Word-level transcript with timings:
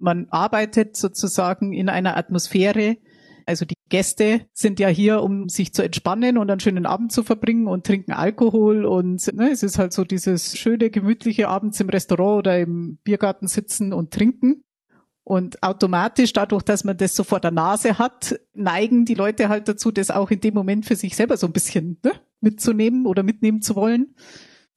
Man 0.00 0.26
arbeitet 0.30 0.96
sozusagen 0.96 1.72
in 1.72 1.88
einer 1.88 2.16
Atmosphäre. 2.16 2.96
Also 3.46 3.64
die 3.64 3.74
Gäste 3.88 4.46
sind 4.52 4.80
ja 4.80 4.88
hier, 4.88 5.22
um 5.22 5.48
sich 5.48 5.74
zu 5.74 5.82
entspannen 5.82 6.38
und 6.38 6.50
einen 6.50 6.60
schönen 6.60 6.86
Abend 6.86 7.12
zu 7.12 7.22
verbringen 7.22 7.66
und 7.66 7.84
trinken 7.84 8.12
Alkohol 8.12 8.84
und 8.84 9.32
ne, 9.34 9.50
es 9.50 9.62
ist 9.62 9.78
halt 9.78 9.92
so 9.92 10.04
dieses 10.04 10.56
schöne, 10.56 10.90
gemütliche 10.90 11.48
abends 11.48 11.80
im 11.80 11.88
Restaurant 11.88 12.38
oder 12.38 12.58
im 12.58 12.98
Biergarten 13.04 13.48
sitzen 13.48 13.92
und 13.92 14.12
trinken. 14.12 14.62
Und 15.22 15.62
automatisch, 15.62 16.32
dadurch, 16.32 16.62
dass 16.62 16.82
man 16.84 16.96
das 16.96 17.14
so 17.14 17.24
vor 17.24 17.40
der 17.40 17.50
Nase 17.50 17.98
hat, 17.98 18.40
neigen 18.54 19.04
die 19.04 19.14
Leute 19.14 19.48
halt 19.48 19.68
dazu, 19.68 19.90
das 19.90 20.10
auch 20.10 20.30
in 20.30 20.40
dem 20.40 20.54
Moment 20.54 20.86
für 20.86 20.96
sich 20.96 21.14
selber 21.14 21.36
so 21.36 21.46
ein 21.46 21.52
bisschen 21.52 21.98
ne, 22.02 22.12
mitzunehmen 22.40 23.06
oder 23.06 23.22
mitnehmen 23.22 23.62
zu 23.62 23.76
wollen. 23.76 24.14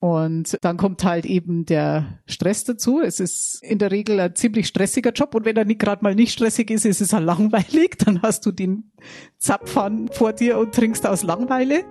Und 0.04 0.58
dann 0.60 0.76
kommt 0.76 1.06
halt 1.06 1.26
eben 1.26 1.66
der 1.66 2.20
Stress 2.26 2.66
dazu. 2.66 3.00
Es 3.00 3.22
ist 3.22 3.64
in 3.64 3.80
der 3.80 3.90
Regel 3.90 4.20
ein 4.20 4.36
ziemlich 4.36 4.68
stressiger 4.68 5.14
Job 5.14 5.34
und 5.34 5.46
wenn 5.46 5.56
er 5.56 5.64
nicht 5.64 5.80
gerade 5.80 6.04
mal 6.04 6.14
nicht 6.14 6.34
stressig 6.34 6.72
ist, 6.72 6.86
ist 6.86 7.00
es 7.00 7.14
halt 7.14 7.24
langweilig. 7.24 8.00
Dann 8.00 8.22
hast 8.22 8.46
du 8.46 8.52
den 8.52 8.92
Zapfhahn 9.38 10.10
vor 10.12 10.34
dir 10.34 10.58
und 10.58 10.76
trinkst 10.76 11.08
aus 11.08 11.24
Langweile. 11.24 11.86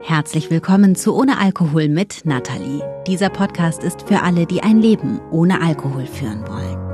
Herzlich 0.00 0.50
willkommen 0.50 0.96
zu 0.96 1.16
Ohne 1.16 1.38
Alkohol 1.38 1.88
mit 1.88 2.26
Nathalie. 2.26 2.82
Dieser 3.06 3.30
Podcast 3.30 3.84
ist 3.84 4.02
für 4.02 4.20
alle, 4.20 4.44
die 4.44 4.62
ein 4.62 4.78
Leben 4.78 5.18
ohne 5.30 5.62
Alkohol 5.62 6.04
führen 6.04 6.46
wollen. 6.46 6.89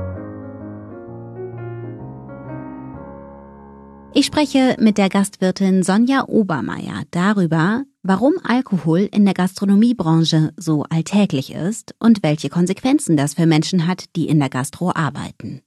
Ich 4.19 4.25
spreche 4.25 4.75
mit 4.79 4.97
der 4.97 5.09
Gastwirtin 5.09 5.83
Sonja 5.83 6.27
Obermeier 6.27 7.03
darüber, 7.11 7.83
warum 8.01 8.33
Alkohol 8.43 9.07
in 9.11 9.25
der 9.25 9.35
Gastronomiebranche 9.35 10.53
so 10.57 10.81
alltäglich 10.89 11.53
ist 11.53 11.93
und 11.99 12.23
welche 12.23 12.49
Konsequenzen 12.49 13.15
das 13.15 13.35
für 13.35 13.45
Menschen 13.45 13.85
hat, 13.85 14.05
die 14.15 14.27
in 14.27 14.39
der 14.39 14.49
Gastro 14.49 14.91
arbeiten. 14.91 15.61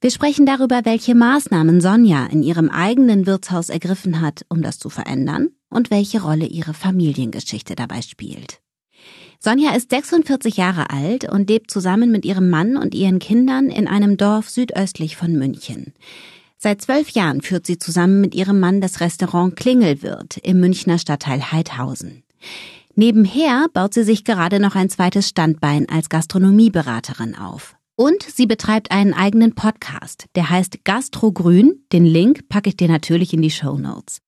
Wir 0.00 0.10
sprechen 0.10 0.46
darüber, 0.46 0.80
welche 0.82 1.14
Maßnahmen 1.14 1.80
Sonja 1.80 2.26
in 2.26 2.42
ihrem 2.42 2.70
eigenen 2.70 3.26
Wirtshaus 3.26 3.68
ergriffen 3.68 4.20
hat, 4.20 4.44
um 4.48 4.62
das 4.62 4.80
zu 4.80 4.90
verändern 4.90 5.50
und 5.68 5.92
welche 5.92 6.22
Rolle 6.22 6.46
ihre 6.46 6.74
Familiengeschichte 6.74 7.76
dabei 7.76 8.02
spielt. 8.02 8.58
Sonja 9.38 9.76
ist 9.76 9.90
46 9.90 10.56
Jahre 10.56 10.90
alt 10.90 11.30
und 11.30 11.48
lebt 11.48 11.70
zusammen 11.70 12.10
mit 12.10 12.24
ihrem 12.24 12.50
Mann 12.50 12.76
und 12.76 12.96
ihren 12.96 13.20
Kindern 13.20 13.70
in 13.70 13.86
einem 13.86 14.16
Dorf 14.16 14.50
südöstlich 14.50 15.14
von 15.16 15.34
München. 15.34 15.94
Seit 16.62 16.82
zwölf 16.82 17.08
Jahren 17.08 17.40
führt 17.40 17.66
sie 17.66 17.78
zusammen 17.78 18.20
mit 18.20 18.34
ihrem 18.34 18.60
Mann 18.60 18.82
das 18.82 19.00
Restaurant 19.00 19.56
Klingelwirt 19.56 20.36
im 20.42 20.60
Münchner 20.60 20.98
Stadtteil 20.98 21.52
Heidhausen. 21.52 22.22
Nebenher 22.94 23.68
baut 23.72 23.94
sie 23.94 24.04
sich 24.04 24.24
gerade 24.24 24.60
noch 24.60 24.74
ein 24.74 24.90
zweites 24.90 25.26
Standbein 25.26 25.88
als 25.88 26.10
Gastronomieberaterin 26.10 27.34
auf. 27.34 27.76
Und 27.96 28.22
sie 28.22 28.46
betreibt 28.46 28.92
einen 28.92 29.12
eigenen 29.12 29.54
Podcast, 29.54 30.24
der 30.34 30.48
heißt 30.48 30.84
Gastrogrün. 30.84 31.84
Den 31.92 32.06
Link 32.06 32.48
packe 32.48 32.70
ich 32.70 32.76
dir 32.78 32.88
natürlich 32.88 33.34
in 33.34 33.42
die 33.42 33.50
Show 33.50 33.76
Notes. 33.76 34.20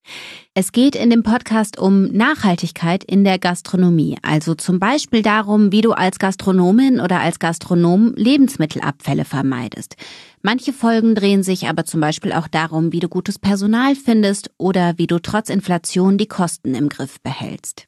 Es 0.52 0.72
geht 0.72 0.94
in 0.94 1.08
dem 1.08 1.22
Podcast 1.22 1.78
um 1.78 2.04
Nachhaltigkeit 2.12 3.02
in 3.02 3.24
der 3.24 3.38
Gastronomie, 3.38 4.18
also 4.20 4.54
zum 4.54 4.78
Beispiel 4.78 5.22
darum, 5.22 5.72
wie 5.72 5.80
du 5.80 5.92
als 5.92 6.18
Gastronomin 6.18 7.00
oder 7.00 7.20
als 7.20 7.38
Gastronom 7.38 8.12
Lebensmittelabfälle 8.14 9.24
vermeidest. 9.24 9.96
Manche 10.42 10.72
Folgen 10.72 11.14
drehen 11.14 11.44
sich 11.44 11.68
aber 11.68 11.84
zum 11.84 12.00
Beispiel 12.00 12.32
auch 12.32 12.48
darum, 12.48 12.92
wie 12.92 12.98
du 12.98 13.08
gutes 13.08 13.38
Personal 13.38 13.94
findest 13.94 14.50
oder 14.58 14.94
wie 14.98 15.06
du 15.06 15.20
trotz 15.20 15.48
Inflation 15.48 16.18
die 16.18 16.26
Kosten 16.26 16.74
im 16.74 16.88
Griff 16.88 17.20
behältst. 17.20 17.86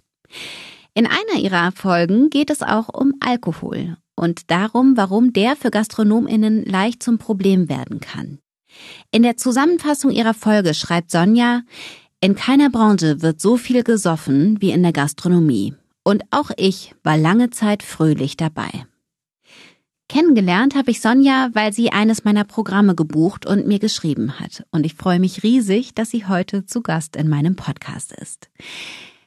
In 0.95 1.07
einer 1.07 1.43
ihrer 1.43 1.73
Folgen 1.73 2.31
geht 2.31 2.51
es 2.51 2.63
auch 2.63 2.89
um 2.89 3.15
Alkohol 3.19 3.97
und 4.15 4.53
darum, 4.53 4.97
warum 4.97 5.33
der 5.33 5.57
für 5.57 5.73
Gastronominnen 5.73 6.65
leicht 6.65 7.03
zum 7.03 7.19
Problem 7.19 7.69
werden 7.69 7.99
kann. 7.99 8.39
In 9.11 9.25
der 9.25 9.37
Zusammenfassung 9.37 10.13
ihrer 10.13 10.35
Folge 10.35 10.75
schreibt 10.75 11.11
Sonja, 11.11 11.63
in 12.21 12.37
keiner 12.37 12.71
Branche 12.71 13.21
wird 13.21 13.41
so 13.41 13.57
viel 13.57 13.83
gesoffen 13.83 14.61
wie 14.61 14.71
in 14.71 14.83
der 14.83 14.93
Gastronomie. 14.93 15.75
Und 16.05 16.23
auch 16.31 16.51
ich 16.57 16.95
war 17.03 17.17
lange 17.17 17.51
Zeit 17.51 17.83
fröhlich 17.83 18.37
dabei. 18.37 18.87
Kennengelernt 20.09 20.75
habe 20.75 20.91
ich 20.91 21.01
Sonja, 21.01 21.49
weil 21.55 21.73
sie 21.73 21.91
eines 21.91 22.25
meiner 22.25 22.45
Programme 22.45 22.95
gebucht 22.95 23.47
und 23.47 23.67
mir 23.67 23.79
geschrieben 23.79 24.39
hat. 24.39 24.65
Und 24.71 24.85
ich 24.85 24.95
freue 24.95 25.19
mich 25.19 25.43
riesig, 25.43 25.95
dass 25.95 26.11
sie 26.11 26.27
heute 26.27 26.67
zu 26.67 26.83
Gast 26.83 27.17
in 27.17 27.29
meinem 27.29 27.57
Podcast 27.57 28.13
ist. 28.13 28.51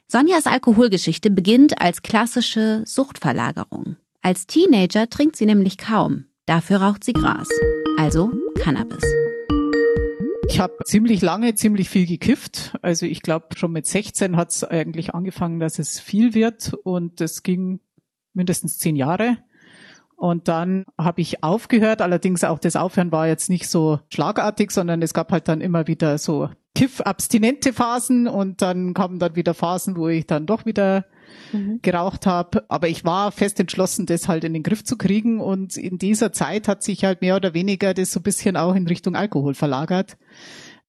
Sonjas 0.07 0.45
Alkoholgeschichte 0.45 1.31
beginnt 1.31 1.81
als 1.81 2.03
klassische 2.03 2.83
Suchtverlagerung. 2.85 3.97
Als 4.21 4.45
Teenager 4.45 5.09
trinkt 5.09 5.35
sie 5.35 5.45
nämlich 5.45 5.77
kaum. 5.77 6.25
Dafür 6.45 6.77
raucht 6.77 7.03
sie 7.03 7.13
Gras, 7.13 7.49
also 7.97 8.31
Cannabis. 8.59 9.03
Ich 10.49 10.59
habe 10.59 10.77
ziemlich 10.85 11.21
lange, 11.21 11.55
ziemlich 11.55 11.89
viel 11.89 12.05
gekifft. 12.05 12.77
Also 12.81 13.05
ich 13.05 13.21
glaube, 13.21 13.47
schon 13.57 13.71
mit 13.73 13.85
16 13.85 14.37
hat 14.37 14.51
es 14.51 14.63
eigentlich 14.63 15.13
angefangen, 15.13 15.59
dass 15.59 15.79
es 15.79 15.99
viel 15.99 16.33
wird 16.33 16.73
und 16.83 17.19
das 17.19 17.43
ging 17.43 17.81
mindestens 18.33 18.77
zehn 18.77 18.95
Jahre. 18.95 19.37
Und 20.17 20.47
dann 20.47 20.85
habe 20.97 21.21
ich 21.21 21.43
aufgehört. 21.43 22.01
Allerdings 22.01 22.43
auch 22.43 22.57
das 22.57 22.75
Aufhören 22.75 23.11
war 23.11 23.27
jetzt 23.27 23.49
nicht 23.49 23.69
so 23.69 23.99
schlagartig, 24.11 24.71
sondern 24.71 25.03
es 25.03 25.13
gab 25.13 25.31
halt 25.31 25.47
dann 25.47 25.61
immer 25.61 25.85
wieder 25.85 26.17
so 26.17 26.49
Kiff-abstinente 26.73 27.71
Phasen 27.71 28.27
und 28.27 28.63
dann 28.63 28.95
kamen 28.95 29.19
dann 29.19 29.35
wieder 29.35 29.53
Phasen, 29.53 29.95
wo 29.95 30.07
ich 30.07 30.25
dann 30.25 30.47
doch 30.47 30.65
wieder 30.65 31.05
mhm. 31.53 31.79
geraucht 31.83 32.25
habe. 32.25 32.65
Aber 32.67 32.87
ich 32.87 33.05
war 33.05 33.31
fest 33.31 33.59
entschlossen, 33.59 34.07
das 34.07 34.27
halt 34.27 34.43
in 34.43 34.53
den 34.53 34.63
Griff 34.63 34.83
zu 34.83 34.97
kriegen. 34.97 35.39
Und 35.39 35.77
in 35.77 35.99
dieser 35.99 36.33
Zeit 36.33 36.67
hat 36.67 36.81
sich 36.81 37.03
halt 37.03 37.21
mehr 37.21 37.35
oder 37.35 37.53
weniger 37.53 37.93
das 37.93 38.11
so 38.11 38.19
ein 38.19 38.23
bisschen 38.23 38.57
auch 38.57 38.73
in 38.73 38.87
Richtung 38.87 39.15
Alkohol 39.15 39.53
verlagert. 39.53 40.17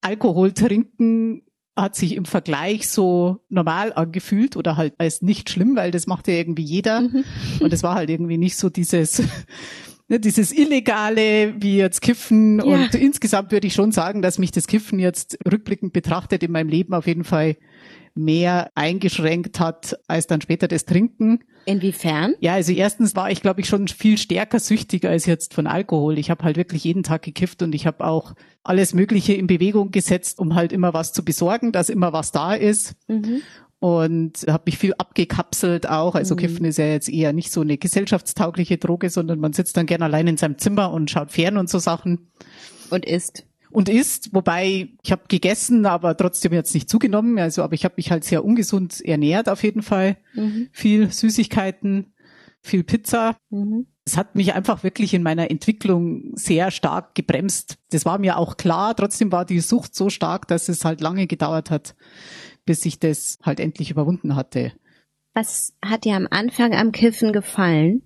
Alkohol 0.01 0.53
trinken 0.53 1.43
hat 1.81 1.95
sich 1.95 2.15
im 2.15 2.25
Vergleich 2.25 2.87
so 2.87 3.39
normal 3.49 3.93
angefühlt 3.93 4.55
oder 4.57 4.77
halt 4.77 4.93
als 4.97 5.21
nicht 5.21 5.49
schlimm, 5.49 5.75
weil 5.75 5.91
das 5.91 6.07
macht 6.07 6.27
ja 6.27 6.33
irgendwie 6.35 6.63
jeder. 6.63 7.01
Mhm. 7.01 7.23
Und 7.59 7.73
es 7.73 7.83
war 7.83 7.95
halt 7.95 8.09
irgendwie 8.09 8.37
nicht 8.37 8.57
so 8.57 8.69
dieses, 8.69 9.23
ne, 10.07 10.19
dieses 10.19 10.51
Illegale 10.51 11.55
wie 11.59 11.77
jetzt 11.77 12.01
Kiffen. 12.01 12.59
Ja. 12.59 12.65
Und 12.65 12.95
insgesamt 12.95 13.51
würde 13.51 13.67
ich 13.67 13.73
schon 13.73 13.91
sagen, 13.91 14.21
dass 14.21 14.37
mich 14.37 14.51
das 14.51 14.67
Kiffen 14.67 14.99
jetzt 14.99 15.37
rückblickend 15.49 15.93
betrachtet 15.93 16.43
in 16.43 16.51
meinem 16.51 16.69
Leben 16.69 16.93
auf 16.93 17.07
jeden 17.07 17.23
Fall 17.23 17.55
mehr 18.15 18.69
eingeschränkt 18.75 19.59
hat 19.59 19.97
als 20.07 20.27
dann 20.27 20.41
später 20.41 20.67
das 20.67 20.85
Trinken. 20.85 21.39
Inwiefern? 21.65 22.35
Ja, 22.39 22.53
also 22.53 22.71
erstens 22.71 23.15
war 23.15 23.29
ich, 23.31 23.41
glaube 23.41 23.61
ich, 23.61 23.67
schon 23.67 23.87
viel 23.87 24.17
stärker 24.17 24.59
süchtig 24.59 25.05
als 25.05 25.25
jetzt 25.25 25.53
von 25.53 25.67
Alkohol. 25.67 26.17
Ich 26.17 26.29
habe 26.29 26.43
halt 26.43 26.57
wirklich 26.57 26.83
jeden 26.83 27.03
Tag 27.03 27.21
gekifft 27.21 27.61
und 27.61 27.75
ich 27.75 27.85
habe 27.85 28.05
auch 28.05 28.33
alles 28.63 28.93
Mögliche 28.93 29.33
in 29.33 29.47
Bewegung 29.47 29.91
gesetzt, 29.91 30.39
um 30.39 30.55
halt 30.55 30.71
immer 30.71 30.93
was 30.93 31.13
zu 31.13 31.23
besorgen, 31.23 31.71
dass 31.71 31.89
immer 31.89 32.13
was 32.13 32.31
da 32.31 32.53
ist. 32.53 32.95
Mhm. 33.07 33.41
Und 33.79 34.45
habe 34.49 34.63
mich 34.65 34.77
viel 34.77 34.93
abgekapselt 34.97 35.87
auch. 35.87 36.15
Also 36.15 36.35
mhm. 36.35 36.39
Kiffen 36.39 36.65
ist 36.65 36.77
ja 36.77 36.87
jetzt 36.87 37.07
eher 37.07 37.33
nicht 37.33 37.51
so 37.51 37.61
eine 37.61 37.77
gesellschaftstaugliche 37.77 38.77
Droge, 38.77 39.09
sondern 39.09 39.39
man 39.39 39.53
sitzt 39.53 39.77
dann 39.77 39.85
gerne 39.85 40.05
allein 40.05 40.27
in 40.27 40.37
seinem 40.37 40.57
Zimmer 40.57 40.91
und 40.91 41.09
schaut 41.09 41.31
fern 41.31 41.57
und 41.57 41.69
so 41.69 41.79
Sachen. 41.79 42.29
Und 42.89 43.05
isst 43.05 43.45
und 43.71 43.89
isst, 43.89 44.33
wobei 44.33 44.89
ich 45.03 45.11
habe 45.11 45.23
gegessen, 45.27 45.85
aber 45.85 46.17
trotzdem 46.17 46.53
jetzt 46.53 46.73
nicht 46.73 46.89
zugenommen. 46.89 47.37
Also, 47.39 47.63
aber 47.63 47.73
ich 47.73 47.85
habe 47.85 47.95
mich 47.97 48.11
halt 48.11 48.23
sehr 48.23 48.43
ungesund 48.43 49.01
ernährt 49.01 49.49
auf 49.49 49.63
jeden 49.63 49.81
Fall. 49.81 50.17
Mhm. 50.33 50.69
Viel 50.71 51.11
Süßigkeiten, 51.11 52.13
viel 52.61 52.83
Pizza. 52.83 53.37
Mhm. 53.49 53.87
Es 54.05 54.17
hat 54.17 54.35
mich 54.35 54.53
einfach 54.53 54.83
wirklich 54.83 55.13
in 55.13 55.21
meiner 55.21 55.51
Entwicklung 55.51 56.31
sehr 56.33 56.71
stark 56.71 57.13
gebremst. 57.13 57.77
Das 57.91 58.05
war 58.05 58.17
mir 58.17 58.37
auch 58.37 58.57
klar. 58.57 58.95
Trotzdem 58.95 59.31
war 59.31 59.45
die 59.45 59.59
Sucht 59.59 59.93
so 59.93 60.09
stark, 60.09 60.47
dass 60.47 60.67
es 60.67 60.83
halt 60.83 60.99
lange 60.99 61.27
gedauert 61.27 61.69
hat, 61.69 61.95
bis 62.65 62.85
ich 62.85 62.99
das 62.99 63.37
halt 63.43 63.59
endlich 63.59 63.91
überwunden 63.91 64.35
hatte. 64.35 64.71
Was 65.35 65.73
hat 65.85 66.05
dir 66.05 66.15
am 66.15 66.27
Anfang 66.31 66.73
am 66.73 66.91
Kiffen 66.91 67.33
gefallen? 67.33 68.01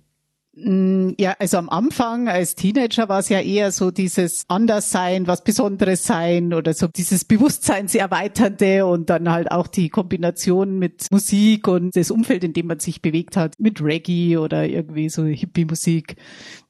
Mm, 0.56 1.14
ja, 1.18 1.34
also 1.40 1.58
am 1.58 1.68
Anfang 1.68 2.28
als 2.28 2.54
Teenager 2.54 3.08
war 3.08 3.18
es 3.18 3.28
ja 3.28 3.40
eher 3.40 3.72
so 3.72 3.90
dieses 3.90 4.44
Anderssein, 4.46 5.26
was 5.26 5.42
Besonderes 5.42 6.04
sein 6.06 6.54
oder 6.54 6.74
so 6.74 6.86
dieses 6.86 7.24
Bewusstseinserweiternde 7.24 8.86
und 8.86 9.10
dann 9.10 9.28
halt 9.30 9.50
auch 9.50 9.66
die 9.66 9.88
Kombination 9.88 10.78
mit 10.78 11.10
Musik 11.10 11.66
und 11.66 11.96
das 11.96 12.12
Umfeld, 12.12 12.44
in 12.44 12.52
dem 12.52 12.68
man 12.68 12.78
sich 12.78 13.02
bewegt 13.02 13.36
hat, 13.36 13.54
mit 13.58 13.82
Reggae 13.82 14.36
oder 14.36 14.64
irgendwie 14.64 15.08
so 15.08 15.24
Hippie-Musik, 15.24 16.16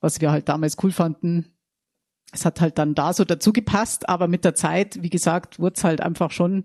was 0.00 0.20
wir 0.22 0.30
halt 0.30 0.48
damals 0.48 0.76
cool 0.82 0.92
fanden. 0.92 1.52
Es 2.32 2.46
hat 2.46 2.62
halt 2.62 2.78
dann 2.78 2.94
da 2.94 3.12
so 3.12 3.24
dazu 3.24 3.52
gepasst, 3.52 4.08
aber 4.08 4.28
mit 4.28 4.46
der 4.46 4.54
Zeit, 4.54 5.02
wie 5.02 5.10
gesagt, 5.10 5.60
wurde 5.60 5.74
es 5.76 5.84
halt 5.84 6.00
einfach 6.00 6.30
schon 6.30 6.64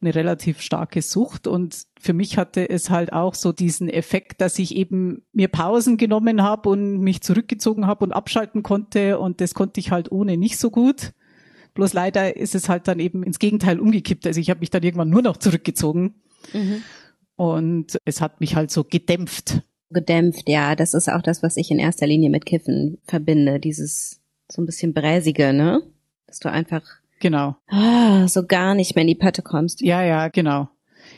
eine 0.00 0.14
relativ 0.14 0.60
starke 0.60 1.02
Sucht 1.02 1.46
und 1.46 1.84
für 2.00 2.12
mich 2.12 2.38
hatte 2.38 2.68
es 2.68 2.88
halt 2.88 3.12
auch 3.12 3.34
so 3.34 3.52
diesen 3.52 3.88
Effekt, 3.88 4.40
dass 4.40 4.58
ich 4.58 4.76
eben 4.76 5.26
mir 5.32 5.48
Pausen 5.48 5.96
genommen 5.96 6.42
habe 6.42 6.68
und 6.68 7.00
mich 7.00 7.20
zurückgezogen 7.20 7.86
habe 7.86 8.04
und 8.04 8.12
abschalten 8.12 8.62
konnte 8.62 9.18
und 9.18 9.40
das 9.40 9.54
konnte 9.54 9.80
ich 9.80 9.90
halt 9.90 10.12
ohne 10.12 10.36
nicht 10.36 10.58
so 10.58 10.70
gut. 10.70 11.14
Bloß 11.74 11.92
leider 11.92 12.36
ist 12.36 12.54
es 12.54 12.68
halt 12.68 12.86
dann 12.86 13.00
eben 13.00 13.22
ins 13.22 13.38
Gegenteil 13.38 13.80
umgekippt. 13.80 14.26
Also 14.26 14.40
ich 14.40 14.50
habe 14.50 14.60
mich 14.60 14.70
dann 14.70 14.82
irgendwann 14.82 15.10
nur 15.10 15.22
noch 15.22 15.36
zurückgezogen 15.36 16.14
mhm. 16.52 16.82
und 17.34 17.98
es 18.04 18.20
hat 18.20 18.40
mich 18.40 18.54
halt 18.54 18.70
so 18.70 18.84
gedämpft. 18.84 19.62
Gedämpft, 19.90 20.48
ja, 20.48 20.76
das 20.76 20.94
ist 20.94 21.08
auch 21.08 21.22
das, 21.22 21.42
was 21.42 21.56
ich 21.56 21.70
in 21.70 21.78
erster 21.78 22.06
Linie 22.06 22.30
mit 22.30 22.46
Kiffen 22.46 22.98
verbinde, 23.04 23.58
dieses 23.58 24.20
so 24.50 24.62
ein 24.62 24.66
bisschen 24.66 24.92
bräsige, 24.92 25.52
ne? 25.52 25.82
Dass 26.26 26.38
du 26.38 26.50
einfach 26.50 26.82
genau 27.20 27.56
ah, 27.68 28.28
so 28.28 28.46
gar 28.46 28.74
nicht 28.74 28.94
mehr 28.94 29.02
in 29.02 29.08
die 29.08 29.14
Pötte 29.14 29.42
kommst. 29.42 29.80
Ja, 29.80 30.02
ja, 30.02 30.28
genau. 30.28 30.68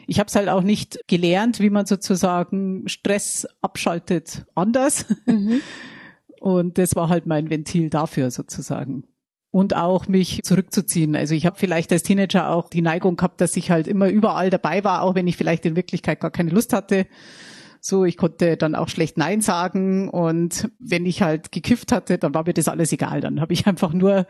Ich 0.06 0.19
habe 0.19 0.29
es 0.29 0.37
halt 0.37 0.49
auch 0.49 0.62
nicht 0.62 0.99
gelernt, 1.06 1.61
wie 1.61 1.70
man 1.70 1.87
sozusagen 1.87 2.88
Stress 2.88 3.47
abschaltet 3.61 4.47
anders. 4.55 5.06
Mhm. 5.26 5.61
Und 6.41 6.79
das 6.79 6.97
war 6.97 7.08
halt 7.08 7.26
mein 7.26 7.50
Ventil 7.50 7.91
dafür 7.91 8.31
sozusagen. 8.31 9.05
Und 9.50 9.76
auch 9.76 10.08
mich 10.08 10.43
zurückzuziehen. 10.43 11.14
Also 11.17 11.35
ich 11.35 11.44
habe 11.44 11.58
vielleicht 11.58 11.93
als 11.93 12.02
Teenager 12.02 12.50
auch 12.50 12.70
die 12.70 12.82
Neigung 12.82 13.17
gehabt, 13.17 13.41
dass 13.41 13.56
ich 13.56 13.70
halt 13.70 13.88
immer 13.88 14.08
überall 14.08 14.49
dabei 14.49 14.85
war, 14.85 15.02
auch 15.02 15.14
wenn 15.14 15.26
ich 15.26 15.37
vielleicht 15.37 15.67
in 15.67 15.76
Wirklichkeit 15.76 16.20
gar 16.20 16.31
keine 16.31 16.50
Lust 16.50 16.73
hatte. 16.73 17.06
So, 17.81 18.05
ich 18.05 18.17
konnte 18.17 18.56
dann 18.56 18.75
auch 18.75 18.88
schlecht 18.88 19.17
Nein 19.17 19.41
sagen 19.41 20.09
und 20.09 20.71
wenn 20.79 21.06
ich 21.06 21.23
halt 21.23 21.50
gekifft 21.50 21.93
hatte, 21.93 22.19
dann 22.19 22.35
war 22.35 22.44
mir 22.44 22.53
das 22.53 22.69
alles 22.69 22.93
egal. 22.93 23.21
Dann 23.21 23.41
habe 23.41 23.53
ich 23.53 23.67
einfach 23.67 23.93
nur 23.93 24.27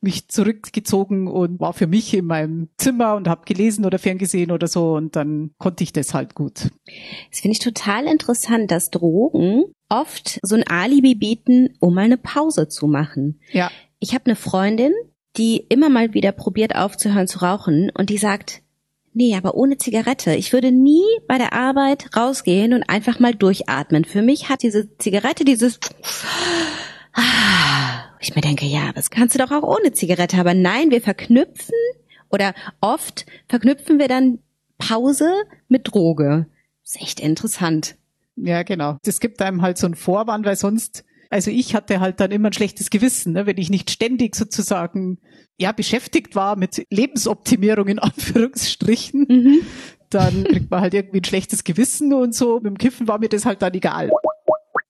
mich 0.00 0.28
zurückgezogen 0.28 1.26
und 1.26 1.60
war 1.60 1.72
für 1.72 1.86
mich 1.86 2.14
in 2.14 2.26
meinem 2.26 2.68
Zimmer 2.76 3.14
und 3.14 3.28
habe 3.28 3.44
gelesen 3.44 3.84
oder 3.84 3.98
ferngesehen 3.98 4.50
oder 4.50 4.66
so 4.66 4.94
und 4.94 5.16
dann 5.16 5.50
konnte 5.58 5.84
ich 5.84 5.92
das 5.92 6.14
halt 6.14 6.34
gut. 6.34 6.70
Das 7.30 7.40
finde 7.40 7.52
ich 7.52 7.58
total 7.58 8.06
interessant, 8.06 8.70
dass 8.70 8.90
Drogen 8.90 9.64
oft 9.88 10.38
so 10.42 10.54
ein 10.54 10.66
Alibi 10.66 11.14
bieten, 11.14 11.70
um 11.80 11.94
mal 11.94 12.02
eine 12.02 12.18
Pause 12.18 12.68
zu 12.68 12.86
machen. 12.86 13.40
Ja. 13.52 13.70
Ich 13.98 14.14
habe 14.14 14.26
eine 14.26 14.36
Freundin, 14.36 14.92
die 15.36 15.58
immer 15.68 15.88
mal 15.88 16.14
wieder 16.14 16.32
probiert 16.32 16.74
aufzuhören 16.76 17.28
zu 17.28 17.40
rauchen 17.40 17.90
und 17.94 18.10
die 18.10 18.18
sagt, 18.18 18.62
nee, 19.16 19.34
aber 19.36 19.54
ohne 19.54 19.78
Zigarette. 19.78 20.34
Ich 20.34 20.52
würde 20.52 20.70
nie 20.70 21.04
bei 21.26 21.38
der 21.38 21.52
Arbeit 21.52 22.16
rausgehen 22.16 22.72
und 22.72 22.84
einfach 22.88 23.18
mal 23.18 23.34
durchatmen. 23.34 24.04
Für 24.04 24.22
mich 24.22 24.48
hat 24.48 24.62
diese 24.62 24.96
Zigarette 24.98 25.44
dieses 25.44 25.80
ich 28.20 28.34
mir 28.34 28.40
denke, 28.40 28.66
ja, 28.66 28.92
das 28.92 29.10
kannst 29.10 29.34
du 29.34 29.38
doch 29.38 29.50
auch 29.50 29.62
ohne 29.62 29.92
Zigarette. 29.92 30.38
Aber 30.38 30.54
nein, 30.54 30.90
wir 30.90 31.00
verknüpfen 31.00 31.74
oder 32.30 32.54
oft 32.80 33.26
verknüpfen 33.48 33.98
wir 33.98 34.08
dann 34.08 34.38
Pause 34.78 35.32
mit 35.68 35.92
Droge. 35.92 36.46
Ist 36.84 37.00
echt 37.00 37.20
interessant. 37.20 37.96
Ja, 38.36 38.62
genau. 38.62 38.98
Das 39.04 39.20
gibt 39.20 39.40
einem 39.40 39.62
halt 39.62 39.78
so 39.78 39.86
einen 39.86 39.94
Vorwand, 39.94 40.44
weil 40.44 40.56
sonst, 40.56 41.04
also 41.30 41.50
ich 41.50 41.74
hatte 41.74 42.00
halt 42.00 42.20
dann 42.20 42.30
immer 42.30 42.50
ein 42.50 42.52
schlechtes 42.52 42.90
Gewissen, 42.90 43.32
ne, 43.32 43.46
wenn 43.46 43.58
ich 43.58 43.70
nicht 43.70 43.90
ständig 43.90 44.34
sozusagen 44.34 45.18
ja 45.58 45.72
beschäftigt 45.72 46.34
war 46.34 46.56
mit 46.56 46.84
Lebensoptimierung 46.90 47.88
in 47.88 47.98
Anführungsstrichen. 47.98 49.26
Mhm. 49.28 49.60
Dann 50.10 50.44
kriegt 50.44 50.70
man 50.70 50.80
halt 50.80 50.94
irgendwie 50.94 51.20
ein 51.20 51.24
schlechtes 51.24 51.64
Gewissen 51.64 52.12
und 52.12 52.34
so. 52.34 52.56
Mit 52.56 52.66
dem 52.66 52.78
Kiffen 52.78 53.08
war 53.08 53.18
mir 53.18 53.28
das 53.28 53.44
halt 53.44 53.62
dann 53.62 53.74
egal. 53.74 54.10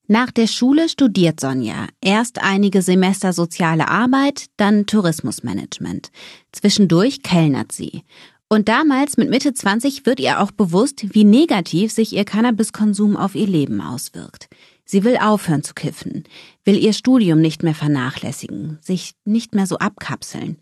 Nach 0.09 0.31
der 0.31 0.47
Schule 0.47 0.88
studiert 0.88 1.41
Sonja 1.41 1.88
erst 2.00 2.41
einige 2.41 2.81
Semester 2.83 3.33
soziale 3.33 3.88
Arbeit, 3.88 4.47
dann 4.56 4.87
Tourismusmanagement. 4.87 6.11
Zwischendurch 6.53 7.23
kellnert 7.23 7.73
sie. 7.73 8.03
Und 8.49 8.69
damals 8.69 9.17
mit 9.17 9.29
Mitte 9.29 9.53
20 9.53 10.06
wird 10.06 10.21
ihr 10.21 10.41
auch 10.41 10.53
bewusst, 10.53 11.12
wie 11.15 11.25
negativ 11.25 11.91
sich 11.91 12.12
ihr 12.12 12.25
Cannabiskonsum 12.25 13.17
auf 13.17 13.35
ihr 13.35 13.49
Leben 13.49 13.81
auswirkt. 13.81 14.49
Sie 14.88 15.03
will 15.03 15.17
aufhören 15.17 15.65
zu 15.65 15.75
kiffen, 15.75 16.25
will 16.65 16.79
ihr 16.79 16.93
Studium 16.93 17.41
nicht 17.41 17.65
mehr 17.65 17.75
vernachlässigen, 17.75 18.79
sich 18.81 19.15
nicht 19.25 19.55
mehr 19.55 19.67
so 19.67 19.79
abkapseln. 19.79 20.59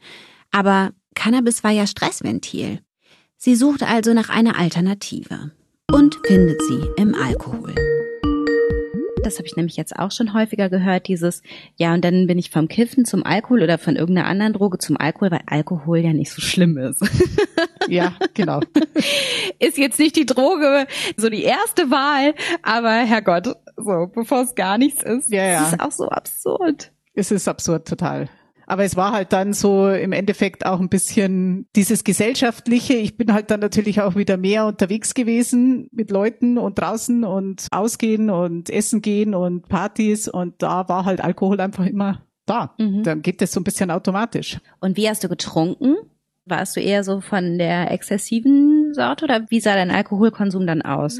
Aber 0.50 0.92
Cannabis 1.14 1.62
war 1.62 1.70
ja 1.70 1.86
Stressventil. 1.86 2.80
Sie 3.36 3.54
sucht 3.54 3.82
also 3.82 4.14
nach 4.14 4.30
einer 4.30 4.58
Alternative 4.58 5.52
und 5.92 6.18
findet 6.26 6.60
sie 6.62 6.80
im 6.96 7.14
Alkohol. 7.14 7.74
Das 9.24 9.38
habe 9.38 9.46
ich 9.46 9.56
nämlich 9.56 9.76
jetzt 9.76 9.96
auch 9.96 10.10
schon 10.10 10.34
häufiger 10.34 10.68
gehört, 10.68 11.08
dieses, 11.08 11.42
ja, 11.76 11.94
und 11.94 12.04
dann 12.04 12.26
bin 12.26 12.38
ich 12.38 12.50
vom 12.50 12.68
Kiffen 12.68 13.04
zum 13.04 13.24
Alkohol 13.24 13.62
oder 13.62 13.78
von 13.78 13.96
irgendeiner 13.96 14.28
anderen 14.28 14.52
Droge 14.52 14.78
zum 14.78 14.96
Alkohol, 14.96 15.30
weil 15.30 15.40
Alkohol 15.46 15.98
ja 15.98 16.12
nicht 16.12 16.30
so 16.30 16.40
schlimm 16.40 16.78
ist. 16.78 17.00
Ja, 17.88 18.14
genau. 18.32 18.60
Ist 19.58 19.76
jetzt 19.76 19.98
nicht 19.98 20.16
die 20.16 20.24
Droge 20.24 20.86
so 21.18 21.28
die 21.28 21.42
erste 21.42 21.90
Wahl, 21.90 22.34
aber 22.62 22.90
Herrgott, 22.90 23.56
so, 23.76 24.10
bevor 24.14 24.42
es 24.42 24.54
gar 24.54 24.78
nichts 24.78 25.02
ist, 25.02 25.30
ja, 25.30 25.44
ja. 25.44 25.66
ist 25.66 25.74
es 25.74 25.80
auch 25.80 25.92
so 25.92 26.08
absurd. 26.08 26.92
Es 27.14 27.30
ist 27.30 27.46
absurd 27.46 27.86
total. 27.86 28.30
Aber 28.66 28.84
es 28.84 28.96
war 28.96 29.12
halt 29.12 29.32
dann 29.32 29.52
so 29.52 29.88
im 29.88 30.12
Endeffekt 30.12 30.66
auch 30.66 30.80
ein 30.80 30.88
bisschen 30.88 31.68
dieses 31.76 32.04
gesellschaftliche. 32.04 32.94
Ich 32.94 33.16
bin 33.16 33.32
halt 33.32 33.50
dann 33.50 33.60
natürlich 33.60 34.00
auch 34.00 34.16
wieder 34.16 34.36
mehr 34.36 34.66
unterwegs 34.66 35.14
gewesen 35.14 35.88
mit 35.92 36.10
Leuten 36.10 36.58
und 36.58 36.78
draußen 36.78 37.24
und 37.24 37.66
ausgehen 37.70 38.30
und 38.30 38.70
essen 38.70 39.02
gehen 39.02 39.34
und 39.34 39.68
Partys 39.68 40.28
und 40.28 40.62
da 40.62 40.88
war 40.88 41.04
halt 41.04 41.20
Alkohol 41.22 41.60
einfach 41.60 41.86
immer 41.86 42.22
da. 42.46 42.74
Mhm. 42.78 43.02
Dann 43.02 43.22
geht 43.22 43.40
das 43.40 43.52
so 43.52 43.60
ein 43.60 43.64
bisschen 43.64 43.90
automatisch. 43.90 44.58
Und 44.80 44.96
wie 44.96 45.08
hast 45.08 45.24
du 45.24 45.28
getrunken? 45.28 45.96
Warst 46.46 46.76
du 46.76 46.80
eher 46.80 47.04
so 47.04 47.22
von 47.22 47.56
der 47.56 47.90
exzessiven 47.90 48.92
Sorte 48.92 49.24
oder 49.24 49.46
wie 49.48 49.60
sah 49.60 49.74
dein 49.74 49.90
Alkoholkonsum 49.90 50.66
dann 50.66 50.82
aus? 50.82 51.18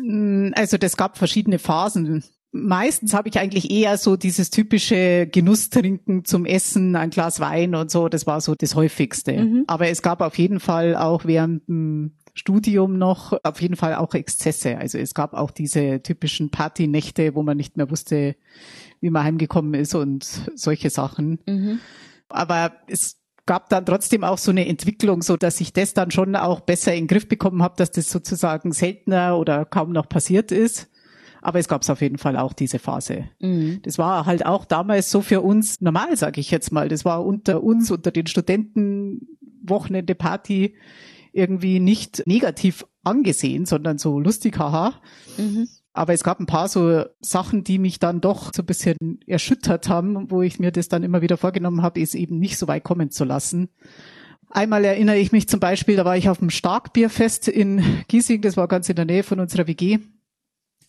Also 0.54 0.76
das 0.76 0.98
gab 0.98 1.16
verschiedene 1.16 1.58
Phasen 1.58 2.22
meistens 2.54 3.14
habe 3.14 3.28
ich 3.28 3.38
eigentlich 3.38 3.70
eher 3.70 3.98
so 3.98 4.16
dieses 4.16 4.48
typische 4.50 5.26
Genusstrinken 5.26 6.24
zum 6.24 6.46
Essen, 6.46 6.94
ein 6.94 7.10
Glas 7.10 7.40
Wein 7.40 7.74
und 7.74 7.90
so, 7.90 8.08
das 8.08 8.26
war 8.26 8.40
so 8.40 8.54
das 8.54 8.76
häufigste. 8.76 9.32
Mhm. 9.32 9.64
Aber 9.66 9.88
es 9.88 10.02
gab 10.02 10.20
auf 10.20 10.38
jeden 10.38 10.60
Fall 10.60 10.94
auch 10.94 11.24
während 11.24 11.66
dem 11.68 12.12
Studium 12.32 12.96
noch 12.96 13.36
auf 13.42 13.60
jeden 13.60 13.74
Fall 13.76 13.96
auch 13.96 14.14
Exzesse. 14.14 14.78
Also 14.78 14.98
es 14.98 15.14
gab 15.14 15.34
auch 15.34 15.50
diese 15.50 16.00
typischen 16.02 16.50
Partynächte, 16.50 17.34
wo 17.34 17.42
man 17.42 17.56
nicht 17.56 17.76
mehr 17.76 17.90
wusste, 17.90 18.36
wie 19.00 19.10
man 19.10 19.24
heimgekommen 19.24 19.74
ist 19.74 19.94
und 19.96 20.24
solche 20.54 20.90
Sachen. 20.90 21.40
Mhm. 21.46 21.80
Aber 22.28 22.72
es 22.86 23.20
gab 23.46 23.68
dann 23.68 23.84
trotzdem 23.84 24.22
auch 24.22 24.38
so 24.38 24.52
eine 24.52 24.66
Entwicklung, 24.66 25.22
so 25.22 25.36
dass 25.36 25.60
ich 25.60 25.72
das 25.72 25.92
dann 25.92 26.12
schon 26.12 26.36
auch 26.36 26.60
besser 26.60 26.94
in 26.94 27.02
den 27.02 27.08
Griff 27.08 27.28
bekommen 27.28 27.62
habe, 27.62 27.74
dass 27.76 27.90
das 27.90 28.10
sozusagen 28.10 28.70
seltener 28.72 29.38
oder 29.38 29.64
kaum 29.64 29.90
noch 29.90 30.08
passiert 30.08 30.52
ist. 30.52 30.88
Aber 31.44 31.58
es 31.58 31.68
gab 31.68 31.82
es 31.82 31.90
auf 31.90 32.00
jeden 32.00 32.16
Fall 32.16 32.38
auch 32.38 32.54
diese 32.54 32.78
Phase. 32.78 33.26
Mhm. 33.38 33.80
Das 33.82 33.98
war 33.98 34.24
halt 34.24 34.46
auch 34.46 34.64
damals 34.64 35.10
so 35.10 35.20
für 35.20 35.42
uns 35.42 35.82
normal, 35.82 36.16
sage 36.16 36.40
ich 36.40 36.50
jetzt 36.50 36.72
mal. 36.72 36.88
Das 36.88 37.04
war 37.04 37.22
unter 37.22 37.62
uns, 37.62 37.90
unter 37.90 38.10
den 38.10 38.26
Studenten 38.26 39.28
Wochenende 39.62 40.14
Party 40.14 40.74
irgendwie 41.32 41.80
nicht 41.80 42.22
negativ 42.26 42.86
angesehen, 43.02 43.66
sondern 43.66 43.98
so 43.98 44.18
lustig, 44.18 44.58
haha. 44.58 44.94
Mhm. 45.36 45.68
Aber 45.92 46.14
es 46.14 46.24
gab 46.24 46.40
ein 46.40 46.46
paar 46.46 46.68
so 46.68 47.04
Sachen, 47.20 47.62
die 47.62 47.78
mich 47.78 47.98
dann 47.98 48.22
doch 48.22 48.50
so 48.54 48.62
ein 48.62 48.66
bisschen 48.66 49.20
erschüttert 49.26 49.90
haben, 49.90 50.30
wo 50.30 50.40
ich 50.40 50.58
mir 50.58 50.72
das 50.72 50.88
dann 50.88 51.02
immer 51.02 51.20
wieder 51.20 51.36
vorgenommen 51.36 51.82
habe, 51.82 52.00
es 52.00 52.14
eben 52.14 52.38
nicht 52.38 52.56
so 52.56 52.68
weit 52.68 52.84
kommen 52.84 53.10
zu 53.10 53.24
lassen. 53.24 53.68
Einmal 54.48 54.82
erinnere 54.86 55.18
ich 55.18 55.30
mich 55.30 55.46
zum 55.46 55.60
Beispiel, 55.60 55.96
da 55.96 56.06
war 56.06 56.16
ich 56.16 56.30
auf 56.30 56.38
dem 56.38 56.48
Starkbierfest 56.48 57.48
in 57.48 57.82
Giesing, 58.08 58.40
das 58.40 58.56
war 58.56 58.66
ganz 58.66 58.88
in 58.88 58.96
der 58.96 59.04
Nähe 59.04 59.24
von 59.24 59.40
unserer 59.40 59.66
WG 59.66 59.98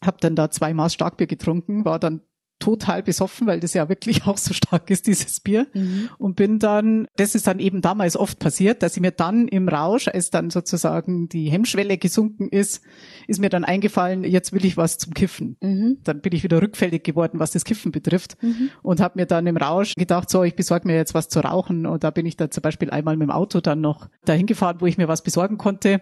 habe 0.05 0.17
dann 0.19 0.35
da 0.35 0.49
zwei 0.51 0.73
Maß 0.73 0.93
Starkbier 0.93 1.27
getrunken, 1.27 1.85
war 1.85 1.99
dann 1.99 2.21
total 2.59 3.03
besoffen, 3.03 3.47
weil 3.47 3.59
das 3.59 3.73
ja 3.73 3.89
wirklich 3.89 4.25
auch 4.27 4.37
so 4.37 4.53
stark 4.53 4.89
ist, 4.89 5.07
dieses 5.07 5.39
Bier. 5.39 5.67
Mhm. 5.73 6.09
Und 6.17 6.35
bin 6.35 6.59
dann, 6.59 7.07
das 7.17 7.35
ist 7.35 7.47
dann 7.47 7.59
eben 7.59 7.81
damals 7.81 8.15
oft 8.15 8.39
passiert, 8.39 8.81
dass 8.81 8.95
ich 8.95 9.01
mir 9.01 9.11
dann 9.11 9.47
im 9.47 9.67
Rausch, 9.67 10.07
als 10.07 10.29
dann 10.29 10.49
sozusagen 10.49 11.27
die 11.27 11.49
Hemmschwelle 11.49 11.97
gesunken 11.97 12.49
ist, 12.49 12.81
ist 13.27 13.41
mir 13.41 13.49
dann 13.49 13.65
eingefallen, 13.65 14.23
jetzt 14.23 14.53
will 14.53 14.65
ich 14.65 14.77
was 14.77 14.97
zum 14.97 15.13
Kiffen. 15.13 15.57
Mhm. 15.61 15.97
Dann 16.03 16.21
bin 16.21 16.33
ich 16.33 16.43
wieder 16.43 16.61
rückfällig 16.61 17.03
geworden, 17.03 17.39
was 17.39 17.51
das 17.51 17.65
Kiffen 17.65 17.91
betrifft. 17.91 18.41
Mhm. 18.41 18.69
Und 18.81 19.01
habe 19.01 19.19
mir 19.19 19.25
dann 19.25 19.47
im 19.47 19.57
Rausch 19.57 19.93
gedacht, 19.95 20.29
so, 20.29 20.43
ich 20.43 20.55
besorge 20.55 20.87
mir 20.87 20.95
jetzt 20.95 21.13
was 21.13 21.27
zu 21.27 21.41
rauchen. 21.41 21.85
Und 21.85 22.03
da 22.03 22.11
bin 22.11 22.25
ich 22.25 22.37
dann 22.37 22.51
zum 22.51 22.61
Beispiel 22.61 22.89
einmal 22.89 23.17
mit 23.17 23.27
dem 23.27 23.31
Auto 23.31 23.59
dann 23.59 23.81
noch 23.81 24.09
dahin 24.23 24.45
gefahren, 24.45 24.77
wo 24.79 24.85
ich 24.85 24.97
mir 24.97 25.07
was 25.07 25.23
besorgen 25.23 25.57
konnte 25.57 26.01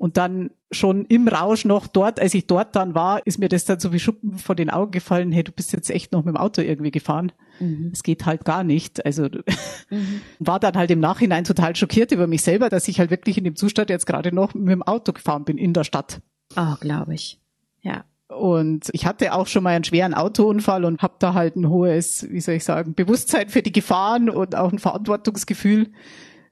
und 0.00 0.16
dann 0.16 0.50
schon 0.70 1.04
im 1.04 1.28
Rausch 1.28 1.66
noch 1.66 1.86
dort, 1.86 2.20
als 2.20 2.32
ich 2.32 2.46
dort 2.46 2.74
dann 2.74 2.94
war, 2.94 3.26
ist 3.26 3.38
mir 3.38 3.50
das 3.50 3.66
dann 3.66 3.80
so 3.80 3.92
wie 3.92 3.98
Schuppen 3.98 4.38
vor 4.38 4.54
den 4.54 4.70
Augen 4.70 4.92
gefallen, 4.92 5.30
hey, 5.30 5.44
du 5.44 5.52
bist 5.52 5.74
jetzt 5.74 5.90
echt 5.90 6.10
noch 6.10 6.24
mit 6.24 6.34
dem 6.34 6.38
Auto 6.38 6.62
irgendwie 6.62 6.90
gefahren. 6.90 7.32
Mhm. 7.58 7.90
Es 7.92 8.02
geht 8.02 8.24
halt 8.24 8.46
gar 8.46 8.64
nicht. 8.64 9.04
Also 9.04 9.24
mhm. 9.90 10.22
war 10.38 10.58
dann 10.58 10.74
halt 10.74 10.90
im 10.90 11.00
Nachhinein 11.00 11.44
total 11.44 11.76
schockiert 11.76 12.12
über 12.12 12.26
mich 12.26 12.40
selber, 12.40 12.70
dass 12.70 12.88
ich 12.88 12.98
halt 12.98 13.10
wirklich 13.10 13.36
in 13.36 13.44
dem 13.44 13.56
Zustand 13.56 13.90
jetzt 13.90 14.06
gerade 14.06 14.34
noch 14.34 14.54
mit 14.54 14.72
dem 14.72 14.82
Auto 14.82 15.12
gefahren 15.12 15.44
bin 15.44 15.58
in 15.58 15.74
der 15.74 15.84
Stadt. 15.84 16.22
Oh, 16.56 16.76
glaube 16.80 17.12
ich. 17.12 17.38
Ja. 17.82 18.04
Und 18.28 18.88
ich 18.94 19.04
hatte 19.04 19.34
auch 19.34 19.48
schon 19.48 19.64
mal 19.64 19.74
einen 19.74 19.84
schweren 19.84 20.14
Autounfall 20.14 20.86
und 20.86 21.02
habe 21.02 21.16
da 21.18 21.34
halt 21.34 21.56
ein 21.56 21.68
hohes, 21.68 22.26
wie 22.30 22.40
soll 22.40 22.54
ich 22.54 22.64
sagen, 22.64 22.94
Bewusstsein 22.94 23.50
für 23.50 23.60
die 23.60 23.72
Gefahren 23.72 24.30
und 24.30 24.56
auch 24.56 24.72
ein 24.72 24.78
Verantwortungsgefühl, 24.78 25.92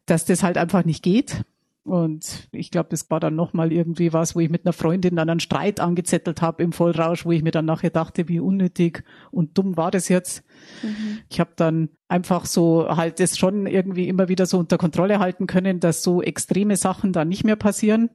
dass 0.05 0.27
das 0.27 0.43
halt 0.43 0.59
einfach 0.59 0.85
nicht 0.85 1.03
geht. 1.03 1.45
Und 1.89 2.49
ich 2.53 2.71
glaube, 2.71 2.89
das 2.91 3.11
war 3.11 3.19
dann 3.19 3.35
nochmal 3.35 3.73
irgendwie 3.73 4.13
was, 4.13 4.37
wo 4.37 4.41
ich 4.41 4.51
mit 4.51 4.67
einer 4.67 4.73
Freundin 4.73 5.17
dann 5.17 5.31
einen 5.31 5.41
Streit 5.41 5.81
angezettelt 5.81 6.43
habe 6.43 6.63
im 6.63 6.73
Vollrausch, 6.73 7.25
wo 7.25 7.33
ich 7.33 7.43
mir 7.43 7.51
dann 7.51 7.65
nachher 7.65 7.91
dachte, 7.91 8.29
wie 8.29 8.41
unnötig 8.41 9.05
und 9.31 9.57
dumm 9.57 9.77
war 9.77 9.91
das 9.91 10.09
jetzt. 10.09 10.45
Mhm. 10.83 11.21
Ich 11.31 11.41
habe 11.41 11.53
dann 11.57 11.89
einfach 12.09 12.45
so 12.45 12.89
halt 12.89 13.21
das 13.21 13.39
schon 13.39 13.67
irgendwie 13.67 14.09
immer 14.09 14.29
wieder 14.29 14.47
so 14.47 14.59
unter 14.59 14.77
Kontrolle 14.77 15.19
halten 15.19 15.47
können, 15.47 15.81
dass 15.81 16.03
so 16.03 16.23
extreme 16.23 16.77
Sachen 16.77 17.13
dann 17.13 17.29
nicht 17.29 17.45
mehr 17.45 17.57
passieren. 17.57 18.11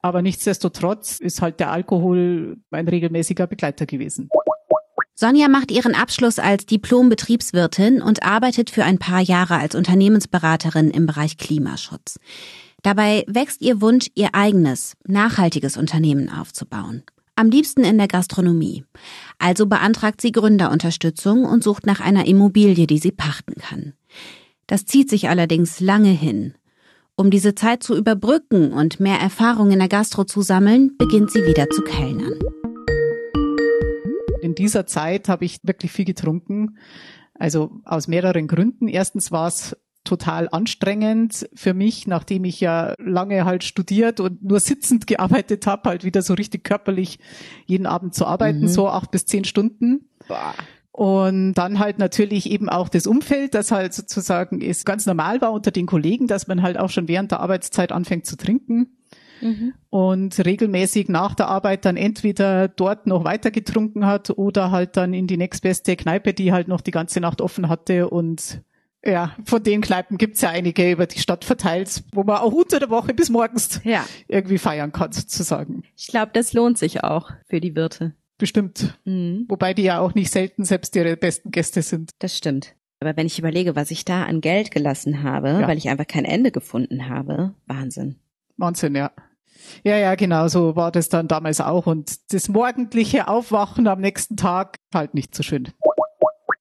Aber 0.00 0.20
nichtsdestotrotz 0.20 1.20
ist 1.20 1.40
halt 1.40 1.60
der 1.60 1.70
Alkohol 1.70 2.56
ein 2.72 2.88
regelmäßiger 2.88 3.46
Begleiter 3.46 3.86
gewesen. 3.86 4.28
Sonja 5.14 5.48
macht 5.48 5.70
ihren 5.70 5.94
Abschluss 5.94 6.40
als 6.40 6.66
Diplom-Betriebswirtin 6.66 8.02
und 8.02 8.24
arbeitet 8.24 8.70
für 8.70 8.82
ein 8.82 8.98
paar 8.98 9.20
Jahre 9.20 9.56
als 9.56 9.76
Unternehmensberaterin 9.76 10.90
im 10.90 11.06
Bereich 11.06 11.36
Klimaschutz. 11.36 12.18
Dabei 12.82 13.24
wächst 13.28 13.62
ihr 13.62 13.80
Wunsch, 13.80 14.10
ihr 14.14 14.34
eigenes, 14.34 14.96
nachhaltiges 15.06 15.76
Unternehmen 15.76 16.28
aufzubauen. 16.28 17.04
Am 17.36 17.48
liebsten 17.48 17.84
in 17.84 17.96
der 17.96 18.08
Gastronomie. 18.08 18.84
Also 19.38 19.66
beantragt 19.66 20.20
sie 20.20 20.32
Gründerunterstützung 20.32 21.44
und 21.44 21.64
sucht 21.64 21.86
nach 21.86 22.00
einer 22.00 22.26
Immobilie, 22.26 22.86
die 22.86 22.98
sie 22.98 23.12
pachten 23.12 23.54
kann. 23.54 23.94
Das 24.66 24.84
zieht 24.84 25.08
sich 25.08 25.28
allerdings 25.28 25.80
lange 25.80 26.10
hin. 26.10 26.54
Um 27.14 27.30
diese 27.30 27.54
Zeit 27.54 27.82
zu 27.82 27.96
überbrücken 27.96 28.72
und 28.72 28.98
mehr 28.98 29.18
Erfahrung 29.18 29.70
in 29.70 29.78
der 29.78 29.88
Gastro 29.88 30.24
zu 30.24 30.42
sammeln, 30.42 30.96
beginnt 30.98 31.30
sie 31.30 31.44
wieder 31.46 31.68
zu 31.70 31.82
kellnern. 31.82 32.38
In 34.40 34.54
dieser 34.54 34.86
Zeit 34.86 35.28
habe 35.28 35.44
ich 35.44 35.58
wirklich 35.62 35.92
viel 35.92 36.04
getrunken. 36.04 36.76
Also 37.34 37.80
aus 37.84 38.08
mehreren 38.08 38.48
Gründen. 38.48 38.88
Erstens 38.88 39.30
war 39.30 39.48
es 39.48 39.76
total 40.12 40.46
anstrengend 40.52 41.48
für 41.54 41.72
mich, 41.72 42.06
nachdem 42.06 42.44
ich 42.44 42.60
ja 42.60 42.94
lange 42.98 43.46
halt 43.46 43.64
studiert 43.64 44.20
und 44.20 44.44
nur 44.44 44.60
sitzend 44.60 45.06
gearbeitet 45.06 45.66
habe, 45.66 45.88
halt 45.88 46.04
wieder 46.04 46.20
so 46.20 46.34
richtig 46.34 46.64
körperlich 46.64 47.18
jeden 47.64 47.86
Abend 47.86 48.14
zu 48.14 48.26
arbeiten, 48.26 48.62
mhm. 48.62 48.68
so 48.68 48.90
acht 48.90 49.10
bis 49.10 49.24
zehn 49.24 49.44
Stunden. 49.44 50.10
Boah. 50.28 50.52
Und 50.90 51.54
dann 51.54 51.78
halt 51.78 51.98
natürlich 51.98 52.50
eben 52.50 52.68
auch 52.68 52.90
das 52.90 53.06
Umfeld, 53.06 53.54
das 53.54 53.72
halt 53.72 53.94
sozusagen 53.94 54.60
ist 54.60 54.84
ganz 54.84 55.06
normal 55.06 55.40
war 55.40 55.52
unter 55.52 55.70
den 55.70 55.86
Kollegen, 55.86 56.26
dass 56.26 56.46
man 56.46 56.60
halt 56.60 56.78
auch 56.78 56.90
schon 56.90 57.08
während 57.08 57.30
der 57.30 57.40
Arbeitszeit 57.40 57.90
anfängt 57.90 58.26
zu 58.26 58.36
trinken. 58.36 58.98
Mhm. 59.40 59.72
Und 59.88 60.44
regelmäßig 60.44 61.08
nach 61.08 61.34
der 61.34 61.48
Arbeit 61.48 61.86
dann 61.86 61.96
entweder 61.96 62.68
dort 62.68 63.06
noch 63.06 63.24
weiter 63.24 63.50
getrunken 63.50 64.04
hat 64.04 64.28
oder 64.28 64.70
halt 64.70 64.98
dann 64.98 65.14
in 65.14 65.26
die 65.26 65.38
nächstbeste 65.38 65.96
Kneipe, 65.96 66.34
die 66.34 66.52
halt 66.52 66.68
noch 66.68 66.82
die 66.82 66.90
ganze 66.90 67.20
Nacht 67.20 67.40
offen 67.40 67.70
hatte 67.70 68.10
und 68.10 68.60
ja, 69.04 69.36
von 69.44 69.62
den 69.62 69.80
Kneipen 69.80 70.18
gibt's 70.18 70.40
ja 70.42 70.50
einige 70.50 70.90
über 70.90 71.06
die 71.06 71.18
Stadt 71.18 71.44
verteilt, 71.44 72.04
wo 72.12 72.22
man 72.22 72.36
auch 72.36 72.52
unter 72.52 72.78
der 72.78 72.90
Woche 72.90 73.14
bis 73.14 73.30
morgens 73.30 73.80
ja. 73.84 74.04
irgendwie 74.28 74.58
feiern 74.58 74.92
kann, 74.92 75.12
sozusagen. 75.12 75.82
Ich 75.96 76.06
glaube, 76.08 76.30
das 76.32 76.52
lohnt 76.52 76.78
sich 76.78 77.02
auch 77.02 77.30
für 77.48 77.60
die 77.60 77.74
Wirte. 77.74 78.14
Bestimmt. 78.38 78.98
Mhm. 79.04 79.46
Wobei 79.48 79.74
die 79.74 79.82
ja 79.82 80.00
auch 80.00 80.14
nicht 80.14 80.32
selten 80.32 80.64
selbst 80.64 80.94
ihre 80.96 81.16
besten 81.16 81.50
Gäste 81.50 81.82
sind. 81.82 82.10
Das 82.18 82.36
stimmt. 82.36 82.74
Aber 83.00 83.16
wenn 83.16 83.26
ich 83.26 83.38
überlege, 83.38 83.74
was 83.74 83.90
ich 83.90 84.04
da 84.04 84.24
an 84.24 84.40
Geld 84.40 84.70
gelassen 84.70 85.24
habe, 85.24 85.48
ja. 85.48 85.68
weil 85.68 85.78
ich 85.78 85.88
einfach 85.88 86.06
kein 86.06 86.24
Ende 86.24 86.52
gefunden 86.52 87.08
habe, 87.08 87.54
Wahnsinn. 87.66 88.16
Wahnsinn, 88.56 88.94
ja. 88.94 89.10
Ja, 89.84 89.96
ja, 89.96 90.14
genau, 90.14 90.48
so 90.48 90.76
war 90.76 90.92
das 90.92 91.08
dann 91.08 91.28
damals 91.28 91.60
auch. 91.60 91.86
Und 91.86 92.32
das 92.32 92.48
morgendliche 92.48 93.28
Aufwachen 93.28 93.86
am 93.86 94.00
nächsten 94.00 94.36
Tag 94.36 94.76
halt 94.94 95.14
nicht 95.14 95.34
so 95.34 95.42
schön. 95.42 95.68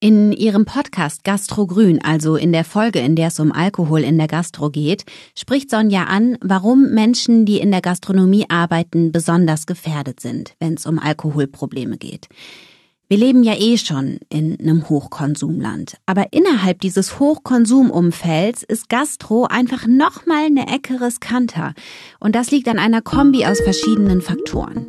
In 0.03 0.31
ihrem 0.31 0.65
Podcast 0.65 1.23
Gastro 1.23 1.67
Grün, 1.67 2.03
also 2.03 2.35
in 2.35 2.51
der 2.51 2.63
Folge, 2.63 2.97
in 2.97 3.15
der 3.15 3.27
es 3.27 3.39
um 3.39 3.51
Alkohol 3.51 3.99
in 3.99 4.17
der 4.17 4.25
Gastro 4.25 4.71
geht, 4.71 5.05
spricht 5.37 5.69
Sonja 5.69 6.05
an, 6.05 6.39
warum 6.41 6.89
Menschen, 6.89 7.45
die 7.45 7.59
in 7.59 7.69
der 7.69 7.81
Gastronomie 7.81 8.47
arbeiten, 8.49 9.11
besonders 9.11 9.67
gefährdet 9.67 10.19
sind, 10.19 10.55
wenn 10.59 10.73
es 10.73 10.87
um 10.87 10.97
Alkoholprobleme 10.97 11.99
geht. 11.99 12.29
Wir 13.09 13.17
leben 13.19 13.43
ja 13.43 13.53
eh 13.55 13.77
schon 13.77 14.17
in 14.29 14.59
einem 14.59 14.89
Hochkonsumland. 14.89 15.97
Aber 16.07 16.33
innerhalb 16.33 16.81
dieses 16.81 17.19
Hochkonsumumfelds 17.19 18.63
ist 18.63 18.89
Gastro 18.89 19.45
einfach 19.45 19.85
nochmal 19.85 20.45
eine 20.45 20.67
Ecke 20.67 20.99
riskanter. 20.99 21.75
Und 22.19 22.33
das 22.33 22.49
liegt 22.49 22.67
an 22.69 22.79
einer 22.79 23.03
Kombi 23.03 23.45
aus 23.45 23.61
verschiedenen 23.61 24.21
Faktoren. 24.21 24.87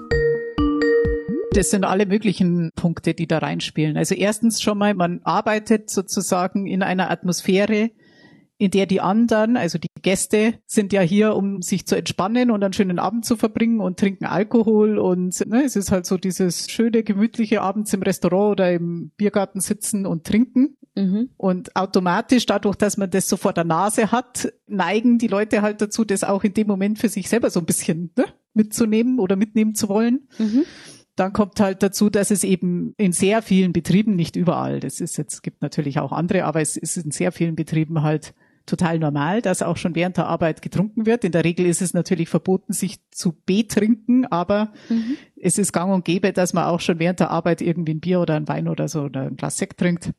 Das 1.53 1.71
sind 1.71 1.85
alle 1.85 2.07
möglichen 2.07 2.71
Punkte, 2.75 3.13
die 3.13 3.27
da 3.27 3.39
reinspielen. 3.39 3.99
Also 3.99 4.15
erstens 4.15 4.63
schon 4.63 4.79
mal, 4.79 4.95
man 4.95 5.21
arbeitet 5.25 5.91
sozusagen 5.91 6.67
in 6.67 6.83
einer 6.83 7.11
Atmosphäre, 7.11 7.91
in 8.57 8.71
der 8.71 8.87
die 8.87 9.01
anderen, 9.01 9.57
also 9.57 9.77
die 9.77 9.89
Gäste, 10.01 10.55
sind 10.67 10.93
ja 10.93 11.03
hier, 11.03 11.35
um 11.35 11.61
sich 11.61 11.87
zu 11.87 11.97
entspannen 11.97 12.51
und 12.51 12.63
einen 12.63 12.73
schönen 12.73 12.99
Abend 12.99 13.25
zu 13.27 13.37
verbringen 13.37 13.81
und 13.81 13.99
trinken 13.99 14.25
Alkohol 14.25 14.99
und 14.99 15.45
ne, 15.47 15.65
es 15.65 15.77
ist 15.77 15.91
halt 15.91 16.07
so 16.07 16.17
dieses 16.17 16.71
schöne, 16.71 17.03
gemütliche 17.03 17.61
abends 17.61 17.93
im 17.93 18.03
Restaurant 18.03 18.53
oder 18.53 18.73
im 18.73 19.11
Biergarten 19.17 19.61
sitzen 19.61 20.07
und 20.07 20.25
trinken. 20.25 20.77
Mhm. 20.95 21.31
Und 21.37 21.75
automatisch, 21.77 22.47
dadurch, 22.47 22.77
dass 22.77 22.97
man 22.97 23.11
das 23.11 23.29
so 23.29 23.37
vor 23.37 23.53
der 23.53 23.65
Nase 23.65 24.13
hat, 24.13 24.53
neigen 24.67 25.19
die 25.19 25.29
Leute 25.29 25.61
halt 25.61 25.83
dazu, 25.83 26.05
das 26.05 26.25
auch 26.25 26.45
in 26.45 26.55
dem 26.55 26.67
Moment 26.67 26.99
für 26.99 27.09
sich 27.09 27.29
selber 27.29 27.51
so 27.51 27.61
ein 27.61 27.67
bisschen 27.67 28.13
ne, 28.17 28.27
mitzunehmen 28.55 29.19
oder 29.19 29.37
mitnehmen 29.37 29.75
zu 29.75 29.89
wollen. 29.89 30.29
Mhm. 30.39 30.65
Dann 31.17 31.33
kommt 31.33 31.61
halt 31.61 31.83
dazu, 31.83 32.09
dass 32.09 32.31
es 32.31 32.43
eben 32.43 32.95
in 32.97 33.13
sehr 33.13 33.43
vielen 33.43 33.73
Betrieben, 33.73 34.17
nicht 34.17 34.35
überall, 34.35 34.81
das 34.81 35.01
ist 35.01 35.19
jetzt, 35.19 35.43
gibt 35.43 35.61
natürlich 35.61 35.99
auch 35.99 36.13
andere, 36.13 36.45
aber 36.45 36.61
es 36.61 36.77
ist 36.77 36.97
in 36.97 37.11
sehr 37.11 37.33
vielen 37.33 37.55
Betrieben 37.55 38.03
halt 38.03 38.35
total 38.67 38.99
normal, 38.99 39.43
dass 39.43 39.63
auch 39.63 39.77
schon 39.77 39.95
während 39.95 40.17
der 40.17 40.27
Arbeit 40.27 40.63
getrunken 40.63 41.05
wird. 41.07 41.25
In 41.25 41.33
der 41.33 41.45
Regel 41.45 41.67
ist 41.67 41.83
es 41.83 41.95
natürlich 41.95 42.29
verboten, 42.29 42.73
sich 42.73 42.99
zu 43.11 43.33
betrinken, 43.45 44.27
aber 44.27 44.73
mhm. 44.89 45.17
es 45.37 45.59
ist 45.59 45.73
gang 45.73 45.93
und 45.93 46.05
gäbe, 46.05 46.33
dass 46.33 46.53
man 46.53 46.65
auch 46.65 46.81
schon 46.81 46.99
während 46.99 47.21
der 47.21 47.31
Arbeit 47.31 47.61
irgendwie 47.61 47.95
ein 47.95 48.01
Bier 48.01 48.21
oder 48.21 48.37
ein 48.37 48.49
Wein 48.49 48.69
oder 48.69 48.89
so 48.89 49.03
oder 49.03 49.23
ein 49.23 49.37
Glas 49.37 49.59
Sekt 49.59 49.81
trinkt 49.81 50.13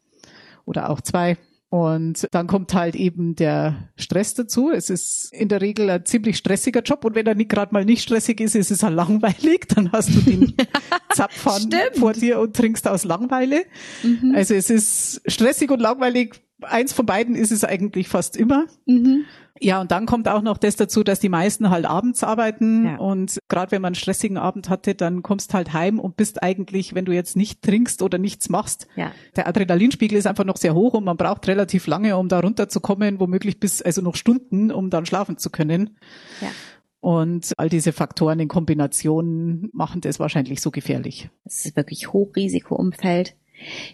oder 0.65 0.89
auch 0.89 1.01
zwei. 1.01 1.37
Und 1.73 2.27
dann 2.29 2.45
kommt 2.45 2.75
halt 2.75 2.95
eben 2.95 3.33
der 3.33 3.89
Stress 3.95 4.35
dazu. 4.35 4.69
Es 4.69 4.91
ist 4.91 5.33
in 5.33 5.49
der 5.49 5.59
Regel 5.59 5.89
ein 5.89 6.05
ziemlich 6.05 6.37
stressiger 6.37 6.83
Job 6.83 7.03
und 7.03 7.15
wenn 7.15 7.25
er 7.25 7.33
nicht 7.33 7.49
gerade 7.49 7.73
mal 7.73 7.83
nicht 7.83 8.03
stressig 8.03 8.41
ist, 8.41 8.53
ist 8.53 8.69
es 8.69 8.83
halt 8.83 8.93
langweilig. 8.93 9.69
Dann 9.69 9.91
hast 9.91 10.13
du 10.13 10.19
den 10.21 10.53
Zapfhahn 11.15 11.71
vor 11.95 12.13
dir 12.13 12.39
und 12.39 12.55
trinkst 12.55 12.87
aus 12.87 13.05
Langweile. 13.05 13.63
Mhm. 14.03 14.33
Also 14.35 14.53
es 14.53 14.69
ist 14.69 15.23
stressig 15.25 15.71
und 15.71 15.79
langweilig. 15.79 16.35
Eins 16.61 16.93
von 16.93 17.07
beiden 17.07 17.33
ist 17.33 17.51
es 17.51 17.63
eigentlich 17.63 18.07
fast 18.07 18.37
immer. 18.37 18.67
Mhm. 18.85 19.25
Ja, 19.63 19.79
und 19.79 19.91
dann 19.91 20.05
kommt 20.05 20.27
auch 20.27 20.41
noch 20.41 20.57
das 20.57 20.75
dazu, 20.75 21.03
dass 21.03 21.19
die 21.19 21.29
meisten 21.29 21.69
halt 21.69 21.85
abends 21.85 22.23
arbeiten 22.23 22.85
ja. 22.85 22.97
und 22.97 23.39
gerade 23.47 23.71
wenn 23.71 23.81
man 23.81 23.89
einen 23.89 23.95
stressigen 23.95 24.37
Abend 24.37 24.69
hatte, 24.69 24.93
dann 24.93 25.23
kommst 25.23 25.53
halt 25.53 25.73
heim 25.73 25.99
und 25.99 26.17
bist 26.17 26.43
eigentlich, 26.43 26.95
wenn 26.95 27.05
du 27.05 27.13
jetzt 27.13 27.35
nicht 27.37 27.61
trinkst 27.61 28.01
oder 28.01 28.17
nichts 28.17 28.49
machst, 28.49 28.87
ja. 28.95 29.11
der 29.35 29.47
Adrenalinspiegel 29.47 30.17
ist 30.17 30.27
einfach 30.27 30.45
noch 30.45 30.57
sehr 30.57 30.75
hoch 30.75 30.93
und 30.93 31.05
man 31.05 31.17
braucht 31.17 31.47
relativ 31.47 31.87
lange, 31.87 32.17
um 32.17 32.27
da 32.27 32.39
runterzukommen, 32.39 33.19
womöglich 33.19 33.59
bis 33.59 33.81
also 33.81 34.01
noch 34.01 34.15
Stunden, 34.15 34.71
um 34.71 34.89
dann 34.89 35.05
schlafen 35.05 35.37
zu 35.37 35.49
können. 35.49 35.97
Ja. 36.41 36.49
Und 36.99 37.51
all 37.57 37.67
diese 37.67 37.91
Faktoren 37.91 38.39
in 38.39 38.47
Kombination 38.47 39.69
machen 39.73 39.99
das 39.99 40.19
wahrscheinlich 40.21 40.61
so 40.61 40.71
gefährlich. 40.71 41.29
Es 41.43 41.65
ist 41.65 41.75
wirklich 41.75 42.13
Hochrisikoumfeld. 42.13 43.35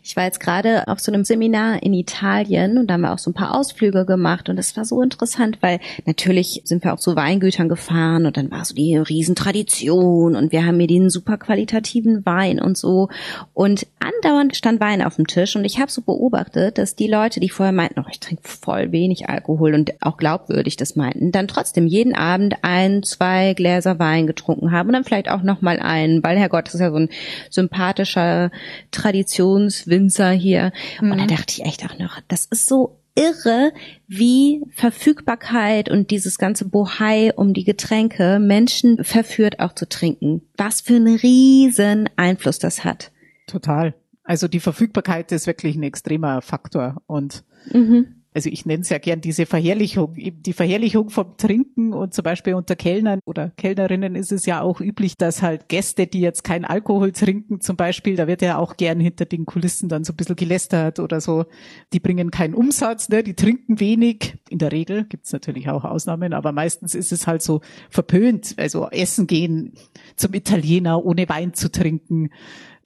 Ich 0.04 0.16
war 0.16 0.26
jetzt 0.26 0.40
gerade 0.40 0.88
auf 0.88 1.00
so 1.00 1.12
einem 1.12 1.24
Seminar 1.24 1.82
in 1.84 1.94
Italien 1.94 2.78
und 2.78 2.88
da 2.88 2.96
haben 2.96 3.02
wir 3.02 3.14
auch 3.14 3.20
so 3.20 3.32
ein 3.32 3.36
paar 3.36 3.56
Ausflüge 3.56 4.06
gemacht 4.06 4.50
und 4.50 4.58
das 4.58 4.76
war 4.78 4.86
so 4.86 5.02
interessant, 5.02 5.58
weil 5.62 5.80
natürlich 6.06 6.62
sind 6.64 6.84
wir 6.84 6.94
auch 6.94 7.00
zu 7.00 7.16
Weingütern 7.16 7.70
gefahren 7.70 8.26
und 8.26 8.38
dann 8.38 8.52
war 8.52 8.66
so 8.66 8.76
die 8.76 8.96
Riesentradition 8.98 10.36
und 10.36 10.52
wir 10.52 10.66
haben 10.66 10.78
mir 10.78 10.88
den 10.88 11.10
super 11.10 11.38
qualitativen 11.38 12.26
Wein 12.26 12.60
und 12.60 12.78
so. 12.78 13.10
Und 13.54 13.88
andauernd 14.00 14.56
stand 14.56 14.80
Wein 14.80 15.02
auf 15.02 15.16
dem 15.16 15.28
Tisch 15.28 15.56
und 15.56 15.66
ich 15.66 15.80
habe 15.80 15.92
so 15.92 16.02
beobachtet, 16.02 16.78
dass 16.78 16.96
die 16.96 17.08
Leute, 17.08 17.40
die 17.40 17.50
vorher 17.50 17.74
meinten, 17.74 18.00
oh, 18.00 18.10
ich 18.10 18.20
trinke 18.20 18.44
voll 18.48 18.92
wenig 18.92 19.30
Alkohol 19.30 19.74
und 19.74 19.94
auch 20.02 20.18
glaubwürdig 20.18 20.78
das 20.78 20.96
meinten, 20.96 21.32
dann 21.32 21.48
trotzdem 21.48 21.88
jeden 21.88 22.16
Abend 22.16 22.56
ein, 22.62 23.04
zwei 23.04 23.54
Gläser 23.54 24.00
Wein 24.00 24.28
getrunken 24.28 24.72
haben 24.72 24.88
und 24.88 24.94
dann 24.94 25.04
vielleicht 25.04 25.30
auch 25.30 25.44
noch 25.44 25.62
mal 25.62 25.80
einen, 25.80 26.24
weil 26.24 26.38
Herrgott, 26.38 26.68
das 26.68 26.76
ist 26.76 26.82
ja 26.82 26.92
so 26.92 26.98
ein 26.98 27.10
sympathischer 27.50 28.52
Tradition 28.92 29.59
Traditionswinzer 29.60 30.32
hier. 30.32 30.72
Mhm. 31.02 31.12
Und 31.12 31.18
da 31.18 31.24
mhm. 31.24 31.28
dachte 31.28 31.46
ich 31.50 31.66
echt 31.66 31.86
auch 31.86 31.98
noch, 32.00 32.20
das 32.28 32.46
ist 32.46 32.68
so 32.68 33.02
irre, 33.16 33.74
wie 34.08 34.62
Verfügbarkeit 34.76 35.90
und 35.90 36.12
dieses 36.12 36.38
ganze 36.38 36.66
Bohai 36.66 37.34
um 37.36 37.54
die 37.54 37.66
Getränke 37.66 38.40
Menschen 38.40 39.04
verführt 39.04 39.60
auch 39.60 39.74
zu 39.74 39.90
trinken. 39.90 40.42
Was 40.58 40.82
für 40.82 40.96
einen 40.96 41.18
riesen 41.18 42.10
Einfluss 42.16 42.60
das 42.60 42.84
hat. 42.86 43.12
Total. 43.48 43.94
Also 44.24 44.48
die 44.48 44.60
Verfügbarkeit 44.60 45.32
ist 45.32 45.48
wirklich 45.48 45.76
ein 45.76 45.84
extremer 45.84 46.42
Faktor 46.42 47.02
und 47.08 47.44
mhm 47.72 48.19
also 48.34 48.50
ich 48.50 48.66
nenne 48.66 48.82
es 48.82 48.90
ja 48.90 49.00
gern 49.00 49.22
diese 49.22 49.46
Verherrlichung, 49.46 50.14
die 50.16 50.54
Verherrlichung 50.54 51.10
vom 51.10 51.36
Trinken 51.38 51.94
und 51.94 52.14
zum 52.14 52.24
Beispiel 52.24 52.54
unter 52.54 52.76
Kellnern 52.76 53.20
oder 53.26 53.50
Kellnerinnen 53.58 54.16
ist 54.16 54.32
es 54.32 54.46
ja 54.46 54.62
auch 54.62 54.82
üblich, 54.82 55.18
dass 55.18 55.42
halt 55.42 55.68
Gäste, 55.68 56.06
die 56.06 56.22
jetzt 56.22 56.44
kein 56.44 56.64
Alkohol 56.64 57.12
trinken 57.12 57.60
zum 57.60 57.76
Beispiel, 57.76 58.16
da 58.16 58.28
wird 58.28 58.44
ja 58.44 58.58
auch 58.58 58.78
gern 58.78 59.00
hinter 59.00 59.26
den 59.26 59.46
Kulissen 59.46 59.90
dann 59.90 60.04
so 60.04 60.14
ein 60.14 60.16
bisschen 60.16 60.36
gelästert 60.36 61.00
oder 61.00 61.22
so, 61.22 61.46
die 61.92 62.00
bringen 62.00 62.30
keinen 62.30 62.54
Umsatz, 62.54 63.10
ne? 63.10 63.24
die 63.24 63.34
trinken 63.34 63.80
wenig, 63.80 64.36
in 64.50 64.60
der 64.60 64.72
Regel 64.72 65.06
gibt's 65.06 65.34
natürlich 65.34 65.70
auch 65.70 65.84
Ausnahmen, 65.84 66.34
aber 66.34 66.52
meistens 66.52 66.94
ist 66.94 67.12
es 67.12 67.26
halt 67.26 67.42
so 67.42 67.62
verpönt, 67.90 68.54
also 68.58 68.90
essen 68.90 69.26
gehen 69.26 69.74
zum 70.16 70.34
Italiener 70.36 71.04
ohne 71.04 71.28
Wein 71.30 71.56
zu 71.56 71.72
trinken 71.72 72.30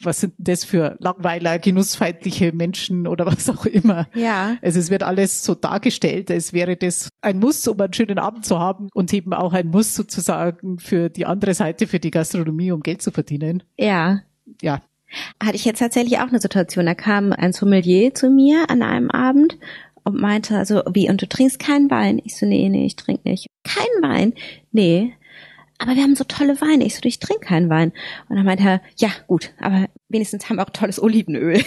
was 0.01 0.21
sind 0.21 0.33
das 0.37 0.63
für 0.63 0.95
Langweiler, 0.99 1.59
genussfeindliche 1.59 2.51
Menschen 2.51 3.07
oder 3.07 3.25
was 3.25 3.49
auch 3.49 3.65
immer. 3.65 4.07
Ja. 4.13 4.57
Also 4.61 4.79
es 4.79 4.89
wird 4.89 5.03
alles 5.03 5.43
so 5.43 5.55
dargestellt, 5.55 6.31
als 6.31 6.53
wäre 6.53 6.75
das 6.75 7.09
ein 7.21 7.39
Muss, 7.39 7.67
um 7.67 7.79
einen 7.79 7.93
schönen 7.93 8.19
Abend 8.19 8.45
zu 8.45 8.59
haben 8.59 8.89
und 8.93 9.13
eben 9.13 9.33
auch 9.33 9.53
ein 9.53 9.67
Muss 9.67 9.95
sozusagen 9.95 10.79
für 10.79 11.09
die 11.09 11.25
andere 11.25 11.53
Seite, 11.53 11.87
für 11.87 11.99
die 11.99 12.11
Gastronomie, 12.11 12.71
um 12.71 12.81
Geld 12.81 13.01
zu 13.01 13.11
verdienen. 13.11 13.63
Ja. 13.77 14.21
Ja. 14.61 14.81
Hatte 15.41 15.55
ich 15.55 15.65
jetzt 15.65 15.79
tatsächlich 15.79 16.19
auch 16.19 16.27
eine 16.27 16.39
Situation. 16.39 16.85
Da 16.85 16.95
kam 16.95 17.31
ein 17.31 17.53
Sommelier 17.53 18.13
zu 18.13 18.29
mir 18.29 18.69
an 18.69 18.81
einem 18.81 19.11
Abend 19.11 19.57
und 20.03 20.19
meinte, 20.19 20.57
also, 20.57 20.81
wie, 20.91 21.09
und 21.09 21.21
du 21.21 21.27
trinkst 21.27 21.59
keinen 21.59 21.89
Wein? 21.89 22.21
Ich 22.23 22.37
so, 22.37 22.45
nee, 22.45 22.67
nee, 22.69 22.85
ich 22.85 22.95
trinke 22.95 23.29
nicht. 23.29 23.47
Kein 23.63 24.01
Wein? 24.01 24.33
Nee. 24.71 25.13
Aber 25.83 25.95
wir 25.97 26.03
haben 26.03 26.15
so 26.15 26.23
tolle 26.23 26.61
Weine. 26.61 26.85
Ich 26.85 26.95
so, 26.95 27.01
ich 27.03 27.19
trinke 27.19 27.45
keinen 27.45 27.69
Wein. 27.69 27.91
Und 28.29 28.37
dann 28.37 28.45
meinte 28.45 28.63
er, 28.63 28.81
ja, 28.95 29.09
gut, 29.27 29.51
aber 29.59 29.89
wenigstens 30.07 30.47
haben 30.47 30.55
wir 30.55 30.63
auch 30.63 30.69
tolles 30.69 30.97
Olivenöl. 31.03 31.55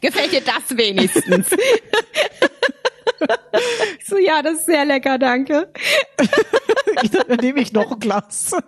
Gefällt 0.00 0.32
dir 0.32 0.40
das 0.40 0.74
wenigstens? 0.74 1.52
ich 3.98 4.06
so, 4.06 4.16
ja, 4.16 4.40
das 4.40 4.60
ist 4.60 4.66
sehr 4.66 4.86
lecker, 4.86 5.18
danke. 5.18 5.70
Dann 7.12 7.36
nehme 7.40 7.60
ich 7.60 7.74
noch 7.74 7.92
ein 7.92 8.00
Glas. 8.00 8.52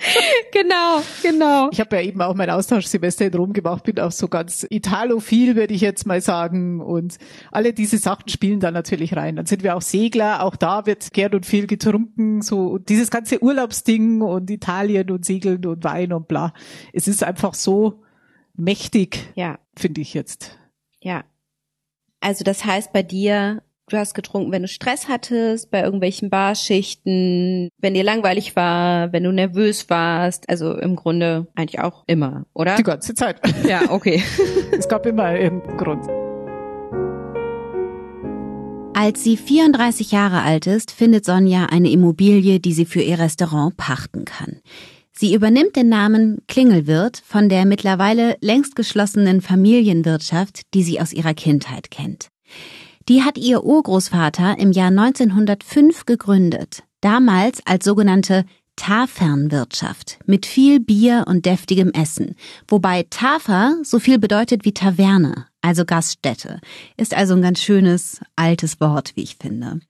genau, 0.52 1.02
genau. 1.22 1.68
Ich 1.72 1.80
habe 1.80 1.96
ja 1.96 2.02
eben 2.02 2.22
auch 2.22 2.34
mein 2.34 2.50
Austauschsemester 2.50 3.26
in 3.26 3.34
Rom 3.34 3.52
gemacht, 3.52 3.84
bin 3.84 3.98
auch 3.98 4.12
so 4.12 4.28
ganz 4.28 4.66
italophil, 4.68 5.56
würde 5.56 5.74
ich 5.74 5.80
jetzt 5.80 6.06
mal 6.06 6.20
sagen. 6.20 6.80
Und 6.80 7.18
alle 7.50 7.72
diese 7.72 7.98
Sachen 7.98 8.28
spielen 8.28 8.60
da 8.60 8.70
natürlich 8.70 9.16
rein. 9.16 9.36
Dann 9.36 9.46
sind 9.46 9.62
wir 9.62 9.76
auch 9.76 9.82
Segler, 9.82 10.42
auch 10.42 10.56
da 10.56 10.86
wird 10.86 11.12
gern 11.12 11.34
und 11.34 11.46
viel 11.46 11.66
getrunken. 11.66 12.42
So 12.42 12.78
dieses 12.78 13.10
ganze 13.10 13.42
Urlaubsding 13.42 14.22
und 14.22 14.50
Italien 14.50 15.10
und 15.10 15.24
Segeln 15.24 15.64
und 15.66 15.84
Wein 15.84 16.12
und 16.12 16.28
bla. 16.28 16.52
Es 16.92 17.08
ist 17.08 17.22
einfach 17.22 17.54
so 17.54 18.02
mächtig, 18.54 19.30
ja. 19.34 19.58
finde 19.76 20.00
ich 20.00 20.14
jetzt. 20.14 20.58
Ja. 21.00 21.24
Also 22.20 22.44
das 22.44 22.64
heißt 22.64 22.92
bei 22.92 23.02
dir 23.02 23.62
Du 23.90 23.96
hast 23.96 24.14
getrunken, 24.14 24.52
wenn 24.52 24.62
du 24.62 24.68
Stress 24.68 25.08
hattest, 25.08 25.72
bei 25.72 25.82
irgendwelchen 25.82 26.30
Barschichten, 26.30 27.70
wenn 27.78 27.94
dir 27.94 28.04
langweilig 28.04 28.54
war, 28.54 29.12
wenn 29.12 29.24
du 29.24 29.32
nervös 29.32 29.90
warst. 29.90 30.48
Also 30.48 30.74
im 30.76 30.94
Grunde 30.94 31.48
eigentlich 31.56 31.80
auch 31.80 32.04
immer, 32.06 32.46
oder? 32.54 32.76
Die 32.76 32.84
ganze 32.84 33.14
Zeit. 33.14 33.40
Ja, 33.68 33.90
okay. 33.90 34.22
es 34.78 34.88
gab 34.88 35.06
immer 35.06 35.34
irgendeinen 35.34 35.76
Grund. 35.76 36.06
Als 38.94 39.24
sie 39.24 39.36
34 39.36 40.12
Jahre 40.12 40.42
alt 40.42 40.68
ist, 40.68 40.92
findet 40.92 41.24
Sonja 41.24 41.66
eine 41.66 41.90
Immobilie, 41.90 42.60
die 42.60 42.72
sie 42.72 42.84
für 42.84 43.02
ihr 43.02 43.18
Restaurant 43.18 43.76
pachten 43.76 44.24
kann. 44.24 44.60
Sie 45.10 45.34
übernimmt 45.34 45.74
den 45.74 45.88
Namen 45.88 46.42
Klingelwirt 46.46 47.20
von 47.26 47.48
der 47.48 47.64
mittlerweile 47.64 48.36
längst 48.40 48.76
geschlossenen 48.76 49.40
Familienwirtschaft, 49.40 50.60
die 50.74 50.84
sie 50.84 51.00
aus 51.00 51.12
ihrer 51.12 51.34
Kindheit 51.34 51.90
kennt. 51.90 52.28
Die 53.10 53.24
hat 53.24 53.38
ihr 53.38 53.64
Urgroßvater 53.64 54.56
im 54.60 54.70
Jahr 54.70 54.86
1905 54.86 56.06
gegründet, 56.06 56.84
damals 57.00 57.60
als 57.66 57.84
sogenannte 57.84 58.44
Tafernwirtschaft 58.76 60.20
mit 60.26 60.46
viel 60.46 60.78
Bier 60.78 61.24
und 61.26 61.44
deftigem 61.44 61.90
Essen, 61.90 62.36
wobei 62.68 63.04
Tafer 63.10 63.78
so 63.82 63.98
viel 63.98 64.20
bedeutet 64.20 64.64
wie 64.64 64.74
Taverne, 64.74 65.46
also 65.60 65.84
Gaststätte, 65.84 66.60
ist 66.96 67.12
also 67.12 67.34
ein 67.34 67.42
ganz 67.42 67.60
schönes 67.60 68.20
altes 68.36 68.78
Wort, 68.78 69.10
wie 69.16 69.24
ich 69.24 69.38
finde. 69.40 69.80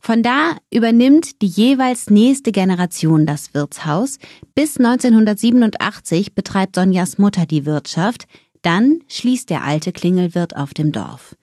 Von 0.00 0.24
da 0.24 0.56
übernimmt 0.72 1.42
die 1.42 1.46
jeweils 1.46 2.10
nächste 2.10 2.50
Generation 2.50 3.24
das 3.24 3.54
Wirtshaus. 3.54 4.18
Bis 4.56 4.78
1987 4.78 6.34
betreibt 6.34 6.74
Sonjas 6.74 7.18
Mutter 7.18 7.46
die 7.46 7.66
Wirtschaft, 7.66 8.26
dann 8.62 8.98
schließt 9.06 9.48
der 9.48 9.62
alte 9.62 9.92
Klingelwirt 9.92 10.56
auf 10.56 10.74
dem 10.74 10.90
Dorf. 10.90 11.36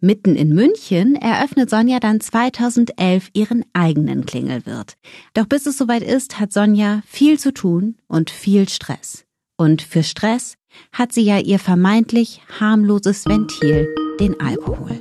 Mitten 0.00 0.36
in 0.36 0.54
München 0.54 1.16
eröffnet 1.16 1.70
Sonja 1.70 1.98
dann 1.98 2.20
2011 2.20 3.30
ihren 3.32 3.64
eigenen 3.72 4.26
Klingelwirt. 4.26 4.96
Doch 5.34 5.46
bis 5.46 5.66
es 5.66 5.76
soweit 5.76 6.04
ist, 6.04 6.38
hat 6.38 6.52
Sonja 6.52 7.02
viel 7.04 7.36
zu 7.36 7.52
tun 7.52 7.96
und 8.06 8.30
viel 8.30 8.68
Stress. 8.68 9.24
Und 9.56 9.82
für 9.82 10.04
Stress 10.04 10.54
hat 10.92 11.12
sie 11.12 11.22
ja 11.22 11.40
ihr 11.40 11.58
vermeintlich 11.58 12.42
harmloses 12.60 13.26
Ventil, 13.26 13.92
den 14.20 14.38
Alkohol. 14.38 15.00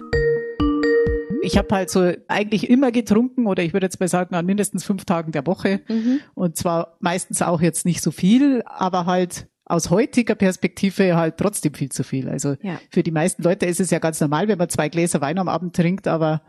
Ich 1.43 1.59
habe 1.59 1.75
halt 1.75 1.91
so 1.91 2.13
eigentlich 2.27 2.67
immer 2.67 2.91
getrunken 2.91 3.45
oder 3.45 3.61
ich 3.61 3.73
würde 3.73 3.85
jetzt 3.85 3.99
mal 3.99 4.09
sagen 4.09 4.33
an 4.33 4.47
mindestens 4.47 4.83
fünf 4.83 5.05
Tagen 5.05 5.31
der 5.31 5.45
Woche. 5.45 5.81
Mhm. 5.87 6.21
Und 6.33 6.57
zwar 6.57 6.97
meistens 7.01 7.43
auch 7.43 7.61
jetzt 7.61 7.85
nicht 7.85 8.01
so 8.01 8.09
viel, 8.09 8.63
aber 8.65 9.05
halt 9.05 9.47
aus 9.69 9.89
heutiger 9.89 10.35
Perspektive 10.35 11.15
halt 11.15 11.37
trotzdem 11.37 11.73
viel 11.73 11.89
zu 11.89 12.03
viel. 12.03 12.29
Also 12.29 12.55
ja. 12.61 12.79
für 12.89 13.03
die 13.03 13.11
meisten 13.11 13.43
Leute 13.43 13.65
ist 13.65 13.79
es 13.79 13.91
ja 13.91 13.99
ganz 13.99 14.19
normal, 14.21 14.47
wenn 14.47 14.57
man 14.57 14.69
zwei 14.69 14.89
Gläser 14.89 15.21
Wein 15.21 15.37
am 15.37 15.49
Abend 15.49 15.75
trinkt, 15.75 16.07
aber 16.07 16.41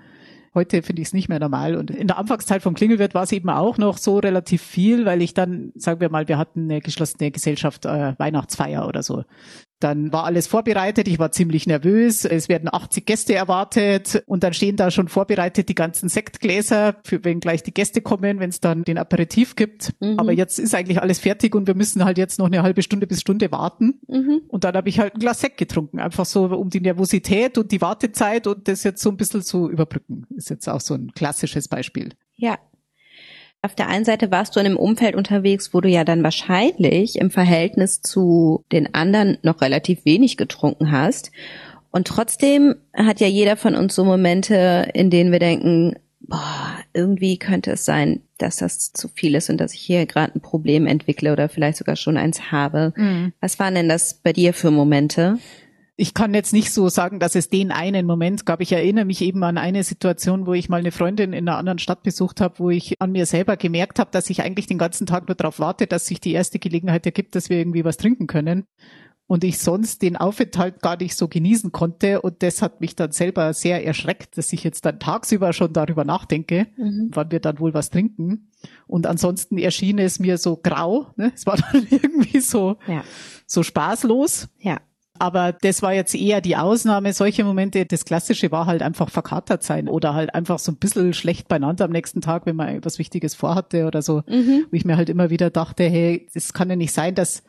Heute 0.54 0.82
finde 0.82 1.02
ich 1.02 1.08
es 1.08 1.14
nicht 1.14 1.28
mehr 1.28 1.38
normal. 1.38 1.76
Und 1.76 1.90
in 1.90 2.06
der 2.06 2.18
Anfangszeit 2.18 2.62
vom 2.62 2.74
Klingelwirt 2.74 3.14
war 3.14 3.22
es 3.22 3.32
eben 3.32 3.50
auch 3.50 3.78
noch 3.78 3.98
so 3.98 4.18
relativ 4.18 4.62
viel, 4.62 5.04
weil 5.04 5.22
ich 5.22 5.34
dann, 5.34 5.72
sagen 5.74 6.00
wir 6.00 6.10
mal, 6.10 6.26
wir 6.26 6.38
hatten 6.38 6.64
eine 6.64 6.80
geschlossene 6.80 7.30
Gesellschaft, 7.30 7.84
äh, 7.84 8.14
Weihnachtsfeier 8.18 8.88
oder 8.88 9.02
so. 9.02 9.24
Dann 9.80 10.12
war 10.12 10.24
alles 10.24 10.48
vorbereitet, 10.48 11.06
ich 11.06 11.18
war 11.18 11.30
ziemlich 11.30 11.66
nervös, 11.66 12.24
es 12.24 12.48
werden 12.48 12.68
80 12.72 13.06
Gäste 13.06 13.34
erwartet 13.34 14.24
und 14.26 14.42
dann 14.42 14.52
stehen 14.52 14.76
da 14.76 14.90
schon 14.90 15.08
vorbereitet 15.08 15.68
die 15.68 15.74
ganzen 15.74 16.08
Sektgläser, 16.08 16.96
für 17.04 17.24
wenn 17.24 17.38
gleich 17.38 17.62
die 17.62 17.72
Gäste 17.72 18.02
kommen, 18.02 18.40
wenn 18.40 18.50
es 18.50 18.60
dann 18.60 18.82
den 18.82 18.98
Aperitif 18.98 19.54
gibt. 19.54 19.94
Mhm. 20.00 20.18
Aber 20.18 20.32
jetzt 20.32 20.58
ist 20.58 20.74
eigentlich 20.74 21.00
alles 21.00 21.20
fertig 21.20 21.54
und 21.54 21.66
wir 21.68 21.74
müssen 21.74 22.04
halt 22.04 22.18
jetzt 22.18 22.38
noch 22.38 22.46
eine 22.46 22.62
halbe 22.62 22.82
Stunde 22.82 23.06
bis 23.06 23.20
Stunde 23.20 23.52
warten. 23.52 24.00
Mhm. 24.08 24.42
Und 24.48 24.64
dann 24.64 24.74
habe 24.74 24.88
ich 24.88 24.98
halt 24.98 25.14
ein 25.14 25.20
Glas 25.20 25.40
Sekt 25.40 25.58
getrunken, 25.58 26.00
einfach 26.00 26.24
so 26.24 26.46
um 26.46 26.70
die 26.70 26.80
Nervosität 26.80 27.56
und 27.56 27.70
die 27.70 27.80
Wartezeit 27.80 28.48
und 28.48 28.66
das 28.66 28.82
jetzt 28.82 29.00
so 29.00 29.10
ein 29.10 29.16
bisschen 29.16 29.42
zu 29.42 29.70
überbrücken. 29.70 30.26
Ist 30.36 30.50
jetzt 30.50 30.68
auch 30.68 30.80
so 30.80 30.94
ein 30.94 31.12
klassisches 31.14 31.68
Beispiel. 31.68 32.10
Ja, 32.34 32.58
auf 33.62 33.74
der 33.74 33.88
einen 33.88 34.04
Seite 34.04 34.30
warst 34.30 34.54
du 34.54 34.60
in 34.60 34.66
einem 34.66 34.76
Umfeld 34.76 35.16
unterwegs, 35.16 35.74
wo 35.74 35.80
du 35.80 35.88
ja 35.88 36.04
dann 36.04 36.22
wahrscheinlich 36.22 37.18
im 37.18 37.30
Verhältnis 37.30 38.00
zu 38.00 38.64
den 38.70 38.94
anderen 38.94 39.38
noch 39.42 39.60
relativ 39.60 40.04
wenig 40.04 40.36
getrunken 40.36 40.92
hast. 40.92 41.32
Und 41.90 42.06
trotzdem 42.06 42.76
hat 42.94 43.20
ja 43.20 43.26
jeder 43.26 43.56
von 43.56 43.74
uns 43.74 43.94
so 43.94 44.04
Momente, 44.04 44.88
in 44.94 45.10
denen 45.10 45.32
wir 45.32 45.40
denken, 45.40 45.96
boah, 46.20 46.78
irgendwie 46.92 47.38
könnte 47.38 47.72
es 47.72 47.84
sein, 47.84 48.20
dass 48.36 48.58
das 48.58 48.92
zu 48.92 49.08
viel 49.08 49.34
ist 49.34 49.50
und 49.50 49.58
dass 49.58 49.74
ich 49.74 49.80
hier 49.80 50.06
gerade 50.06 50.34
ein 50.34 50.40
Problem 50.40 50.86
entwickle 50.86 51.32
oder 51.32 51.48
vielleicht 51.48 51.78
sogar 51.78 51.96
schon 51.96 52.16
eins 52.16 52.52
habe. 52.52 52.92
Mhm. 52.96 53.32
Was 53.40 53.58
waren 53.58 53.74
denn 53.74 53.88
das 53.88 54.14
bei 54.14 54.32
dir 54.32 54.52
für 54.52 54.70
Momente? 54.70 55.38
Ich 56.00 56.14
kann 56.14 56.32
jetzt 56.32 56.52
nicht 56.52 56.72
so 56.72 56.88
sagen, 56.88 57.18
dass 57.18 57.34
es 57.34 57.48
den 57.48 57.72
einen 57.72 58.06
Moment 58.06 58.46
gab. 58.46 58.60
Ich 58.60 58.70
erinnere 58.70 59.04
mich 59.04 59.20
eben 59.20 59.42
an 59.42 59.58
eine 59.58 59.82
Situation, 59.82 60.46
wo 60.46 60.52
ich 60.52 60.68
mal 60.68 60.76
eine 60.76 60.92
Freundin 60.92 61.32
in 61.32 61.48
einer 61.48 61.58
anderen 61.58 61.80
Stadt 61.80 62.04
besucht 62.04 62.40
habe, 62.40 62.60
wo 62.60 62.70
ich 62.70 62.94
an 63.00 63.10
mir 63.10 63.26
selber 63.26 63.56
gemerkt 63.56 63.98
habe, 63.98 64.12
dass 64.12 64.30
ich 64.30 64.42
eigentlich 64.42 64.68
den 64.68 64.78
ganzen 64.78 65.08
Tag 65.08 65.26
nur 65.26 65.34
darauf 65.34 65.58
warte, 65.58 65.88
dass 65.88 66.06
sich 66.06 66.20
die 66.20 66.32
erste 66.32 66.60
Gelegenheit 66.60 67.04
ergibt, 67.04 67.34
dass 67.34 67.50
wir 67.50 67.58
irgendwie 67.58 67.84
was 67.84 67.96
trinken 67.96 68.28
können. 68.28 68.64
Und 69.26 69.42
ich 69.42 69.58
sonst 69.58 70.00
den 70.02 70.16
Aufenthalt 70.16 70.82
gar 70.82 70.96
nicht 70.96 71.16
so 71.16 71.26
genießen 71.26 71.72
konnte. 71.72 72.22
Und 72.22 72.44
das 72.44 72.62
hat 72.62 72.80
mich 72.80 72.94
dann 72.94 73.10
selber 73.10 73.52
sehr 73.52 73.84
erschreckt, 73.84 74.38
dass 74.38 74.52
ich 74.52 74.62
jetzt 74.62 74.84
dann 74.84 75.00
tagsüber 75.00 75.52
schon 75.52 75.72
darüber 75.72 76.04
nachdenke, 76.04 76.68
mhm. 76.76 77.10
wann 77.12 77.32
wir 77.32 77.40
dann 77.40 77.58
wohl 77.58 77.74
was 77.74 77.90
trinken. 77.90 78.52
Und 78.86 79.08
ansonsten 79.08 79.58
erschien 79.58 79.98
es 79.98 80.20
mir 80.20 80.38
so 80.38 80.56
grau. 80.56 81.08
Ne? 81.16 81.32
Es 81.34 81.44
war 81.44 81.56
dann 81.72 81.88
irgendwie 81.90 82.38
so, 82.38 82.76
ja. 82.86 83.02
so 83.48 83.64
spaßlos. 83.64 84.48
Ja. 84.60 84.78
Aber 85.18 85.52
das 85.52 85.82
war 85.82 85.92
jetzt 85.92 86.14
eher 86.14 86.40
die 86.40 86.56
Ausnahme. 86.56 87.12
Solche 87.12 87.44
Momente, 87.44 87.84
das 87.86 88.04
Klassische 88.04 88.52
war 88.52 88.66
halt 88.66 88.82
einfach 88.82 89.10
verkatert 89.10 89.62
sein 89.62 89.88
oder 89.88 90.14
halt 90.14 90.34
einfach 90.34 90.58
so 90.58 90.72
ein 90.72 90.76
bisschen 90.76 91.12
schlecht 91.12 91.48
beieinander 91.48 91.84
am 91.84 91.90
nächsten 91.90 92.20
Tag, 92.20 92.46
wenn 92.46 92.56
man 92.56 92.68
etwas 92.68 92.98
Wichtiges 92.98 93.34
vorhatte 93.34 93.86
oder 93.86 94.02
so. 94.02 94.22
Mhm. 94.28 94.66
Wo 94.70 94.76
ich 94.76 94.84
mir 94.84 94.96
halt 94.96 95.08
immer 95.08 95.30
wieder 95.30 95.50
dachte, 95.50 95.84
hey, 95.84 96.26
das 96.34 96.52
kann 96.52 96.70
ja 96.70 96.76
nicht 96.76 96.92
sein, 96.92 97.14
dass 97.14 97.42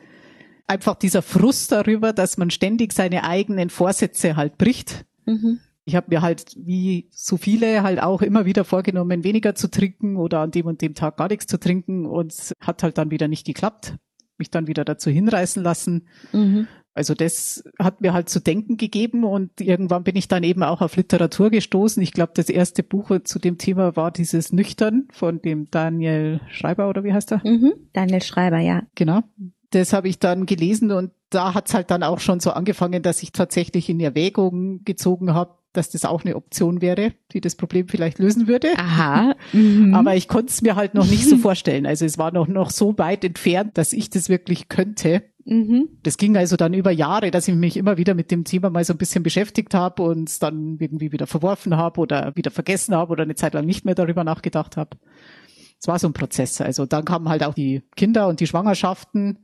einfach 0.66 0.94
dieser 0.94 1.22
Frust 1.22 1.72
darüber, 1.72 2.12
dass 2.12 2.38
man 2.38 2.50
ständig 2.50 2.92
seine 2.92 3.24
eigenen 3.24 3.70
Vorsätze 3.70 4.36
halt 4.36 4.56
bricht. 4.56 5.04
Mhm. 5.26 5.60
Ich 5.84 5.96
habe 5.96 6.06
mir 6.10 6.22
halt, 6.22 6.54
wie 6.56 7.08
so 7.10 7.36
viele, 7.36 7.82
halt 7.82 8.00
auch 8.00 8.22
immer 8.22 8.44
wieder 8.44 8.64
vorgenommen, 8.64 9.24
weniger 9.24 9.56
zu 9.56 9.68
trinken 9.68 10.16
oder 10.16 10.40
an 10.40 10.52
dem 10.52 10.66
und 10.66 10.82
dem 10.82 10.94
Tag 10.94 11.16
gar 11.16 11.28
nichts 11.28 11.46
zu 11.46 11.58
trinken 11.58 12.06
und 12.06 12.54
hat 12.60 12.82
halt 12.82 12.98
dann 12.98 13.10
wieder 13.10 13.26
nicht 13.26 13.44
geklappt. 13.44 13.96
Mich 14.38 14.50
dann 14.50 14.68
wieder 14.68 14.84
dazu 14.84 15.10
hinreißen 15.10 15.62
lassen. 15.62 16.06
Mhm. 16.32 16.68
Also 16.94 17.14
das 17.14 17.62
hat 17.78 18.00
mir 18.00 18.12
halt 18.12 18.28
zu 18.28 18.40
denken 18.40 18.76
gegeben 18.76 19.24
und 19.24 19.60
irgendwann 19.60 20.02
bin 20.02 20.16
ich 20.16 20.28
dann 20.28 20.42
eben 20.42 20.62
auch 20.62 20.80
auf 20.80 20.96
Literatur 20.96 21.50
gestoßen. 21.50 22.02
Ich 22.02 22.12
glaube, 22.12 22.32
das 22.34 22.48
erste 22.48 22.82
Buch 22.82 23.10
zu 23.24 23.38
dem 23.38 23.58
Thema 23.58 23.96
war 23.96 24.10
dieses 24.10 24.52
Nüchtern 24.52 25.06
von 25.12 25.40
dem 25.40 25.70
Daniel 25.70 26.40
Schreiber 26.50 26.88
oder 26.88 27.04
wie 27.04 27.12
heißt 27.12 27.32
er? 27.32 27.42
Mhm, 27.44 27.74
Daniel 27.92 28.22
Schreiber, 28.22 28.58
ja. 28.58 28.82
Genau. 28.96 29.22
Das 29.70 29.92
habe 29.92 30.08
ich 30.08 30.18
dann 30.18 30.46
gelesen 30.46 30.90
und 30.90 31.12
da 31.30 31.54
hat 31.54 31.68
es 31.68 31.74
halt 31.74 31.92
dann 31.92 32.02
auch 32.02 32.18
schon 32.18 32.40
so 32.40 32.50
angefangen, 32.50 33.02
dass 33.02 33.22
ich 33.22 33.30
tatsächlich 33.30 33.88
in 33.88 34.00
Erwägung 34.00 34.82
gezogen 34.84 35.32
habe, 35.32 35.54
dass 35.72 35.90
das 35.90 36.04
auch 36.04 36.24
eine 36.24 36.34
Option 36.34 36.80
wäre, 36.80 37.12
die 37.32 37.40
das 37.40 37.54
Problem 37.54 37.86
vielleicht 37.88 38.18
lösen 38.18 38.48
würde. 38.48 38.68
Aha. 38.76 39.34
Mhm. 39.52 39.94
Aber 39.94 40.14
ich 40.14 40.28
konnte 40.28 40.50
es 40.50 40.62
mir 40.62 40.76
halt 40.76 40.94
noch 40.94 41.06
nicht 41.06 41.28
so 41.28 41.36
vorstellen. 41.38 41.86
Also 41.86 42.04
es 42.04 42.18
war 42.18 42.32
noch, 42.32 42.46
noch 42.46 42.70
so 42.70 42.96
weit 42.98 43.24
entfernt, 43.24 43.76
dass 43.78 43.92
ich 43.92 44.10
das 44.10 44.28
wirklich 44.28 44.68
könnte. 44.68 45.22
Mhm. 45.44 45.88
Das 46.02 46.16
ging 46.16 46.36
also 46.36 46.56
dann 46.56 46.74
über 46.74 46.90
Jahre, 46.90 47.30
dass 47.30 47.48
ich 47.48 47.54
mich 47.54 47.76
immer 47.76 47.96
wieder 47.96 48.14
mit 48.14 48.30
dem 48.30 48.44
Thema 48.44 48.70
mal 48.70 48.84
so 48.84 48.92
ein 48.94 48.98
bisschen 48.98 49.22
beschäftigt 49.22 49.74
habe 49.74 50.02
und 50.02 50.28
es 50.28 50.38
dann 50.38 50.78
irgendwie 50.78 51.12
wieder 51.12 51.26
verworfen 51.26 51.76
habe 51.76 52.00
oder 52.00 52.36
wieder 52.36 52.50
vergessen 52.50 52.94
habe 52.94 53.12
oder 53.12 53.22
eine 53.22 53.34
Zeit 53.34 53.54
lang 53.54 53.66
nicht 53.66 53.84
mehr 53.84 53.94
darüber 53.94 54.24
nachgedacht 54.24 54.76
habe. 54.76 54.98
es 55.80 55.88
war 55.88 55.98
so 55.98 56.08
ein 56.08 56.12
Prozess. 56.12 56.60
Also 56.60 56.86
dann 56.86 57.04
kamen 57.04 57.28
halt 57.28 57.42
auch 57.42 57.54
die 57.54 57.82
Kinder 57.96 58.28
und 58.28 58.40
die 58.40 58.46
Schwangerschaften. 58.46 59.38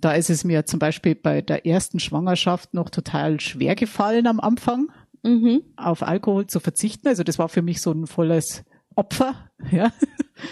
Da 0.00 0.12
ist 0.12 0.30
es 0.30 0.44
mir 0.44 0.66
zum 0.66 0.80
Beispiel 0.80 1.14
bei 1.14 1.42
der 1.42 1.66
ersten 1.66 2.00
Schwangerschaft 2.00 2.74
noch 2.74 2.90
total 2.90 3.38
schwer 3.38 3.76
gefallen 3.76 4.26
am 4.26 4.40
Anfang, 4.40 4.88
mhm. 5.22 5.62
auf 5.76 6.02
Alkohol 6.02 6.48
zu 6.48 6.58
verzichten. 6.58 7.06
Also 7.06 7.22
das 7.22 7.38
war 7.38 7.48
für 7.48 7.62
mich 7.62 7.80
so 7.80 7.92
ein 7.92 8.06
volles 8.06 8.64
Opfer. 8.94 9.34
Ja. 9.70 9.92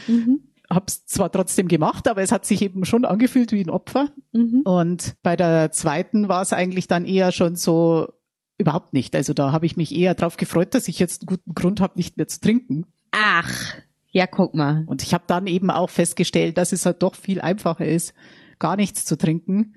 Mhm. 0.07 0.50
Hab's 0.73 1.05
zwar 1.07 1.33
trotzdem 1.33 1.67
gemacht, 1.67 2.07
aber 2.07 2.23
es 2.23 2.31
hat 2.31 2.45
sich 2.45 2.63
eben 2.63 2.85
schon 2.85 3.05
angefühlt 3.05 3.51
wie 3.53 3.61
ein 3.61 3.71
Opfer. 3.71 4.11
Mhm. 4.33 4.63
Und 4.65 5.17
bei 5.23 5.35
der 5.35 5.73
zweiten 5.73 6.29
war 6.29 6.43
es 6.43 6.53
eigentlich 6.53 6.87
dann 6.87 7.05
eher 7.05 7.33
schon 7.33 7.57
so 7.57 8.13
überhaupt 8.57 8.93
nicht. 8.93 9.17
Also 9.17 9.33
da 9.35 9.51
habe 9.53 9.67
ich 9.67 9.77
mich 9.77 9.95
eher 9.95 10.15
darauf 10.15 10.37
gefreut, 10.37 10.75
dass 10.75 10.87
ich 10.87 10.99
jetzt 10.99 11.23
einen 11.23 11.27
guten 11.27 11.55
Grund 11.55 11.81
habe, 11.81 11.97
nicht 11.97 12.17
mehr 12.17 12.29
zu 12.29 12.41
trinken. 12.41 12.87
Ach, 13.11 13.75
ja, 14.11 14.27
guck 14.27 14.55
mal. 14.55 14.85
Und 14.87 15.03
ich 15.03 15.15
habe 15.15 15.25
dann 15.27 15.47
eben 15.47 15.71
auch 15.71 15.91
festgestellt, 15.91 16.59
dass 16.59 16.73
es 16.73 16.87
halt 16.87 17.03
doch 17.03 17.15
viel 17.15 17.41
einfacher 17.41 17.87
ist, 17.87 18.15
gar 18.59 18.77
nichts 18.77 19.05
zu 19.05 19.17
trinken, 19.17 19.75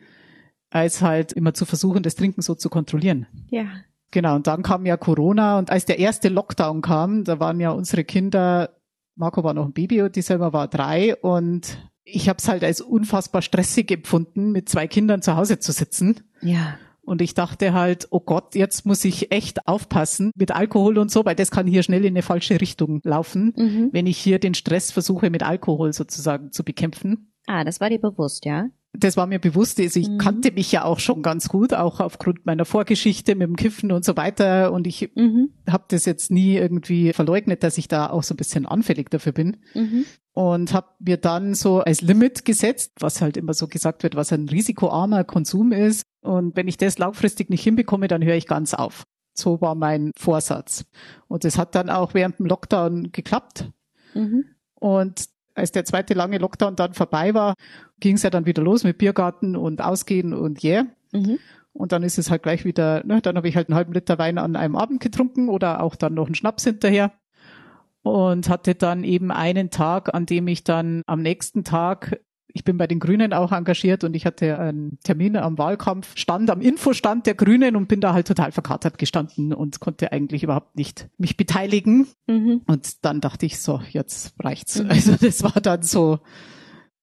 als 0.69 1.01
halt 1.01 1.31
immer 1.33 1.53
zu 1.53 1.65
versuchen, 1.65 2.03
das 2.03 2.15
Trinken 2.15 2.41
so 2.41 2.55
zu 2.55 2.69
kontrollieren. 2.69 3.27
Ja. 3.49 3.65
Genau, 4.11 4.35
und 4.35 4.45
dann 4.45 4.61
kam 4.61 4.85
ja 4.85 4.97
Corona 4.97 5.57
und 5.57 5.71
als 5.71 5.85
der 5.85 5.97
erste 5.97 6.29
Lockdown 6.29 6.81
kam, 6.81 7.23
da 7.23 7.39
waren 7.39 7.59
ja 7.59 7.71
unsere 7.71 8.03
Kinder, 8.03 8.69
Marco 9.15 9.43
war 9.43 9.53
noch 9.53 9.65
ein 9.65 9.73
Baby 9.73 10.01
und 10.01 10.15
die 10.15 10.21
selber 10.21 10.53
war 10.53 10.67
drei 10.67 11.15
und 11.15 11.77
ich 12.03 12.29
habe 12.29 12.37
es 12.37 12.47
halt 12.47 12.63
als 12.63 12.81
unfassbar 12.81 13.41
stressig 13.41 13.91
empfunden, 13.91 14.51
mit 14.51 14.67
zwei 14.69 14.87
Kindern 14.87 15.21
zu 15.21 15.35
Hause 15.35 15.59
zu 15.59 15.71
sitzen. 15.71 16.21
Ja. 16.41 16.77
Und 17.05 17.21
ich 17.21 17.33
dachte 17.33 17.73
halt, 17.73 18.07
oh 18.11 18.21
Gott, 18.21 18.55
jetzt 18.55 18.85
muss 18.85 19.03
ich 19.03 19.31
echt 19.31 19.67
aufpassen 19.67 20.31
mit 20.35 20.51
Alkohol 20.51 20.97
und 20.97 21.11
so, 21.11 21.25
weil 21.25 21.35
das 21.35 21.51
kann 21.51 21.67
hier 21.67 21.83
schnell 21.83 22.05
in 22.05 22.13
eine 22.13 22.21
falsche 22.21 22.61
Richtung 22.61 23.01
laufen, 23.03 23.53
mhm. 23.57 23.89
wenn 23.91 24.07
ich 24.07 24.17
hier 24.17 24.39
den 24.39 24.53
Stress 24.53 24.91
versuche 24.91 25.29
mit 25.29 25.43
Alkohol 25.43 25.91
sozusagen 25.91 26.51
zu 26.51 26.63
bekämpfen. 26.63 27.33
Ah, 27.45 27.65
das 27.65 27.81
war 27.81 27.89
dir 27.89 27.99
bewusst, 27.99 28.45
ja? 28.45 28.69
Das 28.95 29.17
war 29.17 29.25
mir 29.25 29.39
bewusst. 29.39 29.79
Also 29.79 29.99
ich 29.99 30.07
mhm. 30.07 30.19
kannte 30.19 30.51
mich 30.51 30.71
ja 30.71 30.85
auch 30.85 30.99
schon 30.99 31.23
ganz 31.23 31.49
gut, 31.49 31.73
auch 31.73 31.99
aufgrund 31.99 32.45
meiner 32.45 32.63
Vorgeschichte 32.63 33.33
mit 33.33 33.47
dem 33.47 33.55
Kiffen 33.55 33.91
und 33.91 34.05
so 34.05 34.15
weiter. 34.15 34.71
Und 34.71 34.85
ich 34.85 35.11
mhm. 35.15 35.49
habe 35.67 35.85
das 35.87 36.05
jetzt 36.05 36.29
nie 36.29 36.55
irgendwie 36.55 37.11
verleugnet, 37.11 37.63
dass 37.63 37.79
ich 37.79 37.87
da 37.87 38.09
auch 38.09 38.21
so 38.21 38.35
ein 38.35 38.37
bisschen 38.37 38.67
anfällig 38.67 39.09
dafür 39.09 39.31
bin. 39.31 39.57
Mhm. 39.73 40.05
Und 40.33 40.73
habe 40.73 40.87
mir 40.99 41.17
dann 41.17 41.55
so 41.55 41.79
als 41.79 42.01
Limit 42.01 42.45
gesetzt, 42.45 42.93
was 42.99 43.21
halt 43.21 43.35
immer 43.35 43.53
so 43.53 43.67
gesagt 43.67 44.03
wird, 44.03 44.15
was 44.15 44.31
ein 44.31 44.47
risikoarmer 44.47 45.23
Konsum 45.23 45.71
ist. 45.71 46.03
Und 46.21 46.55
wenn 46.55 46.67
ich 46.67 46.77
das 46.77 46.99
langfristig 46.99 47.49
nicht 47.49 47.63
hinbekomme, 47.63 48.07
dann 48.07 48.23
höre 48.23 48.35
ich 48.35 48.47
ganz 48.47 48.73
auf. 48.73 49.03
So 49.33 49.59
war 49.59 49.73
mein 49.73 50.11
Vorsatz. 50.15 50.85
Und 51.27 51.43
das 51.43 51.57
hat 51.57 51.73
dann 51.73 51.89
auch 51.89 52.13
während 52.13 52.37
dem 52.37 52.45
Lockdown 52.45 53.11
geklappt. 53.11 53.71
Mhm. 54.13 54.45
Und 54.75 55.25
als 55.55 55.71
der 55.71 55.85
zweite 55.85 56.13
lange 56.13 56.37
Lockdown 56.37 56.75
dann 56.75 56.93
vorbei 56.93 57.33
war, 57.33 57.55
ging 57.99 58.15
es 58.15 58.23
ja 58.23 58.29
dann 58.29 58.45
wieder 58.45 58.63
los 58.63 58.83
mit 58.83 58.97
Biergarten 58.97 59.55
und 59.55 59.81
Ausgehen 59.81 60.33
und 60.33 60.63
yeah. 60.63 60.85
Mhm. 61.11 61.39
Und 61.73 61.91
dann 61.91 62.03
ist 62.03 62.19
es 62.19 62.29
halt 62.29 62.43
gleich 62.43 62.65
wieder, 62.65 63.03
ne, 63.03 63.21
dann 63.21 63.35
habe 63.35 63.47
ich 63.47 63.55
halt 63.55 63.69
einen 63.69 63.75
halben 63.75 63.93
Liter 63.93 64.19
Wein 64.19 64.37
an 64.37 64.55
einem 64.55 64.75
Abend 64.75 64.99
getrunken 64.99 65.49
oder 65.49 65.81
auch 65.81 65.95
dann 65.95 66.13
noch 66.13 66.27
einen 66.27 66.35
Schnaps 66.35 66.63
hinterher 66.63 67.11
und 68.03 68.47
hatte 68.49 68.75
dann 68.75 69.03
eben 69.03 69.31
einen 69.31 69.69
Tag, 69.71 70.13
an 70.13 70.25
dem 70.25 70.47
ich 70.47 70.63
dann 70.63 71.01
am 71.07 71.21
nächsten 71.21 71.63
Tag 71.63 72.19
ich 72.47 72.63
bin 72.63 72.77
bei 72.77 72.87
den 72.87 72.99
Grünen 72.99 73.33
auch 73.33 73.51
engagiert 73.51 74.03
und 74.03 74.15
ich 74.15 74.25
hatte 74.25 74.59
einen 74.59 74.99
Termin 75.03 75.35
am 75.37 75.57
Wahlkampf, 75.57 76.15
stand 76.15 76.49
am 76.49 76.61
Infostand 76.61 77.25
der 77.25 77.35
Grünen 77.35 77.75
und 77.75 77.87
bin 77.87 78.01
da 78.01 78.13
halt 78.13 78.27
total 78.27 78.51
verkatert 78.51 78.97
gestanden 78.97 79.53
und 79.53 79.79
konnte 79.79 80.11
eigentlich 80.11 80.43
überhaupt 80.43 80.75
nicht 80.75 81.09
mich 81.17 81.35
beteiligen. 81.35 82.07
Mhm. 82.27 82.61
Und 82.67 83.05
dann 83.05 83.21
dachte 83.21 83.45
ich 83.45 83.59
so, 83.59 83.81
jetzt 83.89 84.35
reicht's. 84.39 84.81
Mhm. 84.81 84.89
Also 84.89 85.15
das 85.19 85.43
war 85.43 85.59
dann 85.61 85.81
so, 85.81 86.19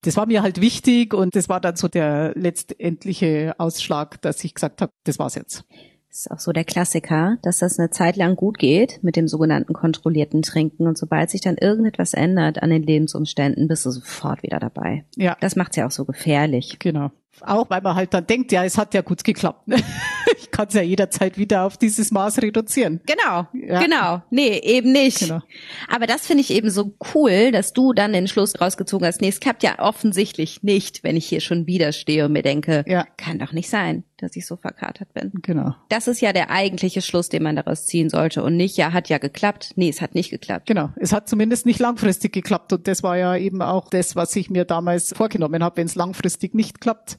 das 0.03 0.17
war 0.17 0.27
mir 0.27 0.43
halt 0.43 0.61
wichtig 0.61 1.15
und 1.15 1.35
das 1.35 1.49
war 1.49 1.61
dann 1.61 1.77
so 1.77 1.89
der 1.89 2.33
letztendliche 2.37 3.55
Ausschlag, 3.59 4.23
dass 4.23 4.43
ich 4.45 4.55
gesagt 4.55 4.81
habe, 4.81 4.93
das 5.05 5.19
war's 5.19 5.35
jetzt. 5.35 5.65
Ist 6.11 6.31
auch 6.31 6.41
so 6.41 6.53
der 6.53 6.65
Klassiker, 6.65 7.39
dass 7.43 7.59
das 7.59 7.79
eine 7.79 7.91
Zeit 7.91 8.17
lang 8.17 8.35
gut 8.35 8.59
geht 8.59 8.99
mit 9.03 9.15
dem 9.15 9.29
sogenannten 9.29 9.73
kontrollierten 9.73 10.43
Trinken 10.43 10.89
und 10.89 10.99
sobald 10.99 11.31
sich 11.31 11.41
dann 11.41 11.57
irgendetwas 11.57 12.15
ändert 12.15 12.63
an 12.63 12.71
den 12.71 12.83
Lebensumständen, 12.83 13.69
bist 13.69 13.87
du 13.87 13.91
sofort 13.91 14.43
wieder 14.43 14.59
dabei. 14.59 15.05
Ja. 15.17 15.37
Das 15.41 15.55
macht's 15.55 15.77
ja 15.77 15.87
auch 15.87 15.93
so 15.93 16.05
gefährlich. 16.05 16.79
Genau. 16.81 17.13
Auch 17.41 17.71
weil 17.71 17.81
man 17.81 17.95
halt 17.95 18.13
dann 18.13 18.27
denkt, 18.27 18.53
ja, 18.53 18.65
es 18.65 18.77
hat 18.77 18.95
ja 18.95 19.01
gut 19.01 19.25
geklappt. 19.25 19.67
ich 20.39 20.51
kann 20.51 20.69
es 20.69 20.75
ja 20.75 20.83
jederzeit 20.83 21.39
wieder 21.39 21.65
auf 21.65 21.77
dieses 21.77 22.11
Maß 22.11 22.43
reduzieren. 22.43 23.01
Genau, 23.07 23.47
ja. 23.53 23.81
genau. 23.81 24.23
Nee, 24.31 24.59
eben 24.59 24.93
nicht. 24.93 25.21
Genau. 25.21 25.41
Aber 25.89 26.07
das 26.07 26.27
finde 26.27 26.43
ich 26.43 26.51
eben 26.51 26.71
so 26.71 26.95
cool, 27.15 27.51
dass 27.53 27.73
du 27.73 27.93
dann 27.93 28.13
den 28.13 28.29
Schluss 28.29 28.61
rausgezogen 28.61 29.07
hast. 29.07 29.21
Nee, 29.21 29.29
es 29.29 29.41
klappt 29.41 29.63
ja 29.63 29.79
offensichtlich 29.79 30.63
nicht, 30.63 31.03
wenn 31.03 31.17
ich 31.17 31.27
hier 31.27 31.41
schon 31.41 31.67
wieder 31.67 31.93
stehe 31.93 32.27
und 32.27 32.33
mir 32.33 32.43
denke, 32.43 32.85
ja. 32.87 33.07
kann 33.17 33.39
doch 33.39 33.53
nicht 33.53 33.71
sein 33.71 34.05
dass 34.23 34.37
ich 34.37 34.47
so 34.47 34.57
verkatert 34.57 35.13
bin. 35.15 35.33
Genau. 35.43 35.75
Das 35.89 36.09
ist 36.09 36.21
ja 36.21 36.33
der 36.33 36.51
eigentliche 36.51 37.03
Schluss, 37.03 37.29
den 37.29 37.43
man 37.43 37.57
daraus 37.57 37.87
ziehen 37.87 38.11
sollte 38.11 38.43
und 38.43 38.57
nicht, 38.57 38.77
ja, 38.77 38.93
hat 38.93 39.09
ja 39.09 39.19
geklappt. 39.19 39.73
Nee, 39.77 39.89
es 39.89 40.01
hat 40.01 40.15
nicht 40.15 40.31
geklappt. 40.31 40.67
Genau. 40.67 40.91
Es 40.97 41.13
hat 41.13 41.29
zumindest 41.29 41.67
nicht 41.67 41.81
langfristig 41.81 42.33
geklappt 42.33 42.73
und 42.73 42.87
das 42.87 43.03
war 43.03 43.17
ja 43.17 43.37
eben 43.37 43.63
auch 43.63 43.89
das, 43.89 44.17
was 44.17 44.35
ich 44.37 44.51
mir 44.51 44.65
damals 44.65 45.15
vorgenommen 45.17 45.63
habe. 45.65 45.79
Wenn 45.79 45.87
es 45.87 45.95
langfristig 45.95 46.55
nicht 46.55 46.81
klappt, 46.81 47.19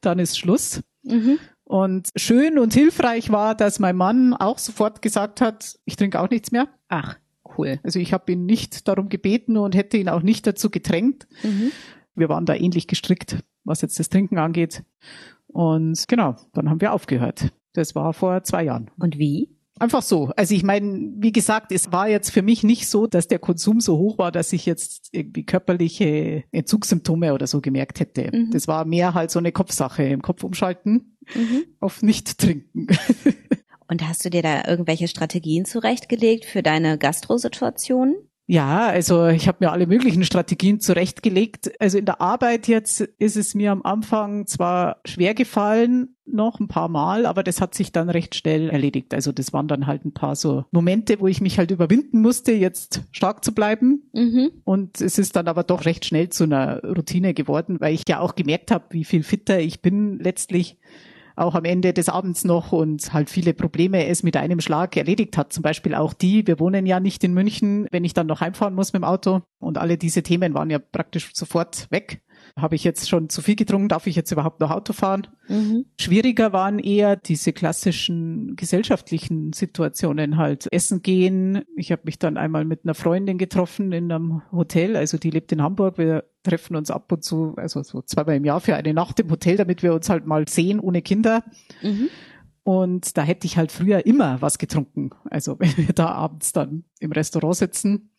dann 0.00 0.18
ist 0.18 0.38
Schluss. 0.38 0.82
Mhm. 1.02 1.38
Und 1.64 2.08
schön 2.16 2.58
und 2.58 2.74
hilfreich 2.74 3.30
war, 3.30 3.54
dass 3.54 3.78
mein 3.78 3.96
Mann 3.96 4.34
auch 4.34 4.58
sofort 4.58 5.02
gesagt 5.02 5.40
hat, 5.40 5.78
ich 5.84 5.96
trinke 5.96 6.20
auch 6.20 6.28
nichts 6.28 6.50
mehr. 6.50 6.68
Ach, 6.88 7.16
cool. 7.56 7.78
Also 7.84 8.00
ich 8.00 8.12
habe 8.12 8.32
ihn 8.32 8.44
nicht 8.44 8.88
darum 8.88 9.08
gebeten 9.08 9.56
und 9.56 9.74
hätte 9.74 9.96
ihn 9.96 10.08
auch 10.08 10.22
nicht 10.22 10.46
dazu 10.46 10.70
gedrängt. 10.70 11.28
Mhm. 11.42 11.70
Wir 12.14 12.28
waren 12.28 12.44
da 12.44 12.54
ähnlich 12.54 12.88
gestrickt, 12.88 13.38
was 13.64 13.82
jetzt 13.82 13.98
das 14.00 14.08
Trinken 14.08 14.38
angeht. 14.38 14.82
Und 15.46 16.08
genau, 16.08 16.36
dann 16.52 16.68
haben 16.68 16.80
wir 16.80 16.92
aufgehört. 16.92 17.52
Das 17.72 17.94
war 17.94 18.12
vor 18.12 18.42
zwei 18.42 18.64
Jahren. 18.64 18.90
Und 18.98 19.18
wie? 19.18 19.56
Einfach 19.80 20.02
so. 20.02 20.30
Also 20.36 20.54
ich 20.54 20.62
meine, 20.62 21.10
wie 21.16 21.32
gesagt, 21.32 21.72
es 21.72 21.90
war 21.90 22.06
jetzt 22.06 22.30
für 22.30 22.42
mich 22.42 22.62
nicht 22.62 22.86
so, 22.86 23.06
dass 23.06 23.28
der 23.28 23.38
Konsum 23.38 23.80
so 23.80 23.96
hoch 23.96 24.18
war, 24.18 24.30
dass 24.30 24.52
ich 24.52 24.66
jetzt 24.66 25.08
irgendwie 25.12 25.44
körperliche 25.44 26.44
Entzugssymptome 26.52 27.32
oder 27.32 27.46
so 27.46 27.62
gemerkt 27.62 27.98
hätte. 27.98 28.30
Mhm. 28.30 28.50
Das 28.50 28.68
war 28.68 28.84
mehr 28.84 29.14
halt 29.14 29.30
so 29.30 29.38
eine 29.38 29.52
Kopfsache, 29.52 30.02
im 30.02 30.20
Kopf 30.20 30.44
umschalten, 30.44 31.16
mhm. 31.34 31.64
auf 31.80 32.02
nicht 32.02 32.36
trinken. 32.36 32.88
Und 33.88 34.06
hast 34.06 34.22
du 34.22 34.28
dir 34.28 34.42
da 34.42 34.68
irgendwelche 34.68 35.08
Strategien 35.08 35.64
zurechtgelegt 35.64 36.44
für 36.44 36.62
deine 36.62 36.98
Gastrosituation? 36.98 38.16
Ja, 38.50 38.88
also 38.88 39.28
ich 39.28 39.46
habe 39.46 39.58
mir 39.60 39.70
alle 39.70 39.86
möglichen 39.86 40.24
Strategien 40.24 40.80
zurechtgelegt. 40.80 41.70
Also 41.80 41.98
in 41.98 42.04
der 42.04 42.20
Arbeit 42.20 42.66
jetzt 42.66 43.00
ist 43.00 43.36
es 43.36 43.54
mir 43.54 43.70
am 43.70 43.84
Anfang 43.84 44.48
zwar 44.48 44.96
schwer 45.04 45.34
gefallen, 45.34 46.16
noch 46.26 46.58
ein 46.58 46.66
paar 46.66 46.88
Mal, 46.88 47.26
aber 47.26 47.44
das 47.44 47.60
hat 47.60 47.76
sich 47.76 47.92
dann 47.92 48.10
recht 48.10 48.34
schnell 48.34 48.68
erledigt. 48.68 49.14
Also 49.14 49.30
das 49.30 49.52
waren 49.52 49.68
dann 49.68 49.86
halt 49.86 50.04
ein 50.04 50.14
paar 50.14 50.34
so 50.34 50.64
Momente, 50.72 51.20
wo 51.20 51.28
ich 51.28 51.40
mich 51.40 51.58
halt 51.58 51.70
überwinden 51.70 52.22
musste, 52.22 52.50
jetzt 52.50 53.02
stark 53.12 53.44
zu 53.44 53.54
bleiben. 53.54 54.10
Mhm. 54.14 54.50
Und 54.64 55.00
es 55.00 55.18
ist 55.18 55.36
dann 55.36 55.46
aber 55.46 55.62
doch 55.62 55.84
recht 55.84 56.04
schnell 56.04 56.30
zu 56.30 56.42
einer 56.42 56.82
Routine 56.82 57.34
geworden, 57.34 57.76
weil 57.78 57.94
ich 57.94 58.02
ja 58.08 58.18
auch 58.18 58.34
gemerkt 58.34 58.72
habe, 58.72 58.86
wie 58.90 59.04
viel 59.04 59.22
fitter 59.22 59.60
ich 59.60 59.80
bin 59.80 60.18
letztlich 60.18 60.76
auch 61.40 61.54
am 61.54 61.64
Ende 61.64 61.92
des 61.92 62.08
Abends 62.08 62.44
noch 62.44 62.72
und 62.72 63.12
halt 63.12 63.30
viele 63.30 63.54
Probleme 63.54 64.06
es 64.06 64.22
mit 64.22 64.36
einem 64.36 64.60
Schlag 64.60 64.96
erledigt 64.96 65.36
hat. 65.36 65.52
Zum 65.52 65.62
Beispiel 65.62 65.94
auch 65.94 66.12
die, 66.12 66.46
wir 66.46 66.60
wohnen 66.60 66.86
ja 66.86 67.00
nicht 67.00 67.24
in 67.24 67.34
München, 67.34 67.86
wenn 67.90 68.04
ich 68.04 68.14
dann 68.14 68.26
noch 68.26 68.40
heimfahren 68.40 68.74
muss 68.74 68.92
mit 68.92 69.02
dem 69.02 69.04
Auto. 69.04 69.42
Und 69.58 69.78
alle 69.78 69.98
diese 69.98 70.22
Themen 70.22 70.54
waren 70.54 70.70
ja 70.70 70.78
praktisch 70.78 71.30
sofort 71.34 71.90
weg. 71.90 72.22
Habe 72.56 72.74
ich 72.74 72.84
jetzt 72.84 73.08
schon 73.08 73.28
zu 73.28 73.42
viel 73.42 73.56
getrunken? 73.56 73.88
Darf 73.88 74.06
ich 74.06 74.16
jetzt 74.16 74.32
überhaupt 74.32 74.60
noch 74.60 74.70
Auto 74.70 74.92
fahren? 74.92 75.26
Mhm. 75.48 75.86
Schwieriger 75.98 76.52
waren 76.52 76.78
eher 76.78 77.16
diese 77.16 77.52
klassischen 77.52 78.56
gesellschaftlichen 78.56 79.52
Situationen 79.52 80.36
halt. 80.36 80.66
Essen 80.72 81.02
gehen. 81.02 81.62
Ich 81.76 81.92
habe 81.92 82.02
mich 82.04 82.18
dann 82.18 82.36
einmal 82.36 82.64
mit 82.64 82.84
einer 82.84 82.94
Freundin 82.94 83.38
getroffen 83.38 83.92
in 83.92 84.10
einem 84.10 84.42
Hotel. 84.52 84.96
Also 84.96 85.18
die 85.18 85.30
lebt 85.30 85.52
in 85.52 85.62
Hamburg. 85.62 85.98
Wir 85.98 86.24
treffen 86.42 86.76
uns 86.76 86.90
ab 86.90 87.10
und 87.12 87.24
zu, 87.24 87.54
also 87.56 87.82
so 87.82 88.02
zweimal 88.02 88.36
im 88.36 88.44
Jahr 88.44 88.60
für 88.60 88.76
eine 88.76 88.94
Nacht 88.94 89.20
im 89.20 89.30
Hotel, 89.30 89.56
damit 89.56 89.82
wir 89.82 89.94
uns 89.94 90.08
halt 90.08 90.26
mal 90.26 90.48
sehen 90.48 90.80
ohne 90.80 91.02
Kinder. 91.02 91.44
Mhm. 91.82 92.08
Und 92.62 93.16
da 93.16 93.22
hätte 93.22 93.46
ich 93.46 93.56
halt 93.56 93.72
früher 93.72 94.06
immer 94.06 94.40
was 94.42 94.58
getrunken. 94.58 95.10
Also 95.30 95.56
wenn 95.58 95.76
wir 95.76 95.94
da 95.94 96.08
abends 96.08 96.52
dann 96.52 96.84
im 96.98 97.12
Restaurant 97.12 97.56
sitzen 97.56 98.10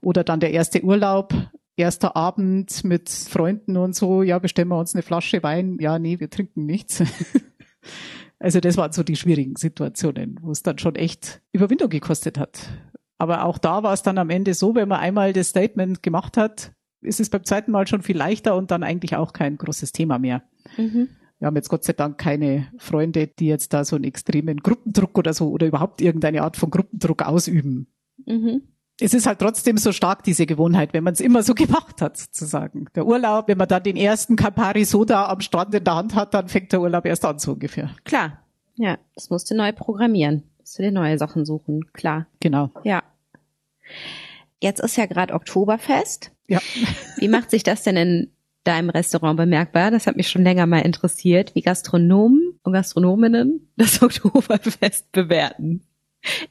oder 0.00 0.24
dann 0.24 0.40
der 0.40 0.52
erste 0.52 0.82
Urlaub, 0.82 1.34
erster 1.76 2.16
Abend 2.16 2.84
mit 2.84 3.08
Freunden 3.08 3.76
und 3.76 3.96
so, 3.96 4.22
ja, 4.22 4.38
bestellen 4.38 4.68
wir 4.68 4.78
uns 4.78 4.94
eine 4.94 5.02
Flasche 5.02 5.42
Wein. 5.42 5.78
Ja, 5.80 5.98
nee, 5.98 6.20
wir 6.20 6.30
trinken 6.30 6.66
nichts. 6.66 7.02
also 8.38 8.60
das 8.60 8.76
waren 8.76 8.92
so 8.92 9.02
die 9.02 9.16
schwierigen 9.16 9.56
Situationen, 9.56 10.38
wo 10.42 10.50
es 10.50 10.62
dann 10.62 10.78
schon 10.78 10.94
echt 10.94 11.42
Überwindung 11.52 11.88
gekostet 11.88 12.38
hat. 12.38 12.68
Aber 13.18 13.44
auch 13.44 13.58
da 13.58 13.82
war 13.82 13.92
es 13.92 14.02
dann 14.02 14.18
am 14.18 14.30
Ende 14.30 14.54
so, 14.54 14.74
wenn 14.74 14.88
man 14.88 15.00
einmal 15.00 15.32
das 15.32 15.48
Statement 15.48 16.02
gemacht 16.02 16.36
hat, 16.36 16.72
ist 17.04 17.20
es 17.20 17.30
beim 17.30 17.44
zweiten 17.44 17.70
Mal 17.70 17.86
schon 17.86 18.02
viel 18.02 18.16
leichter 18.16 18.56
und 18.56 18.70
dann 18.70 18.82
eigentlich 18.82 19.16
auch 19.16 19.32
kein 19.32 19.56
großes 19.56 19.92
Thema 19.92 20.18
mehr. 20.18 20.42
Mhm. 20.76 21.08
Wir 21.38 21.46
haben 21.46 21.56
jetzt 21.56 21.68
Gott 21.68 21.84
sei 21.84 21.92
Dank 21.92 22.18
keine 22.18 22.68
Freunde, 22.78 23.26
die 23.26 23.46
jetzt 23.46 23.72
da 23.72 23.84
so 23.84 23.96
einen 23.96 24.04
extremen 24.04 24.58
Gruppendruck 24.58 25.18
oder 25.18 25.34
so 25.34 25.50
oder 25.50 25.66
überhaupt 25.66 26.00
irgendeine 26.00 26.42
Art 26.42 26.56
von 26.56 26.70
Gruppendruck 26.70 27.22
ausüben. 27.22 27.88
Mhm. 28.26 28.62
es 29.00 29.12
ist 29.12 29.26
halt 29.26 29.40
trotzdem 29.40 29.76
so 29.76 29.90
stark, 29.90 30.22
diese 30.22 30.46
Gewohnheit, 30.46 30.94
wenn 30.94 31.02
man 31.04 31.14
es 31.14 31.20
immer 31.20 31.42
so 31.42 31.54
gemacht 31.54 32.00
hat, 32.00 32.16
sozusagen. 32.16 32.86
Der 32.94 33.06
Urlaub, 33.06 33.48
wenn 33.48 33.58
man 33.58 33.68
dann 33.68 33.82
den 33.82 33.96
ersten 33.96 34.36
Campari 34.36 34.84
Soda 34.84 35.28
am 35.28 35.40
Strand 35.40 35.74
in 35.74 35.84
der 35.84 35.96
Hand 35.96 36.14
hat, 36.14 36.32
dann 36.32 36.48
fängt 36.48 36.72
der 36.72 36.80
Urlaub 36.80 37.04
erst 37.04 37.24
an, 37.24 37.38
so 37.38 37.52
ungefähr. 37.52 37.90
Klar. 38.04 38.44
Ja, 38.76 38.98
das 39.14 39.30
musst 39.30 39.50
du 39.50 39.56
neu 39.56 39.72
programmieren. 39.72 40.44
Musst 40.58 40.78
du 40.78 40.82
dir 40.82 40.92
neue 40.92 41.18
Sachen 41.18 41.44
suchen, 41.44 41.92
klar. 41.92 42.26
Genau. 42.40 42.70
Ja. 42.84 43.02
Jetzt 44.60 44.80
ist 44.80 44.96
ja 44.96 45.06
gerade 45.06 45.34
Oktoberfest. 45.34 46.33
Ja. 46.48 46.60
Wie 47.18 47.28
macht 47.28 47.50
sich 47.50 47.62
das 47.62 47.82
denn 47.82 47.96
in 47.96 48.32
deinem 48.64 48.90
Restaurant 48.90 49.36
bemerkbar? 49.36 49.90
Das 49.90 50.06
hat 50.06 50.16
mich 50.16 50.28
schon 50.28 50.42
länger 50.42 50.66
mal 50.66 50.80
interessiert, 50.80 51.54
wie 51.54 51.62
Gastronomen 51.62 52.58
und 52.62 52.72
Gastronominnen 52.72 53.72
das 53.76 54.02
Oktoberfest 54.02 55.12
bewerten 55.12 55.86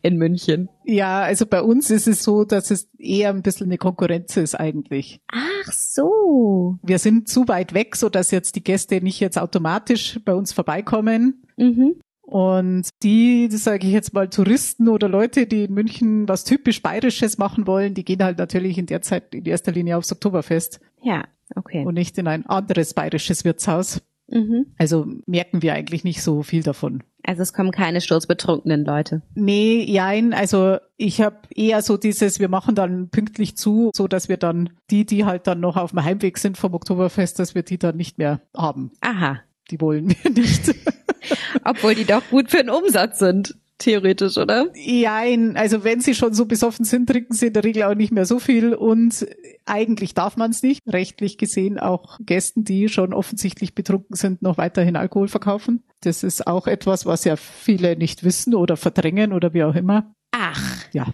in 0.01 0.17
München. 0.17 0.69
Ja, 0.85 1.21
also 1.21 1.45
bei 1.45 1.61
uns 1.61 1.89
ist 1.89 2.07
es 2.07 2.23
so, 2.23 2.45
dass 2.45 2.71
es 2.71 2.89
eher 2.97 3.29
ein 3.29 3.41
bisschen 3.41 3.67
eine 3.67 3.77
Konkurrenz 3.77 4.37
ist 4.37 4.55
eigentlich. 4.55 5.19
Ach 5.31 5.71
so. 5.71 6.77
Wir 6.83 6.99
sind 6.99 7.27
zu 7.27 7.47
weit 7.47 7.73
weg, 7.73 7.95
so 7.95 8.09
dass 8.09 8.31
jetzt 8.31 8.55
die 8.55 8.63
Gäste 8.63 9.01
nicht 9.01 9.19
jetzt 9.19 9.39
automatisch 9.39 10.19
bei 10.23 10.33
uns 10.33 10.53
vorbeikommen. 10.53 11.43
Mhm. 11.57 11.95
Und 12.23 12.87
die, 13.03 13.49
das 13.51 13.65
sage 13.65 13.85
ich 13.85 13.93
jetzt 13.93 14.13
mal, 14.13 14.29
Touristen 14.29 14.87
oder 14.87 15.09
Leute, 15.09 15.45
die 15.45 15.65
in 15.65 15.73
München 15.73 16.27
was 16.27 16.45
typisch 16.45 16.81
Bayerisches 16.81 17.37
machen 17.37 17.67
wollen, 17.67 17.93
die 17.93 18.05
gehen 18.05 18.23
halt 18.23 18.37
natürlich 18.37 18.77
in 18.77 18.85
der 18.85 19.01
Zeit 19.01 19.35
in 19.35 19.45
erster 19.45 19.71
Linie 19.71 19.97
aufs 19.97 20.11
Oktoberfest 20.11 20.79
Ja, 21.01 21.25
okay. 21.55 21.85
und 21.85 21.95
nicht 21.95 22.17
in 22.17 22.27
ein 22.27 22.45
anderes 22.45 22.93
bayerisches 22.93 23.43
Wirtshaus. 23.43 24.01
Mhm. 24.29 24.67
Also 24.77 25.05
merken 25.25 25.61
wir 25.61 25.73
eigentlich 25.73 26.05
nicht 26.05 26.23
so 26.23 26.43
viel 26.43 26.63
davon. 26.63 27.03
Also 27.25 27.41
es 27.41 27.53
kommen 27.53 27.71
keine 27.71 28.01
sturzbetrunkenen 28.01 28.85
Leute. 28.85 29.21
Nee, 29.35 29.83
jein, 29.83 30.33
also 30.33 30.77
ich 30.97 31.21
habe 31.21 31.37
eher 31.53 31.81
so 31.81 31.97
dieses, 31.97 32.39
wir 32.39 32.49
machen 32.49 32.73
dann 32.73 33.09
pünktlich 33.09 33.57
zu, 33.57 33.91
so 33.93 34.07
dass 34.07 34.29
wir 34.29 34.37
dann 34.37 34.71
die, 34.89 35.05
die 35.05 35.25
halt 35.25 35.47
dann 35.47 35.59
noch 35.59 35.77
auf 35.77 35.91
dem 35.91 36.03
Heimweg 36.03 36.37
sind 36.37 36.57
vom 36.57 36.73
Oktoberfest, 36.73 37.37
dass 37.37 37.53
wir 37.53 37.63
die 37.63 37.77
dann 37.77 37.97
nicht 37.97 38.17
mehr 38.17 38.41
haben. 38.55 38.91
Aha. 39.01 39.41
Die 39.73 39.81
wollen 39.81 40.15
wir 40.21 40.29
nicht. 40.29 40.75
Obwohl 41.65 41.95
die 41.95 42.05
doch 42.05 42.21
gut 42.29 42.51
für 42.51 42.57
den 42.57 42.69
Umsatz 42.69 43.17
sind, 43.17 43.55
theoretisch, 43.79 44.37
oder? 44.37 44.67
Jein, 44.75 45.57
also 45.57 45.83
wenn 45.83 45.99
sie 45.99 46.13
schon 46.13 46.35
so 46.35 46.45
besoffen 46.45 46.85
sind, 46.85 47.09
trinken 47.09 47.33
sie 47.33 47.47
in 47.47 47.53
der 47.53 47.63
Regel 47.63 47.81
auch 47.81 47.95
nicht 47.95 48.11
mehr 48.11 48.27
so 48.27 48.37
viel 48.37 48.75
und 48.75 49.25
eigentlich 49.65 50.13
darf 50.13 50.37
man 50.37 50.51
es 50.51 50.61
nicht. 50.61 50.79
Rechtlich 50.87 51.39
gesehen 51.39 51.79
auch 51.79 52.19
Gästen, 52.23 52.63
die 52.63 52.87
schon 52.87 53.15
offensichtlich 53.15 53.73
betrunken 53.73 54.15
sind, 54.15 54.43
noch 54.43 54.59
weiterhin 54.59 54.95
Alkohol 54.95 55.27
verkaufen. 55.27 55.81
Das 56.01 56.21
ist 56.21 56.45
auch 56.45 56.67
etwas, 56.67 57.07
was 57.07 57.23
ja 57.23 57.35
viele 57.35 57.95
nicht 57.95 58.23
wissen 58.23 58.53
oder 58.53 58.77
verdrängen 58.77 59.33
oder 59.33 59.55
wie 59.55 59.63
auch 59.63 59.73
immer. 59.73 60.13
Ach. 60.29 60.85
Ja. 60.93 61.07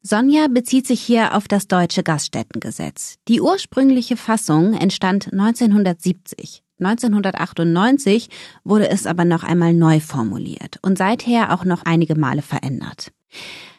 Sonja 0.00 0.48
bezieht 0.48 0.86
sich 0.86 1.02
hier 1.02 1.34
auf 1.36 1.48
das 1.48 1.68
deutsche 1.68 2.02
Gaststättengesetz. 2.02 3.18
Die 3.28 3.42
ursprüngliche 3.42 4.16
Fassung 4.16 4.72
entstand 4.72 5.30
1970. 5.34 6.62
1998 6.78 8.28
wurde 8.64 8.88
es 8.90 9.06
aber 9.06 9.24
noch 9.24 9.42
einmal 9.42 9.74
neu 9.74 10.00
formuliert 10.00 10.78
und 10.82 10.98
seither 10.98 11.52
auch 11.52 11.64
noch 11.64 11.84
einige 11.84 12.14
Male 12.14 12.42
verändert. 12.42 13.12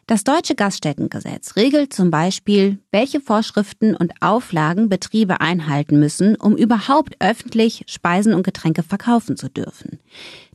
Das 0.10 0.24
deutsche 0.24 0.56
Gaststättengesetz 0.56 1.56
regelt 1.56 1.94
zum 1.94 2.10
Beispiel, 2.10 2.80
welche 2.92 3.22
Vorschriften 3.22 3.96
und 3.96 4.12
Auflagen 4.22 4.90
Betriebe 4.90 5.40
einhalten 5.40 6.00
müssen, 6.00 6.36
um 6.36 6.58
überhaupt 6.58 7.16
öffentlich 7.20 7.84
Speisen 7.86 8.34
und 8.34 8.42
Getränke 8.42 8.82
verkaufen 8.82 9.38
zu 9.38 9.50
dürfen. 9.50 10.00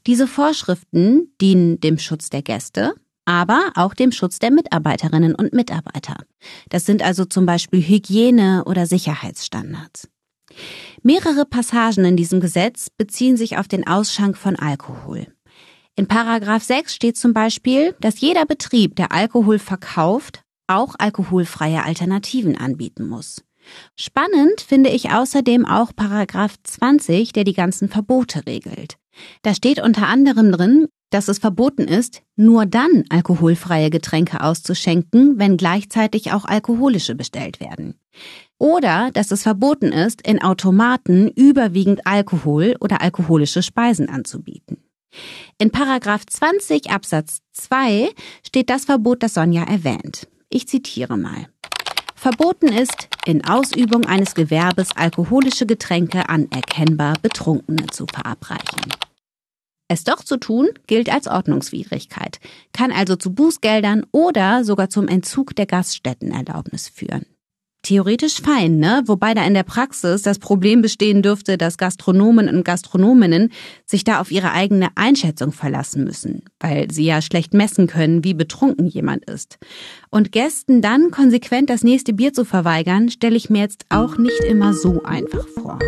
Diese 0.08 0.26
Vorschriften 0.26 1.32
dienen 1.40 1.78
dem 1.78 1.98
Schutz 1.98 2.30
der 2.30 2.42
Gäste, 2.42 2.94
aber 3.26 3.70
auch 3.76 3.94
dem 3.94 4.10
Schutz 4.10 4.40
der 4.40 4.50
Mitarbeiterinnen 4.50 5.36
und 5.36 5.52
Mitarbeiter. 5.52 6.16
Das 6.68 6.84
sind 6.84 7.02
also 7.02 7.24
zum 7.24 7.46
Beispiel 7.46 7.80
Hygiene- 7.80 8.64
oder 8.64 8.86
Sicherheitsstandards. 8.86 10.08
Mehrere 11.02 11.44
Passagen 11.44 12.04
in 12.04 12.16
diesem 12.16 12.40
Gesetz 12.40 12.90
beziehen 12.90 13.36
sich 13.36 13.58
auf 13.58 13.68
den 13.68 13.86
Ausschank 13.86 14.36
von 14.36 14.56
Alkohol. 14.56 15.26
In 15.96 16.08
Paragraph 16.08 16.64
6 16.64 16.94
steht 16.94 17.16
zum 17.16 17.32
Beispiel, 17.32 17.94
dass 18.00 18.20
jeder 18.20 18.46
Betrieb, 18.46 18.96
der 18.96 19.12
Alkohol 19.12 19.58
verkauft, 19.58 20.42
auch 20.66 20.94
alkoholfreie 20.98 21.84
Alternativen 21.84 22.56
anbieten 22.56 23.06
muss. 23.06 23.42
Spannend 23.96 24.60
finde 24.60 24.90
ich 24.90 25.10
außerdem 25.10 25.64
auch 25.64 25.92
Paragraph 25.94 26.56
20, 26.62 27.32
der 27.32 27.44
die 27.44 27.54
ganzen 27.54 27.88
Verbote 27.88 28.46
regelt. 28.46 28.96
Da 29.42 29.54
steht 29.54 29.80
unter 29.80 30.08
anderem 30.08 30.52
drin, 30.52 30.88
dass 31.10 31.28
es 31.28 31.38
verboten 31.38 31.84
ist, 31.84 32.22
nur 32.34 32.66
dann 32.66 33.04
alkoholfreie 33.08 33.88
Getränke 33.88 34.42
auszuschenken, 34.42 35.38
wenn 35.38 35.56
gleichzeitig 35.56 36.32
auch 36.32 36.44
alkoholische 36.44 37.14
bestellt 37.14 37.60
werden. 37.60 37.94
Oder 38.58 39.10
dass 39.12 39.30
es 39.30 39.42
verboten 39.42 39.92
ist, 39.92 40.26
in 40.26 40.42
Automaten 40.42 41.28
überwiegend 41.28 42.06
Alkohol 42.06 42.76
oder 42.80 43.02
alkoholische 43.02 43.62
Speisen 43.62 44.08
anzubieten. 44.08 44.78
In 45.58 45.70
Paragraph 45.70 46.26
20 46.26 46.90
Absatz 46.90 47.38
2 47.52 48.10
steht 48.46 48.70
das 48.70 48.84
Verbot, 48.84 49.22
das 49.22 49.34
Sonja 49.34 49.64
erwähnt. 49.64 50.28
Ich 50.48 50.68
zitiere 50.68 51.16
mal. 51.16 51.48
Verboten 52.14 52.68
ist, 52.68 53.08
in 53.26 53.44
Ausübung 53.44 54.06
eines 54.06 54.34
Gewerbes 54.34 54.96
alkoholische 54.96 55.66
Getränke 55.66 56.28
an 56.28 56.50
erkennbar 56.50 57.14
Betrunkene 57.20 57.86
zu 57.88 58.06
verabreichen. 58.06 58.92
Es 59.88 60.04
doch 60.04 60.24
zu 60.24 60.38
tun, 60.38 60.70
gilt 60.86 61.12
als 61.12 61.26
Ordnungswidrigkeit, 61.26 62.40
kann 62.72 62.90
also 62.90 63.16
zu 63.16 63.34
Bußgeldern 63.34 64.06
oder 64.12 64.64
sogar 64.64 64.88
zum 64.88 65.08
Entzug 65.08 65.54
der 65.54 65.66
Gaststättenerlaubnis 65.66 66.88
führen. 66.88 67.26
Theoretisch 67.84 68.40
fein, 68.40 68.78
ne? 68.78 69.02
Wobei 69.04 69.34
da 69.34 69.44
in 69.44 69.52
der 69.52 69.62
Praxis 69.62 70.22
das 70.22 70.38
Problem 70.38 70.80
bestehen 70.80 71.20
dürfte, 71.20 71.58
dass 71.58 71.76
Gastronomen 71.76 72.48
und 72.48 72.64
Gastronominnen 72.64 73.52
sich 73.84 74.04
da 74.04 74.22
auf 74.22 74.30
ihre 74.30 74.52
eigene 74.52 74.88
Einschätzung 74.94 75.52
verlassen 75.52 76.02
müssen, 76.02 76.44
weil 76.60 76.90
sie 76.90 77.04
ja 77.04 77.20
schlecht 77.20 77.52
messen 77.52 77.86
können, 77.86 78.24
wie 78.24 78.32
betrunken 78.32 78.86
jemand 78.86 79.26
ist. 79.26 79.58
Und 80.08 80.32
Gästen 80.32 80.80
dann 80.80 81.10
konsequent 81.10 81.68
das 81.68 81.84
nächste 81.84 82.14
Bier 82.14 82.32
zu 82.32 82.46
verweigern, 82.46 83.10
stelle 83.10 83.36
ich 83.36 83.50
mir 83.50 83.60
jetzt 83.60 83.84
auch 83.90 84.16
nicht 84.16 84.40
immer 84.44 84.72
so 84.72 85.02
einfach 85.02 85.46
vor. 85.48 85.78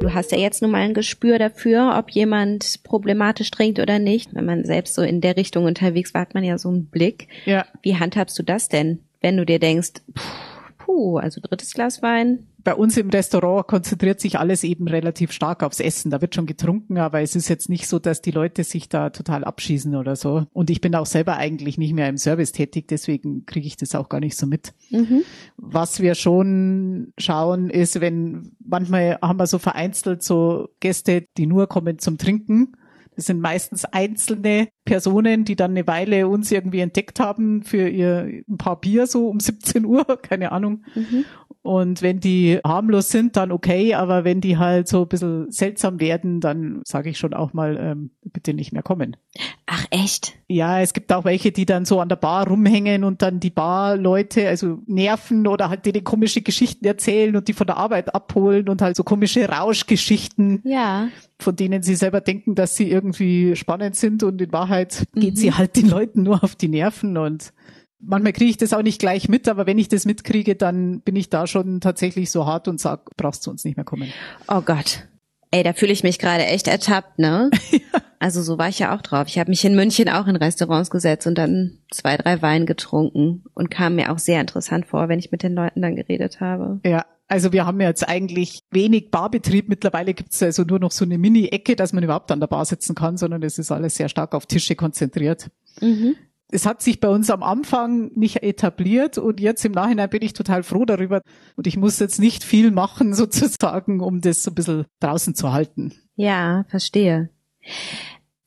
Du 0.00 0.14
hast 0.14 0.32
ja 0.32 0.38
jetzt 0.38 0.62
nun 0.62 0.70
mal 0.70 0.80
ein 0.80 0.94
Gespür 0.94 1.38
dafür, 1.38 1.94
ob 1.98 2.10
jemand 2.10 2.82
problematisch 2.84 3.50
trinkt 3.50 3.80
oder 3.80 3.98
nicht. 3.98 4.34
Wenn 4.34 4.46
man 4.46 4.64
selbst 4.64 4.94
so 4.94 5.02
in 5.02 5.20
der 5.20 5.36
Richtung 5.36 5.66
unterwegs 5.66 6.14
war, 6.14 6.22
hat 6.22 6.32
man 6.32 6.42
ja 6.42 6.56
so 6.56 6.70
einen 6.70 6.86
Blick. 6.86 7.28
Ja. 7.44 7.66
Wie 7.82 7.96
handhabst 7.96 8.38
du 8.38 8.42
das 8.42 8.70
denn, 8.70 9.00
wenn 9.20 9.36
du 9.36 9.44
dir 9.44 9.58
denkst, 9.58 9.92
puh, 10.14 10.53
puh 10.84 11.16
also 11.18 11.40
drittes 11.40 11.72
Glas 11.72 12.02
Wein? 12.02 12.46
Bei 12.62 12.74
uns 12.74 12.96
im 12.96 13.10
Restaurant 13.10 13.66
konzentriert 13.66 14.20
sich 14.20 14.38
alles 14.38 14.64
eben 14.64 14.88
relativ 14.88 15.32
stark 15.32 15.62
aufs 15.62 15.80
Essen. 15.80 16.10
Da 16.10 16.20
wird 16.22 16.34
schon 16.34 16.46
getrunken, 16.46 16.96
aber 16.98 17.20
es 17.20 17.36
ist 17.36 17.48
jetzt 17.48 17.68
nicht 17.68 17.86
so, 17.86 17.98
dass 17.98 18.22
die 18.22 18.30
Leute 18.30 18.64
sich 18.64 18.88
da 18.88 19.10
total 19.10 19.44
abschießen 19.44 19.94
oder 19.94 20.16
so. 20.16 20.46
Und 20.52 20.70
ich 20.70 20.80
bin 20.80 20.94
auch 20.94 21.06
selber 21.06 21.36
eigentlich 21.36 21.76
nicht 21.76 21.92
mehr 21.92 22.08
im 22.08 22.16
Service 22.16 22.52
tätig, 22.52 22.88
deswegen 22.88 23.44
kriege 23.44 23.66
ich 23.66 23.76
das 23.76 23.94
auch 23.94 24.08
gar 24.08 24.20
nicht 24.20 24.36
so 24.36 24.46
mit. 24.46 24.72
Mhm. 24.90 25.22
Was 25.56 26.00
wir 26.00 26.14
schon 26.14 27.12
schauen, 27.18 27.68
ist, 27.68 28.00
wenn 28.00 28.52
manchmal 28.64 29.18
haben 29.20 29.38
wir 29.38 29.46
so 29.46 29.58
vereinzelt 29.58 30.22
so 30.22 30.68
Gäste, 30.80 31.26
die 31.36 31.46
nur 31.46 31.66
kommen 31.66 31.98
zum 31.98 32.16
Trinken. 32.16 32.76
Das 33.16 33.26
sind 33.26 33.40
meistens 33.40 33.84
einzelne 33.84 34.68
Personen, 34.84 35.44
die 35.44 35.56
dann 35.56 35.72
eine 35.72 35.86
Weile 35.86 36.28
uns 36.28 36.50
irgendwie 36.50 36.80
entdeckt 36.80 37.20
haben 37.20 37.62
für 37.62 37.88
ihr 37.88 38.42
ein 38.48 38.58
paar 38.58 38.80
Bier 38.80 39.06
so 39.06 39.28
um 39.28 39.40
17 39.40 39.84
Uhr, 39.84 40.04
keine 40.20 40.52
Ahnung. 40.52 40.84
Mhm. 40.94 41.24
Und 41.62 42.02
wenn 42.02 42.20
die 42.20 42.58
harmlos 42.62 43.08
sind, 43.08 43.36
dann 43.36 43.50
okay, 43.50 43.94
aber 43.94 44.24
wenn 44.24 44.42
die 44.42 44.58
halt 44.58 44.86
so 44.86 45.02
ein 45.02 45.08
bisschen 45.08 45.50
seltsam 45.50 45.98
werden, 45.98 46.40
dann 46.42 46.82
sage 46.84 47.08
ich 47.08 47.16
schon 47.16 47.32
auch 47.32 47.54
mal, 47.54 47.78
ähm, 47.80 48.10
bitte 48.22 48.52
nicht 48.52 48.72
mehr 48.74 48.82
kommen. 48.82 49.16
Ach 49.64 49.86
echt? 49.88 50.34
Ja, 50.46 50.80
es 50.82 50.92
gibt 50.92 51.10
auch 51.10 51.24
welche, 51.24 51.52
die 51.52 51.64
dann 51.64 51.86
so 51.86 52.00
an 52.00 52.10
der 52.10 52.16
Bar 52.16 52.48
rumhängen 52.48 53.02
und 53.02 53.22
dann 53.22 53.40
die 53.40 53.48
Barleute, 53.48 54.46
also 54.46 54.82
nerven 54.86 55.46
oder 55.46 55.70
halt 55.70 55.86
denen 55.86 56.04
komische 56.04 56.42
Geschichten 56.42 56.84
erzählen 56.84 57.34
und 57.34 57.48
die 57.48 57.54
von 57.54 57.66
der 57.66 57.78
Arbeit 57.78 58.14
abholen 58.14 58.68
und 58.68 58.82
halt 58.82 58.94
so 58.94 59.02
komische 59.02 59.48
Rauschgeschichten, 59.48 60.60
Ja. 60.64 61.08
Von 61.44 61.54
denen 61.56 61.82
sie 61.82 61.94
selber 61.94 62.20
denken, 62.20 62.54
dass 62.56 62.74
sie 62.76 62.90
irgendwie 62.90 63.54
spannend 63.54 63.94
sind 63.94 64.22
und 64.24 64.40
in 64.42 64.52
Wahrheit 64.52 65.06
geht 65.14 65.34
Mhm. 65.34 65.36
sie 65.36 65.52
halt 65.52 65.76
den 65.76 65.88
Leuten 65.88 66.22
nur 66.24 66.42
auf 66.42 66.56
die 66.56 66.68
Nerven 66.68 67.16
und 67.16 67.52
manchmal 68.00 68.32
kriege 68.32 68.50
ich 68.50 68.56
das 68.56 68.72
auch 68.72 68.82
nicht 68.82 68.98
gleich 68.98 69.28
mit, 69.28 69.46
aber 69.48 69.66
wenn 69.66 69.78
ich 69.78 69.88
das 69.88 70.04
mitkriege, 70.04 70.56
dann 70.56 71.00
bin 71.00 71.16
ich 71.16 71.30
da 71.30 71.46
schon 71.46 71.80
tatsächlich 71.80 72.30
so 72.30 72.46
hart 72.46 72.66
und 72.68 72.80
sag, 72.80 73.16
brauchst 73.16 73.46
du 73.46 73.50
uns 73.50 73.64
nicht 73.64 73.76
mehr 73.76 73.84
kommen. 73.84 74.12
Oh 74.48 74.60
Gott. 74.60 75.06
Ey, 75.50 75.62
da 75.62 75.72
fühle 75.72 75.92
ich 75.92 76.02
mich 76.02 76.18
gerade 76.18 76.44
echt 76.46 76.66
ertappt, 76.66 77.18
ne? 77.20 77.50
Also 78.20 78.42
so 78.42 78.56
war 78.56 78.70
ich 78.70 78.78
ja 78.78 78.96
auch 78.96 79.02
drauf. 79.02 79.28
Ich 79.28 79.38
habe 79.38 79.50
mich 79.50 79.62
in 79.66 79.74
München 79.74 80.08
auch 80.08 80.26
in 80.28 80.36
Restaurants 80.36 80.88
gesetzt 80.88 81.26
und 81.26 81.36
dann 81.36 81.80
zwei, 81.90 82.16
drei 82.16 82.40
Wein 82.40 82.64
getrunken 82.64 83.44
und 83.52 83.70
kam 83.70 83.96
mir 83.96 84.10
auch 84.10 84.18
sehr 84.18 84.40
interessant 84.40 84.86
vor, 84.86 85.10
wenn 85.10 85.18
ich 85.18 85.30
mit 85.30 85.42
den 85.42 85.52
Leuten 85.54 85.82
dann 85.82 85.94
geredet 85.94 86.40
habe. 86.40 86.80
Ja, 86.86 87.04
also 87.26 87.52
wir 87.52 87.66
haben 87.66 87.80
jetzt 87.80 88.06
eigentlich 88.06 88.60
wenig 88.70 89.10
Barbetrieb. 89.10 89.68
Mittlerweile 89.68 90.14
gibt's 90.14 90.42
also 90.42 90.62
nur 90.62 90.78
noch 90.78 90.90
so 90.90 91.04
eine 91.04 91.18
Mini-Ecke, 91.18 91.74
dass 91.76 91.92
man 91.92 92.04
überhaupt 92.04 92.30
an 92.30 92.40
der 92.40 92.46
Bar 92.46 92.64
sitzen 92.64 92.94
kann, 92.94 93.16
sondern 93.16 93.42
es 93.42 93.58
ist 93.58 93.72
alles 93.72 93.96
sehr 93.96 94.08
stark 94.08 94.34
auf 94.34 94.46
Tische 94.46 94.76
konzentriert. 94.76 95.50
Mhm. 95.80 96.14
es 96.52 96.66
hat 96.66 96.82
sich 96.82 97.00
bei 97.00 97.08
uns 97.08 97.30
am 97.30 97.42
Anfang 97.42 98.12
nicht 98.14 98.44
etabliert 98.44 99.18
und 99.18 99.40
jetzt 99.40 99.64
im 99.64 99.72
Nachhinein 99.72 100.08
bin 100.08 100.22
ich 100.22 100.34
total 100.34 100.62
froh 100.62 100.84
darüber. 100.84 101.20
Und 101.56 101.66
ich 101.66 101.76
muss 101.76 101.98
jetzt 101.98 102.20
nicht 102.20 102.44
viel 102.44 102.70
machen 102.70 103.14
sozusagen, 103.14 104.00
um 104.00 104.20
das 104.20 104.42
so 104.42 104.50
ein 104.50 104.54
bisschen 104.54 104.84
draußen 105.00 105.34
zu 105.34 105.52
halten. 105.52 105.92
Ja, 106.14 106.64
verstehe. 106.68 107.30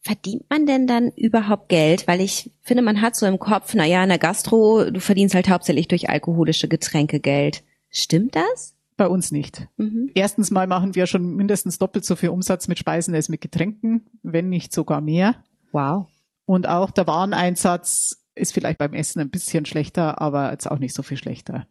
Verdient 0.01 0.45
man 0.49 0.65
denn 0.65 0.87
dann 0.87 1.11
überhaupt 1.17 1.67
Geld? 1.67 2.07
Weil 2.07 2.21
ich 2.21 2.51
finde, 2.61 2.81
man 2.81 3.01
hat 3.01 3.17
so 3.17 3.25
im 3.25 3.39
Kopf, 3.39 3.73
na 3.73 3.85
ja, 3.85 4.03
in 4.03 4.09
der 4.09 4.19
Gastro, 4.19 4.89
du 4.89 5.01
verdienst 5.01 5.35
halt 5.35 5.49
hauptsächlich 5.49 5.89
durch 5.89 6.09
alkoholische 6.09 6.69
Getränke 6.69 7.19
Geld. 7.19 7.63
Stimmt 7.97 8.35
das? 8.35 8.75
Bei 8.95 9.07
uns 9.07 9.31
nicht. 9.31 9.67
Mhm. 9.77 10.11
Erstens 10.13 10.51
mal 10.51 10.67
machen 10.67 10.93
wir 10.93 11.07
schon 11.07 11.35
mindestens 11.35 11.79
doppelt 11.79 12.05
so 12.05 12.15
viel 12.15 12.29
Umsatz 12.29 12.67
mit 12.67 12.77
Speisen 12.77 13.15
als 13.15 13.27
mit 13.27 13.41
Getränken, 13.41 14.05
wenn 14.21 14.49
nicht 14.49 14.71
sogar 14.71 15.01
mehr. 15.01 15.35
Wow. 15.71 16.07
Und 16.45 16.67
auch 16.67 16.91
der 16.91 17.07
Wareneinsatz 17.07 18.23
ist 18.35 18.53
vielleicht 18.53 18.77
beim 18.77 18.93
Essen 18.93 19.19
ein 19.19 19.31
bisschen 19.31 19.65
schlechter, 19.65 20.21
aber 20.21 20.51
jetzt 20.51 20.69
auch 20.69 20.77
nicht 20.77 20.93
so 20.93 21.01
viel 21.01 21.17
schlechter. 21.17 21.65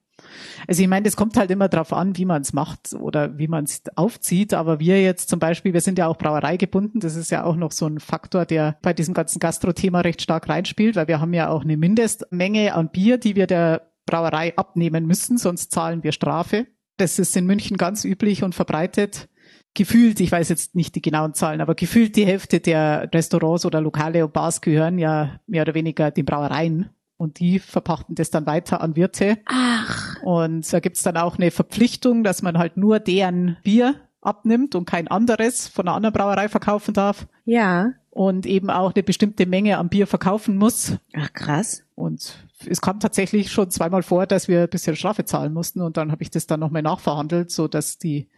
Also 0.66 0.82
ich 0.82 0.88
meine, 0.88 1.04
das 1.04 1.14
kommt 1.14 1.36
halt 1.36 1.52
immer 1.52 1.68
drauf 1.68 1.92
an, 1.92 2.16
wie 2.16 2.24
man 2.24 2.42
es 2.42 2.52
macht 2.52 2.94
oder 2.94 3.38
wie 3.38 3.46
man 3.46 3.64
es 3.64 3.82
aufzieht. 3.94 4.52
Aber 4.52 4.80
wir 4.80 5.00
jetzt 5.00 5.28
zum 5.28 5.38
Beispiel, 5.38 5.74
wir 5.74 5.80
sind 5.80 5.98
ja 5.98 6.08
auch 6.08 6.18
Brauerei 6.18 6.56
gebunden. 6.56 6.98
Das 6.98 7.14
ist 7.14 7.30
ja 7.30 7.44
auch 7.44 7.54
noch 7.54 7.70
so 7.70 7.86
ein 7.86 8.00
Faktor, 8.00 8.46
der 8.46 8.78
bei 8.82 8.92
diesem 8.92 9.14
ganzen 9.14 9.38
Gastro-Thema 9.38 10.00
recht 10.00 10.22
stark 10.22 10.48
reinspielt, 10.48 10.96
weil 10.96 11.06
wir 11.06 11.20
haben 11.20 11.34
ja 11.34 11.50
auch 11.50 11.62
eine 11.62 11.76
Mindestmenge 11.76 12.74
an 12.74 12.90
Bier, 12.90 13.18
die 13.18 13.36
wir 13.36 13.46
der 13.46 13.92
Brauerei 14.06 14.56
abnehmen 14.56 15.06
müssen, 15.06 15.38
sonst 15.38 15.72
zahlen 15.72 16.02
wir 16.02 16.12
Strafe. 16.12 16.66
Das 16.96 17.18
ist 17.18 17.36
in 17.36 17.46
München 17.46 17.76
ganz 17.76 18.04
üblich 18.04 18.42
und 18.42 18.54
verbreitet. 18.54 19.28
Gefühlt, 19.74 20.20
ich 20.20 20.32
weiß 20.32 20.48
jetzt 20.48 20.74
nicht 20.74 20.94
die 20.94 21.02
genauen 21.02 21.34
Zahlen, 21.34 21.60
aber 21.60 21.74
gefühlt 21.74 22.16
die 22.16 22.24
Hälfte 22.24 22.60
der 22.60 23.10
Restaurants 23.12 23.66
oder 23.66 23.82
Lokale 23.82 24.24
und 24.24 24.32
Bars 24.32 24.62
gehören 24.62 24.98
ja 24.98 25.38
mehr 25.46 25.62
oder 25.62 25.74
weniger 25.74 26.10
den 26.10 26.24
Brauereien 26.24 26.88
und 27.18 27.40
die 27.40 27.58
verpachten 27.58 28.14
das 28.14 28.30
dann 28.30 28.46
weiter 28.46 28.80
an 28.80 28.96
Wirte. 28.96 29.38
Ach. 29.46 30.16
Und 30.22 30.72
da 30.72 30.80
gibt's 30.80 31.02
dann 31.02 31.16
auch 31.16 31.36
eine 31.36 31.50
Verpflichtung, 31.50 32.24
dass 32.24 32.42
man 32.42 32.56
halt 32.58 32.76
nur 32.76 33.00
deren 33.00 33.58
Bier 33.64 33.96
abnimmt 34.20 34.74
und 34.74 34.86
kein 34.86 35.08
anderes 35.08 35.68
von 35.68 35.86
einer 35.86 35.96
anderen 35.96 36.14
Brauerei 36.14 36.48
verkaufen 36.48 36.94
darf. 36.94 37.26
Ja. 37.44 37.92
Und 38.16 38.46
eben 38.46 38.70
auch 38.70 38.94
eine 38.94 39.02
bestimmte 39.02 39.44
Menge 39.44 39.76
an 39.76 39.90
Bier 39.90 40.06
verkaufen 40.06 40.56
muss. 40.56 40.96
Ach 41.12 41.30
krass. 41.34 41.82
Und 41.94 42.46
es 42.66 42.80
kam 42.80 42.98
tatsächlich 42.98 43.50
schon 43.50 43.70
zweimal 43.70 44.02
vor, 44.02 44.26
dass 44.26 44.48
wir 44.48 44.62
ein 44.62 44.70
bisschen 44.70 44.96
Strafe 44.96 45.26
zahlen 45.26 45.52
mussten 45.52 45.82
und 45.82 45.98
dann 45.98 46.10
habe 46.10 46.22
ich 46.22 46.30
das 46.30 46.46
dann 46.46 46.60
nochmal 46.60 46.80
nachverhandelt, 46.80 47.50
so 47.50 47.68
dass 47.68 47.98
die 47.98 48.30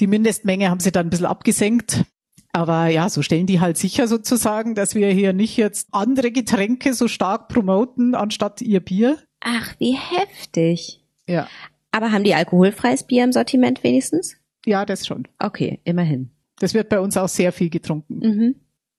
die 0.00 0.08
Mindestmenge 0.08 0.68
haben 0.68 0.80
sie 0.80 0.90
dann 0.90 1.06
ein 1.06 1.10
bisschen 1.10 1.26
abgesenkt. 1.26 2.04
Aber 2.52 2.88
ja, 2.88 3.08
so 3.08 3.22
stellen 3.22 3.46
die 3.46 3.60
halt 3.60 3.76
sicher 3.76 4.08
sozusagen, 4.08 4.74
dass 4.74 4.96
wir 4.96 5.10
hier 5.10 5.32
nicht 5.32 5.56
jetzt 5.56 5.90
andere 5.92 6.32
Getränke 6.32 6.92
so 6.94 7.06
stark 7.06 7.46
promoten 7.46 8.16
anstatt 8.16 8.60
ihr 8.60 8.80
Bier. 8.80 9.16
Ach, 9.38 9.76
wie 9.78 9.96
heftig. 9.96 11.04
Ja. 11.28 11.46
Aber 11.92 12.10
haben 12.10 12.24
die 12.24 12.34
alkoholfreies 12.34 13.04
Bier 13.04 13.22
im 13.22 13.30
Sortiment 13.30 13.84
wenigstens? 13.84 14.36
Ja, 14.66 14.84
das 14.84 15.06
schon. 15.06 15.28
Okay, 15.38 15.78
immerhin. 15.84 16.30
Das 16.58 16.74
wird 16.74 16.88
bei 16.88 16.98
uns 16.98 17.16
auch 17.16 17.28
sehr 17.28 17.52
viel 17.52 17.70
getrunken. 17.70 18.18
Mhm. 18.18 18.54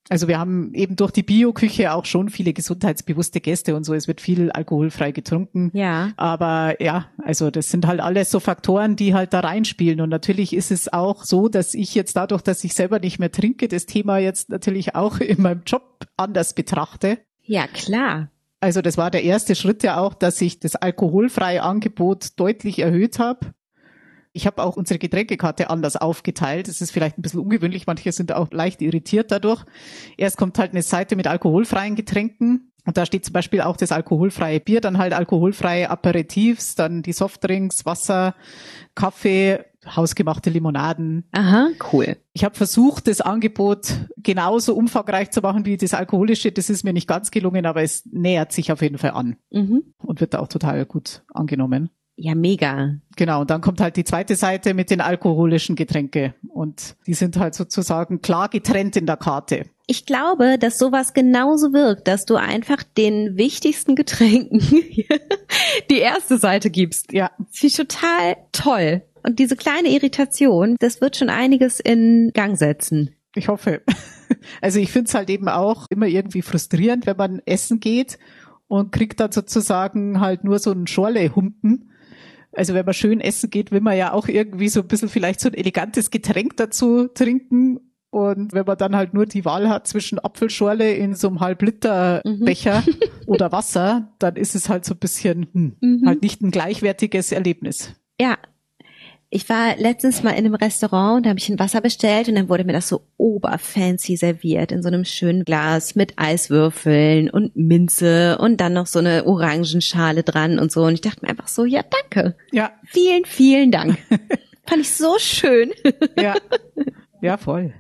Also 0.10 0.28
wir 0.28 0.40
haben 0.40 0.74
eben 0.74 0.96
durch 0.96 1.12
die 1.12 1.24
Bioküche 1.24 1.94
auch 1.94 2.06
schon 2.06 2.30
viele 2.30 2.54
gesundheitsbewusste 2.54 3.40
Gäste 3.40 3.76
und 3.76 3.86
so. 3.86 3.94
Es 3.94 4.08
wird 4.08 4.20
viel 4.20 4.52
alkoholfrei 4.52 5.12
getrunken. 5.12 5.72
Ja. 5.74 6.12
Aber 6.18 6.82
ja, 6.82 7.08
also 7.24 7.50
das 7.52 7.70
sind 7.70 7.88
halt 7.88 8.02
alles 8.02 8.32
so 8.32 8.40
Faktoren, 8.40 8.96
die 8.96 9.14
halt 9.14 9.34
da 9.34 9.42
reinspielen. 9.42 10.02
Und 10.02 10.10
natürlich 10.10 10.54
ist 10.54 10.72
es 10.72 10.92
auch 10.92 11.24
so, 11.24 11.48
dass 11.48 11.74
ich 11.74 11.96
jetzt 11.96 12.16
dadurch, 12.16 12.42
dass 12.42 12.64
ich 12.64 12.74
selber 12.74 13.00
nicht 13.00 13.20
mehr 13.20 13.32
trinke, 13.32 13.68
das 13.68 13.86
Thema 13.86 14.18
jetzt 14.18 14.50
natürlich 14.50 14.96
auch 14.96 15.20
in 15.20 15.42
meinem 15.42 15.62
Job 15.66 16.06
anders 16.18 16.54
betrachte. 16.54 17.20
Ja, 17.44 17.68
klar. 17.68 18.30
Also 18.60 18.82
das 18.82 18.98
war 18.98 19.10
der 19.10 19.24
erste 19.24 19.56
Schritt 19.56 19.82
ja 19.82 19.98
auch, 19.98 20.14
dass 20.14 20.40
ich 20.40 20.60
das 20.60 20.76
alkoholfreie 20.76 21.64
Angebot 21.64 22.40
deutlich 22.40 22.80
erhöht 22.80 23.18
habe. 23.18 23.54
Ich 24.34 24.48
habe 24.48 24.64
auch 24.64 24.78
unsere 24.78 24.98
Getränkekarte 24.98 25.70
anders 25.70 25.96
aufgeteilt. 25.98 26.68
Das 26.68 26.80
ist 26.82 26.92
vielleicht 26.92 27.18
ein 27.18 27.22
bisschen 27.22 27.42
ungewöhnlich. 27.42 27.86
Manche 27.88 28.12
sind 28.12 28.32
auch 28.32 28.50
leicht 28.52 28.82
irritiert 28.82 29.32
dadurch. 29.32 29.64
Erst 30.18 30.38
kommt 30.38 30.58
halt 30.58 30.72
eine 30.72 30.82
Seite 30.82 31.16
mit 31.16 31.28
alkoholfreien 31.28 31.96
Getränken. 31.96 32.72
Und 32.86 32.98
da 32.98 33.06
steht 33.06 33.26
zum 33.26 33.34
Beispiel 33.34 33.62
auch 33.62 33.78
das 33.78 33.92
alkoholfreie 33.92 34.60
Bier, 34.60 34.82
dann 34.82 34.98
halt 34.98 35.14
alkoholfreie 35.14 35.90
Aperitifs, 35.92 36.74
dann 36.74 37.04
die 37.04 37.14
Softdrinks, 37.14 37.86
Wasser, 37.86 38.34
Kaffee, 38.96 39.60
hausgemachte 39.86 40.50
Limonaden. 40.50 41.28
Aha, 41.32 41.70
cool. 41.92 42.18
Ich 42.34 42.44
habe 42.44 42.56
versucht, 42.56 43.08
das 43.08 43.22
Angebot 43.22 43.94
genauso 44.18 44.76
umfangreich 44.76 45.32
zu 45.32 45.42
machen 45.42 45.66
wie 45.66 45.78
das 45.78 45.94
alkoholische. 45.94 46.52
Das 46.52 46.70
ist 46.72 46.84
mir 46.84 46.94
nicht 46.94 47.08
ganz 47.08 47.30
gelungen, 47.32 47.66
aber 47.66 47.84
es 47.84 48.04
nähert 48.12 48.52
sich 48.52 48.72
auf 48.72 48.82
jeden 48.82 48.98
Fall 48.98 49.12
an 49.12 49.38
Mhm. 49.52 49.84
und 49.98 50.20
wird 50.22 50.36
auch 50.36 50.48
total 50.48 50.86
gut 50.86 51.24
angenommen. 51.34 51.90
Ja, 52.24 52.36
mega. 52.36 52.98
Genau, 53.16 53.42
und 53.42 53.50
dann 53.50 53.62
kommt 53.62 53.82
halt 53.82 53.98
die 53.98 54.04
zweite 54.04 54.36
Seite 54.36 54.76
mit 54.76 54.92
den 54.92 55.02
alkoholischen 55.02 55.76
Getränke. 55.76 56.36
Und 56.50 56.96
die 57.08 57.16
sind 57.16 57.36
halt 57.38 57.56
sozusagen 57.56 58.22
klar 58.22 58.48
getrennt 58.48 58.96
in 58.96 59.08
der 59.08 59.18
Karte. 59.18 59.66
Ich 59.88 60.06
glaube, 60.06 60.60
dass 60.60 60.78
sowas 60.78 61.16
genauso 61.16 61.74
wirkt, 61.74 62.08
dass 62.08 62.26
du 62.26 62.36
einfach 62.36 62.84
den 62.84 63.38
wichtigsten 63.38 63.96
Getränken 63.96 64.60
die 65.90 65.98
erste 65.98 66.38
Seite 66.38 66.70
gibst. 66.70 67.12
Ja, 67.12 67.32
Das 67.40 67.58
finde 67.58 67.68
ich 67.68 67.76
total 67.76 68.36
toll. 68.52 69.02
Und 69.24 69.40
diese 69.40 69.56
kleine 69.56 69.90
Irritation, 69.90 70.76
das 70.80 71.02
wird 71.02 71.18
schon 71.18 71.30
einiges 71.30 71.80
in 71.80 72.30
Gang 72.36 72.56
setzen. 72.56 73.16
ich 73.36 73.48
hoffe. 73.48 73.82
Also 74.62 74.80
ich 74.80 74.92
finde 74.94 75.10
es 75.10 75.14
halt 75.14 75.30
eben 75.30 75.50
auch 75.50 75.88
immer 75.90 76.06
irgendwie 76.08 76.42
frustrierend, 76.42 77.06
wenn 77.06 77.18
man 77.18 77.42
essen 77.46 77.82
geht 77.82 78.18
und 78.70 78.94
kriegt 78.94 79.20
dann 79.20 79.34
sozusagen 79.34 80.22
halt 80.22 80.46
nur 80.46 80.58
so 80.58 80.72
einen 80.72 80.88
Schorle-Humpen. 80.88 81.91
Also 82.54 82.74
wenn 82.74 82.86
man 82.86 82.94
schön 82.94 83.22
essen 83.22 83.50
geht, 83.50 83.72
will 83.72 83.82
man 83.82 83.98
ja 83.98 84.14
auch 84.14 84.28
irgendwie 84.28 84.68
so 84.70 84.82
ein 84.82 84.88
bisschen 84.88 85.10
vielleicht 85.10 85.40
so 85.40 85.50
ein 85.50 85.54
elegantes 85.54 86.12
Getränk 86.12 86.58
dazu 86.58 87.08
trinken. 87.08 87.80
Und 88.10 88.52
wenn 88.52 88.66
man 88.66 88.78
dann 88.78 88.96
halt 88.98 89.14
nur 89.14 89.26
die 89.26 89.46
Wahl 89.46 89.70
hat 89.70 89.88
zwischen 89.88 90.20
Apfelschorle 90.20 90.94
in 90.96 91.16
so 91.16 91.30
einem 91.30 91.40
Halb-Liter 91.40 92.22
Mhm. 92.26 92.44
Becher 92.44 92.84
oder 93.26 93.54
Wasser, 93.54 94.14
dann 94.20 94.36
ist 94.36 94.54
es 94.54 94.68
halt 94.68 94.84
so 94.84 94.94
ein 94.96 95.00
bisschen 95.00 95.48
hm, 95.54 95.78
Mhm. 95.80 96.06
halt 96.06 96.22
nicht 96.22 96.42
ein 96.42 96.52
gleichwertiges 96.52 97.32
Erlebnis. 97.32 97.94
Ja. 98.20 98.38
Ich 99.34 99.48
war 99.48 99.78
letztens 99.78 100.24
mal 100.24 100.32
in 100.32 100.40
einem 100.46 100.56
Restaurant 100.56 101.16
und 101.16 101.26
da 101.26 101.30
habe 101.30 101.40
ich 101.40 101.48
ein 101.48 101.58
Wasser 101.58 101.80
bestellt 101.80 102.28
und 102.28 102.36
dann 102.36 102.50
wurde 102.50 102.66
mir 102.66 102.74
das 102.74 102.90
so 102.90 103.08
oberfancy 103.16 104.18
serviert 104.18 104.74
in 104.74 104.84
so 104.84 104.90
einem 104.90 105.06
schönen 105.06 105.46
Glas 105.46 105.96
mit 105.96 106.20
Eiswürfeln 106.20 107.30
und 107.30 107.56
Minze 107.56 108.38
und 108.40 108.60
dann 108.60 108.74
noch 108.74 108.88
so 108.88 109.00
eine 109.00 109.26
Orangenschale 109.26 110.24
dran 110.24 110.60
und 110.60 110.70
so. 110.70 110.84
Und 110.84 110.96
ich 110.96 111.02
dachte 111.02 111.24
mir 111.24 111.30
einfach 111.30 111.48
so, 111.48 111.64
ja, 111.64 111.82
danke. 111.82 112.36
Ja, 112.52 112.74
Vielen, 112.84 113.24
vielen 113.24 113.72
Dank. 113.72 113.98
Fand 114.68 114.82
ich 114.82 114.92
so 114.92 115.18
schön. 115.18 115.72
ja, 116.20 116.36
ja, 117.22 117.38
voll. 117.38 117.74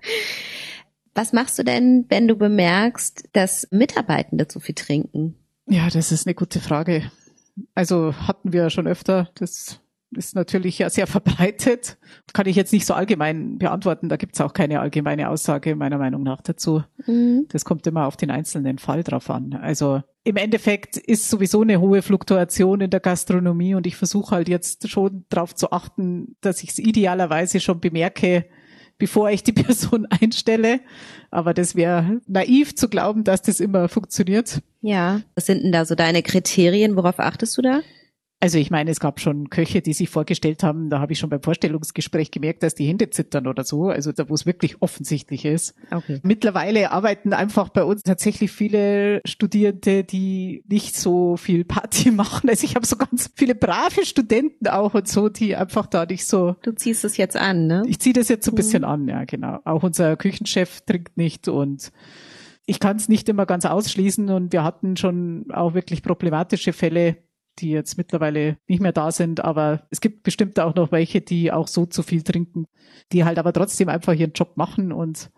Was 1.13 1.33
machst 1.33 1.59
du 1.59 1.63
denn, 1.63 2.05
wenn 2.07 2.29
du 2.29 2.37
bemerkst, 2.37 3.27
dass 3.33 3.67
Mitarbeitende 3.71 4.47
zu 4.47 4.61
viel 4.61 4.75
trinken? 4.75 5.35
Ja, 5.67 5.89
das 5.89 6.13
ist 6.13 6.25
eine 6.27 6.33
gute 6.33 6.61
Frage. 6.61 7.11
Also 7.75 8.13
hatten 8.15 8.53
wir 8.53 8.69
schon 8.69 8.87
öfter. 8.87 9.29
Das 9.35 9.80
ist 10.15 10.35
natürlich 10.35 10.77
ja 10.79 10.89
sehr 10.89 11.07
verbreitet. 11.07 11.97
Kann 12.33 12.47
ich 12.47 12.55
jetzt 12.55 12.73
nicht 12.73 12.85
so 12.85 12.93
allgemein 12.93 13.57
beantworten. 13.57 14.09
Da 14.09 14.17
gibt's 14.17 14.41
auch 14.41 14.53
keine 14.53 14.79
allgemeine 14.79 15.29
Aussage 15.29 15.75
meiner 15.75 15.97
Meinung 15.97 16.23
nach 16.23 16.41
dazu. 16.41 16.83
Das 17.49 17.65
kommt 17.65 17.87
immer 17.87 18.07
auf 18.07 18.17
den 18.17 18.31
einzelnen 18.31 18.77
Fall 18.77 19.03
drauf 19.03 19.29
an. 19.29 19.53
Also 19.53 20.01
im 20.23 20.35
Endeffekt 20.35 20.97
ist 20.97 21.29
sowieso 21.29 21.61
eine 21.61 21.79
hohe 21.79 22.01
Fluktuation 22.01 22.81
in 22.81 22.89
der 22.89 22.99
Gastronomie 22.99 23.73
und 23.73 23.87
ich 23.87 23.95
versuche 23.95 24.35
halt 24.35 24.49
jetzt 24.49 24.87
schon 24.89 25.25
darauf 25.29 25.55
zu 25.55 25.71
achten, 25.71 26.35
dass 26.41 26.61
ich 26.61 26.69
es 26.71 26.79
idealerweise 26.79 27.59
schon 27.59 27.79
bemerke, 27.79 28.45
bevor 28.97 29.31
ich 29.31 29.43
die 29.43 29.51
Person 29.53 30.05
einstelle. 30.05 30.81
Aber 31.31 31.53
das 31.53 31.75
wäre 31.75 32.21
naiv 32.27 32.75
zu 32.75 32.87
glauben, 32.87 33.23
dass 33.23 33.41
das 33.41 33.59
immer 33.59 33.89
funktioniert. 33.89 34.61
Ja. 34.81 35.21
Was 35.35 35.47
sind 35.47 35.63
denn 35.63 35.71
da 35.71 35.85
so 35.85 35.95
deine 35.95 36.21
Kriterien? 36.21 36.95
Worauf 36.95 37.19
achtest 37.19 37.57
du 37.57 37.61
da? 37.63 37.81
Also 38.43 38.57
ich 38.57 38.71
meine, 38.71 38.89
es 38.89 38.99
gab 38.99 39.19
schon 39.19 39.51
Köche, 39.51 39.83
die 39.83 39.93
sich 39.93 40.09
vorgestellt 40.09 40.63
haben, 40.63 40.89
da 40.89 40.99
habe 40.99 41.13
ich 41.13 41.19
schon 41.19 41.29
beim 41.29 41.43
Vorstellungsgespräch 41.43 42.31
gemerkt, 42.31 42.63
dass 42.63 42.73
die 42.73 42.87
Hände 42.87 43.11
zittern 43.11 43.45
oder 43.45 43.63
so, 43.63 43.89
also 43.89 44.11
da 44.11 44.27
wo 44.29 44.33
es 44.33 44.47
wirklich 44.47 44.81
offensichtlich 44.81 45.45
ist. 45.45 45.75
Okay. 45.91 46.19
Mittlerweile 46.23 46.91
arbeiten 46.91 47.33
einfach 47.33 47.69
bei 47.69 47.83
uns 47.83 48.01
tatsächlich 48.01 48.51
viele 48.51 49.21
Studierende, 49.25 50.03
die 50.03 50.63
nicht 50.67 50.95
so 50.95 51.37
viel 51.37 51.65
Party 51.65 52.09
machen. 52.11 52.49
Also 52.49 52.65
ich 52.65 52.73
habe 52.75 52.85
so 52.87 52.95
ganz 52.95 53.29
viele 53.35 53.53
brave 53.53 54.03
Studenten 54.05 54.67
auch 54.67 54.95
und 54.95 55.07
so, 55.07 55.29
die 55.29 55.55
einfach 55.55 55.85
da 55.85 56.07
nicht 56.07 56.25
so. 56.25 56.55
Du 56.63 56.71
ziehst 56.71 57.05
es 57.05 57.17
jetzt 57.17 57.37
an, 57.37 57.67
ne? 57.67 57.83
Ich 57.85 57.99
ziehe 57.99 58.13
das 58.13 58.27
jetzt 58.27 58.45
so 58.45 58.51
ein 58.51 58.55
bisschen 58.55 58.83
an, 58.83 59.07
ja 59.07 59.23
genau. 59.25 59.59
Auch 59.65 59.83
unser 59.83 60.17
Küchenchef 60.17 60.81
trinkt 60.81 61.15
nicht 61.15 61.47
und 61.47 61.91
ich 62.65 62.79
kann 62.79 62.97
es 62.97 63.07
nicht 63.07 63.29
immer 63.29 63.45
ganz 63.45 63.65
ausschließen 63.65 64.29
und 64.29 64.51
wir 64.51 64.63
hatten 64.63 64.97
schon 64.97 65.45
auch 65.51 65.75
wirklich 65.75 66.01
problematische 66.01 66.73
Fälle, 66.73 67.17
die 67.59 67.69
jetzt 67.69 67.97
mittlerweile 67.97 68.57
nicht 68.67 68.81
mehr 68.81 68.91
da 68.91 69.11
sind, 69.11 69.39
aber 69.41 69.87
es 69.89 70.01
gibt 70.01 70.23
bestimmt 70.23 70.59
auch 70.59 70.75
noch 70.75 70.91
welche, 70.91 71.21
die 71.21 71.51
auch 71.51 71.67
so 71.67 71.85
zu 71.85 72.03
viel 72.03 72.23
trinken, 72.23 72.65
die 73.11 73.23
halt 73.23 73.37
aber 73.39 73.53
trotzdem 73.53 73.89
einfach 73.89 74.13
ihren 74.13 74.33
Job 74.33 74.57
machen 74.57 74.91
und 74.91 75.29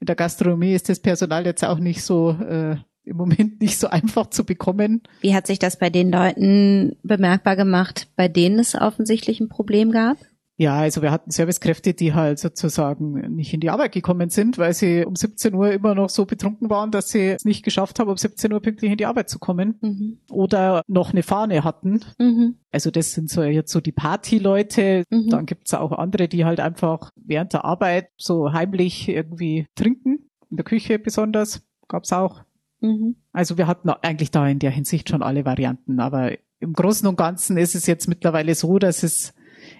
in 0.00 0.06
der 0.06 0.16
Gastronomie 0.16 0.74
ist 0.74 0.88
das 0.88 1.00
Personal 1.00 1.46
jetzt 1.46 1.64
auch 1.64 1.78
nicht 1.78 2.02
so 2.02 2.30
äh, 2.30 2.76
im 3.04 3.16
Moment 3.16 3.60
nicht 3.60 3.78
so 3.78 3.88
einfach 3.88 4.26
zu 4.30 4.44
bekommen. 4.44 5.02
Wie 5.20 5.34
hat 5.34 5.46
sich 5.46 5.58
das 5.58 5.78
bei 5.78 5.90
den 5.90 6.10
Leuten 6.10 6.96
bemerkbar 7.02 7.56
gemacht, 7.56 8.08
bei 8.16 8.28
denen 8.28 8.58
es 8.58 8.74
offensichtlich 8.74 9.40
ein 9.40 9.48
Problem 9.48 9.92
gab? 9.92 10.18
Ja, 10.58 10.76
also 10.76 11.00
wir 11.00 11.10
hatten 11.10 11.30
Servicekräfte, 11.30 11.94
die 11.94 12.12
halt 12.12 12.38
sozusagen 12.38 13.34
nicht 13.34 13.54
in 13.54 13.60
die 13.60 13.70
Arbeit 13.70 13.92
gekommen 13.92 14.28
sind, 14.28 14.58
weil 14.58 14.74
sie 14.74 15.04
um 15.04 15.16
17 15.16 15.54
Uhr 15.54 15.72
immer 15.72 15.94
noch 15.94 16.10
so 16.10 16.26
betrunken 16.26 16.68
waren, 16.68 16.90
dass 16.90 17.08
sie 17.08 17.28
es 17.28 17.44
nicht 17.44 17.64
geschafft 17.64 17.98
haben, 17.98 18.10
um 18.10 18.16
17 18.16 18.52
Uhr 18.52 18.60
pünktlich 18.60 18.90
in 18.90 18.98
die 18.98 19.06
Arbeit 19.06 19.30
zu 19.30 19.38
kommen. 19.38 19.78
Mhm. 19.80 20.18
Oder 20.30 20.82
noch 20.86 21.12
eine 21.12 21.22
Fahne 21.22 21.64
hatten. 21.64 22.00
Mhm. 22.18 22.56
Also 22.70 22.90
das 22.90 23.12
sind 23.12 23.30
so 23.30 23.42
jetzt 23.42 23.72
so 23.72 23.80
die 23.80 23.92
Partyleute. 23.92 25.04
Mhm. 25.10 25.30
Dann 25.30 25.46
gibt's 25.46 25.72
auch 25.72 25.92
andere, 25.92 26.28
die 26.28 26.44
halt 26.44 26.60
einfach 26.60 27.10
während 27.16 27.54
der 27.54 27.64
Arbeit 27.64 28.08
so 28.16 28.52
heimlich 28.52 29.08
irgendwie 29.08 29.66
trinken. 29.74 30.28
In 30.50 30.56
der 30.58 30.64
Küche 30.64 30.98
besonders 30.98 31.62
gab's 31.88 32.12
auch. 32.12 32.42
Mhm. 32.80 33.16
Also 33.32 33.56
wir 33.56 33.66
hatten 33.66 33.88
eigentlich 33.88 34.30
da 34.30 34.46
in 34.46 34.58
der 34.58 34.70
Hinsicht 34.70 35.08
schon 35.08 35.22
alle 35.22 35.46
Varianten. 35.46 35.98
Aber 35.98 36.32
im 36.60 36.74
Großen 36.74 37.08
und 37.08 37.16
Ganzen 37.16 37.56
ist 37.56 37.74
es 37.74 37.86
jetzt 37.86 38.06
mittlerweile 38.06 38.54
so, 38.54 38.78
dass 38.78 39.02
es 39.02 39.32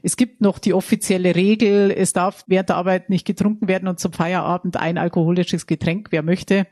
es 0.03 0.17
gibt 0.17 0.41
noch 0.41 0.59
die 0.59 0.75
offizielle 0.75 1.35
Regel, 1.35 1.91
es 1.91 2.13
darf 2.13 2.45
während 2.49 2.69
der 2.69 2.77
Arbeit 2.77 3.09
nicht 3.09 3.25
getrunken 3.27 3.69
werden 3.69 3.89
und 3.89 4.01
zum 4.01 4.13
Feierabend 4.13 4.77
ein 4.77 4.99
alkoholisches 4.99 5.67
Getränk, 5.67 6.09
wer 6.11 6.23
möchte. 6.23 6.67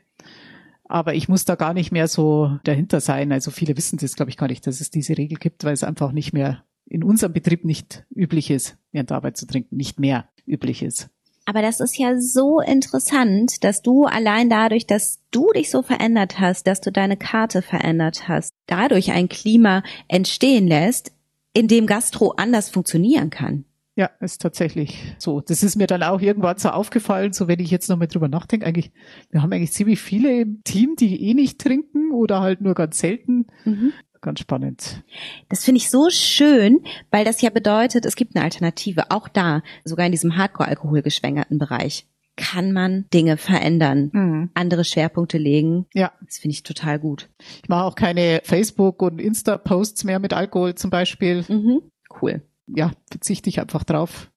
Aber 0.83 1.15
ich 1.15 1.29
muss 1.29 1.45
da 1.45 1.55
gar 1.55 1.73
nicht 1.73 1.93
mehr 1.93 2.09
so 2.09 2.57
dahinter 2.65 2.99
sein. 2.99 3.31
Also 3.31 3.49
viele 3.49 3.77
wissen 3.77 3.97
das, 3.97 4.15
glaube 4.15 4.29
ich, 4.29 4.37
gar 4.37 4.47
nicht, 4.47 4.67
dass 4.67 4.81
es 4.81 4.91
diese 4.91 5.17
Regel 5.17 5.37
gibt, 5.37 5.63
weil 5.63 5.73
es 5.73 5.85
einfach 5.85 6.11
nicht 6.11 6.33
mehr 6.33 6.65
in 6.85 7.03
unserem 7.03 7.31
Betrieb 7.31 7.63
nicht 7.63 8.05
üblich 8.13 8.51
ist, 8.51 8.77
während 8.91 9.09
der 9.09 9.17
Arbeit 9.17 9.37
zu 9.37 9.47
trinken, 9.47 9.77
nicht 9.77 9.99
mehr 9.99 10.27
üblich 10.45 10.83
ist. 10.83 11.09
Aber 11.45 11.61
das 11.61 11.79
ist 11.79 11.97
ja 11.97 12.19
so 12.19 12.59
interessant, 12.59 13.63
dass 13.63 13.81
du 13.81 14.05
allein 14.05 14.49
dadurch, 14.49 14.85
dass 14.85 15.19
du 15.31 15.51
dich 15.55 15.71
so 15.71 15.81
verändert 15.81 16.39
hast, 16.39 16.67
dass 16.67 16.81
du 16.81 16.91
deine 16.91 17.17
Karte 17.17 17.61
verändert 17.61 18.27
hast, 18.27 18.53
dadurch 18.67 19.11
ein 19.11 19.29
Klima 19.29 19.83
entstehen 20.07 20.67
lässt, 20.67 21.13
in 21.53 21.67
dem 21.67 21.85
Gastro 21.85 22.33
anders 22.37 22.69
funktionieren 22.69 23.29
kann. 23.29 23.65
Ja, 23.95 24.09
ist 24.21 24.41
tatsächlich 24.41 25.15
so. 25.17 25.41
Das 25.41 25.63
ist 25.63 25.75
mir 25.75 25.85
dann 25.85 26.01
auch 26.01 26.21
irgendwann 26.21 26.57
so 26.57 26.69
aufgefallen, 26.69 27.33
so 27.33 27.47
wenn 27.47 27.59
ich 27.59 27.71
jetzt 27.71 27.89
nochmal 27.89 28.07
drüber 28.07 28.29
nachdenke, 28.29 28.65
eigentlich, 28.65 28.91
wir 29.29 29.41
haben 29.41 29.51
eigentlich 29.51 29.73
ziemlich 29.73 29.99
viele 29.99 30.41
im 30.41 30.63
Team, 30.63 30.95
die 30.97 31.29
eh 31.29 31.33
nicht 31.33 31.59
trinken 31.59 32.11
oder 32.11 32.39
halt 32.39 32.61
nur 32.61 32.73
ganz 32.73 32.99
selten. 32.99 33.47
Mhm. 33.65 33.91
Ganz 34.21 34.39
spannend. 34.39 35.03
Das 35.49 35.65
finde 35.65 35.79
ich 35.79 35.89
so 35.89 36.09
schön, 36.09 36.81
weil 37.09 37.25
das 37.25 37.41
ja 37.41 37.49
bedeutet, 37.49 38.05
es 38.05 38.15
gibt 38.15 38.35
eine 38.35 38.45
Alternative, 38.45 39.09
auch 39.09 39.27
da, 39.27 39.63
sogar 39.83 40.05
in 40.05 40.11
diesem 40.11 40.37
Hardcore-Alkohol 40.37 41.01
geschwängerten 41.01 41.57
Bereich 41.57 42.05
kann 42.41 42.71
man 42.71 43.05
Dinge 43.13 43.37
verändern, 43.37 44.09
mhm. 44.11 44.49
andere 44.55 44.83
Schwerpunkte 44.83 45.37
legen. 45.37 45.85
Ja. 45.93 46.11
Das 46.25 46.39
finde 46.39 46.53
ich 46.53 46.63
total 46.63 46.97
gut. 46.97 47.29
Ich 47.61 47.69
mache 47.69 47.85
auch 47.85 47.95
keine 47.95 48.41
Facebook- 48.43 49.03
und 49.03 49.21
Insta-Posts 49.21 50.05
mehr 50.05 50.19
mit 50.19 50.33
Alkohol 50.33 50.73
zum 50.73 50.89
Beispiel. 50.89 51.45
Mhm. 51.47 51.83
Cool. 52.19 52.41
Ja, 52.65 52.91
verzichte 53.11 53.47
ich 53.49 53.59
einfach 53.59 53.83
drauf. 53.83 54.31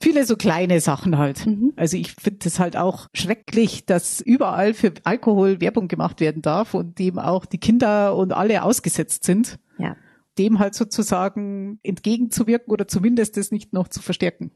Viele 0.00 0.26
so 0.26 0.36
kleine 0.36 0.80
Sachen 0.80 1.16
halt. 1.16 1.46
Mhm. 1.46 1.72
Also 1.76 1.96
ich 1.96 2.12
finde 2.12 2.46
es 2.46 2.60
halt 2.60 2.76
auch 2.76 3.08
schrecklich, 3.14 3.86
dass 3.86 4.20
überall 4.20 4.74
für 4.74 4.92
Alkohol 5.04 5.60
Werbung 5.60 5.88
gemacht 5.88 6.20
werden 6.20 6.42
darf 6.42 6.74
und 6.74 6.98
dem 6.98 7.18
auch 7.18 7.46
die 7.46 7.58
Kinder 7.58 8.14
und 8.16 8.32
alle 8.32 8.64
ausgesetzt 8.64 9.24
sind. 9.24 9.58
Ja. 9.78 9.96
Dem 10.36 10.58
halt 10.58 10.74
sozusagen 10.74 11.80
entgegenzuwirken 11.82 12.70
oder 12.70 12.86
zumindest 12.86 13.38
das 13.38 13.50
nicht 13.50 13.72
noch 13.72 13.88
zu 13.88 14.02
verstärken. 14.02 14.50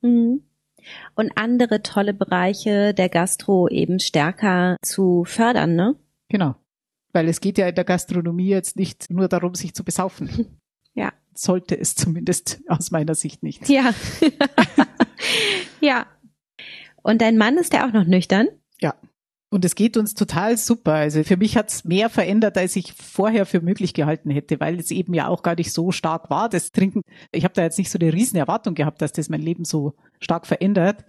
Mhm 0.00 0.40
und 1.14 1.32
andere 1.36 1.82
tolle 1.82 2.14
Bereiche 2.14 2.94
der 2.94 3.08
Gastro 3.08 3.68
eben 3.68 4.00
stärker 4.00 4.76
zu 4.82 5.24
fördern, 5.24 5.74
ne? 5.74 5.96
Genau. 6.28 6.56
Weil 7.12 7.28
es 7.28 7.40
geht 7.40 7.58
ja 7.58 7.68
in 7.68 7.74
der 7.74 7.84
Gastronomie 7.84 8.48
jetzt 8.48 8.76
nicht 8.76 9.10
nur 9.10 9.28
darum, 9.28 9.54
sich 9.54 9.74
zu 9.74 9.84
besaufen. 9.84 10.58
Ja. 10.96 11.12
Sollte 11.34 11.76
es 11.76 11.96
zumindest 11.96 12.60
aus 12.68 12.92
meiner 12.92 13.16
Sicht 13.16 13.42
nicht. 13.42 13.68
Ja. 13.68 13.92
ja. 15.80 16.06
Und 17.02 17.20
dein 17.20 17.36
Mann 17.36 17.58
ist 17.58 17.72
ja 17.72 17.84
auch 17.84 17.92
noch 17.92 18.04
nüchtern? 18.04 18.46
Ja. 18.80 18.94
Und 19.54 19.64
es 19.64 19.76
geht 19.76 19.96
uns 19.96 20.14
total 20.14 20.56
super. 20.56 20.94
Also 20.94 21.22
für 21.22 21.36
mich 21.36 21.56
hat 21.56 21.70
es 21.70 21.84
mehr 21.84 22.10
verändert, 22.10 22.58
als 22.58 22.74
ich 22.74 22.92
vorher 22.92 23.46
für 23.46 23.60
möglich 23.60 23.94
gehalten 23.94 24.30
hätte, 24.30 24.58
weil 24.58 24.80
es 24.80 24.90
eben 24.90 25.14
ja 25.14 25.28
auch 25.28 25.44
gar 25.44 25.54
nicht 25.54 25.72
so 25.72 25.92
stark 25.92 26.28
war, 26.28 26.48
das 26.48 26.72
Trinken. 26.72 27.02
Ich 27.30 27.44
habe 27.44 27.54
da 27.54 27.62
jetzt 27.62 27.78
nicht 27.78 27.88
so 27.88 27.96
eine 27.96 28.12
riesen 28.12 28.36
Erwartung 28.36 28.74
gehabt, 28.74 29.00
dass 29.00 29.12
das 29.12 29.28
mein 29.28 29.42
Leben 29.42 29.64
so 29.64 29.94
stark 30.18 30.48
verändert. 30.48 31.04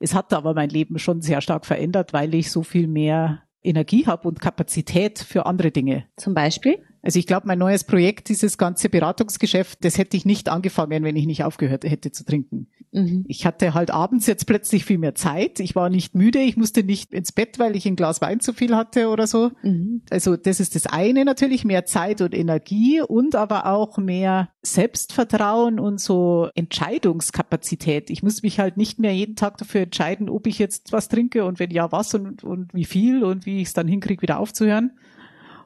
Es 0.00 0.14
hat 0.14 0.32
aber 0.32 0.54
mein 0.54 0.70
Leben 0.70 0.98
schon 0.98 1.20
sehr 1.20 1.42
stark 1.42 1.66
verändert, 1.66 2.14
weil 2.14 2.34
ich 2.34 2.50
so 2.50 2.62
viel 2.62 2.86
mehr 2.86 3.42
Energie 3.62 4.06
habe 4.06 4.26
und 4.26 4.40
Kapazität 4.40 5.18
für 5.18 5.44
andere 5.44 5.70
Dinge. 5.70 6.06
Zum 6.16 6.32
Beispiel? 6.32 6.82
Also 7.02 7.18
ich 7.18 7.26
glaube, 7.26 7.48
mein 7.48 7.58
neues 7.58 7.82
Projekt, 7.82 8.28
dieses 8.28 8.58
ganze 8.58 8.88
Beratungsgeschäft, 8.88 9.84
das 9.84 9.98
hätte 9.98 10.16
ich 10.16 10.24
nicht 10.24 10.48
angefangen, 10.48 11.02
wenn 11.02 11.16
ich 11.16 11.26
nicht 11.26 11.42
aufgehört 11.42 11.82
hätte 11.84 12.12
zu 12.12 12.24
trinken. 12.24 12.68
Mhm. 12.92 13.24
Ich 13.26 13.44
hatte 13.44 13.74
halt 13.74 13.90
abends 13.90 14.26
jetzt 14.28 14.46
plötzlich 14.46 14.84
viel 14.84 14.98
mehr 14.98 15.16
Zeit. 15.16 15.58
Ich 15.58 15.74
war 15.74 15.90
nicht 15.90 16.14
müde, 16.14 16.38
ich 16.38 16.56
musste 16.56 16.84
nicht 16.84 17.12
ins 17.12 17.32
Bett, 17.32 17.58
weil 17.58 17.74
ich 17.74 17.86
ein 17.86 17.96
Glas 17.96 18.20
Wein 18.20 18.38
zu 18.38 18.52
viel 18.52 18.76
hatte 18.76 19.08
oder 19.08 19.26
so. 19.26 19.50
Mhm. 19.62 20.02
Also 20.10 20.36
das 20.36 20.60
ist 20.60 20.76
das 20.76 20.86
eine 20.86 21.24
natürlich, 21.24 21.64
mehr 21.64 21.86
Zeit 21.86 22.20
und 22.20 22.34
Energie 22.34 23.00
und 23.00 23.34
aber 23.34 23.66
auch 23.66 23.98
mehr 23.98 24.50
Selbstvertrauen 24.62 25.80
und 25.80 26.00
so 26.00 26.50
Entscheidungskapazität. 26.54 28.10
Ich 28.10 28.22
muss 28.22 28.44
mich 28.44 28.60
halt 28.60 28.76
nicht 28.76 29.00
mehr 29.00 29.12
jeden 29.12 29.34
Tag 29.34 29.56
dafür 29.58 29.82
entscheiden, 29.82 30.28
ob 30.28 30.46
ich 30.46 30.60
jetzt 30.60 30.92
was 30.92 31.08
trinke 31.08 31.44
und 31.44 31.58
wenn 31.58 31.72
ja, 31.72 31.90
was 31.90 32.14
und, 32.14 32.44
und 32.44 32.72
wie 32.74 32.84
viel 32.84 33.24
und 33.24 33.44
wie 33.44 33.60
ich 33.60 33.68
es 33.68 33.74
dann 33.74 33.88
hinkriege, 33.88 34.22
wieder 34.22 34.38
aufzuhören 34.38 34.92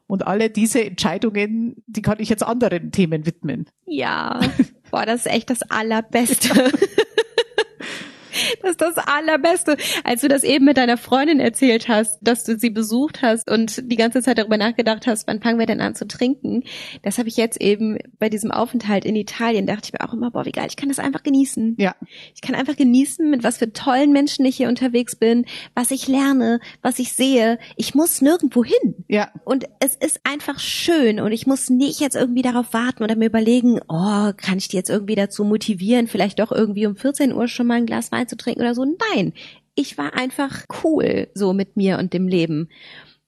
und 0.07 0.27
alle 0.27 0.51
diese 0.51 0.85
Entscheidungen, 0.85 1.83
die 1.87 2.03
kann 2.03 2.21
ich 2.21 2.29
jetzt 2.29 2.43
anderen 2.43 2.93
Themen 2.93 3.27
widmen. 3.27 3.67
Ja, 3.87 4.41
boah, 4.91 5.07
das 5.07 5.27
ist 5.27 5.33
echt 5.33 5.51
das 5.51 5.63
Allerbeste. 5.63 6.71
Das 8.62 8.72
ist 8.72 8.80
das 8.80 8.97
Allerbeste. 8.97 9.76
Als 10.05 10.22
du 10.22 10.28
das 10.28 10.43
eben 10.43 10.64
mit 10.64 10.76
deiner 10.76 10.97
Freundin 10.97 11.41
erzählt 11.41 11.89
hast, 11.89 12.18
dass 12.20 12.45
du 12.45 12.59
sie 12.59 12.70
besucht 12.70 13.22
hast 13.22 13.51
und 13.51 13.91
die 13.91 13.97
ganze 13.97 14.22
Zeit 14.22 14.39
darüber 14.39 14.57
nachgedacht 14.57 15.07
hast, 15.07 15.26
wann 15.26 15.41
fangen 15.41 15.59
wir 15.59 15.66
denn 15.66 15.80
an 15.80 15.95
zu 15.95 16.07
trinken, 16.07 16.64
das 17.03 17.18
habe 17.18 17.28
ich 17.28 17.37
jetzt 17.37 17.61
eben 17.61 17.99
bei 18.18 18.28
diesem 18.28 18.51
Aufenthalt 18.51 19.05
in 19.05 19.16
Italien, 19.16 19.66
dachte 19.66 19.82
ich 19.87 19.93
mir 19.93 20.07
auch 20.07 20.12
immer, 20.12 20.30
boah, 20.30 20.45
wie 20.45 20.53
geil, 20.53 20.66
ich 20.68 20.76
kann 20.76 20.89
das 20.89 20.99
einfach 20.99 21.22
genießen. 21.22 21.76
Ja. 21.78 21.95
Ich 22.34 22.41
kann 22.41 22.55
einfach 22.55 22.76
genießen, 22.76 23.28
mit 23.28 23.45
was 23.45 23.59
für 23.59 23.72
tollen 23.72 24.12
Menschen 24.12 24.45
ich 24.45 24.57
hier 24.57 24.68
unterwegs 24.68 25.16
bin, 25.16 25.45
was 25.74 25.91
ich 25.91 26.09
lerne, 26.09 26.61
was 26.82 26.99
ich 26.99 27.12
sehe. 27.12 27.59
Ich 27.76 27.95
muss 27.95 28.20
nirgendwo 28.20 28.64
hin. 28.64 29.05
Ja. 29.09 29.30
Und 29.45 29.64
es 29.80 29.95
ist 29.97 30.20
einfach 30.24 30.59
schön 30.59 31.20
und 31.20 31.32
ich 31.32 31.47
muss 31.47 31.70
nicht 31.70 32.01
jetzt 32.01 32.16
irgendwie 32.16 32.43
darauf 32.43 32.72
warten 32.72 33.03
oder 33.03 33.16
mir 33.16 33.26
überlegen, 33.26 33.80
oh, 33.89 34.32
kann 34.37 34.59
ich 34.59 34.68
die 34.68 34.76
jetzt 34.76 34.91
irgendwie 34.91 35.14
dazu 35.14 35.45
motivieren, 35.45 36.07
vielleicht 36.07 36.39
doch 36.39 36.53
irgendwie 36.53 36.87
um 36.87 36.97
14 36.97 37.32
Uhr 37.32 37.49
schon 37.49 37.66
mal 37.66 37.74
ein 37.74 37.87
Glas 37.87 38.12
Wein 38.12 38.26
zu 38.27 38.37
trinken 38.37 38.61
oder 38.61 38.74
so. 38.74 38.85
Nein, 38.85 39.33
ich 39.74 39.99
war 39.99 40.14
einfach 40.14 40.64
cool 40.83 41.29
so 41.35 41.53
mit 41.53 41.77
mir 41.77 41.99
und 41.99 42.12
dem 42.12 42.29
Leben 42.29 42.68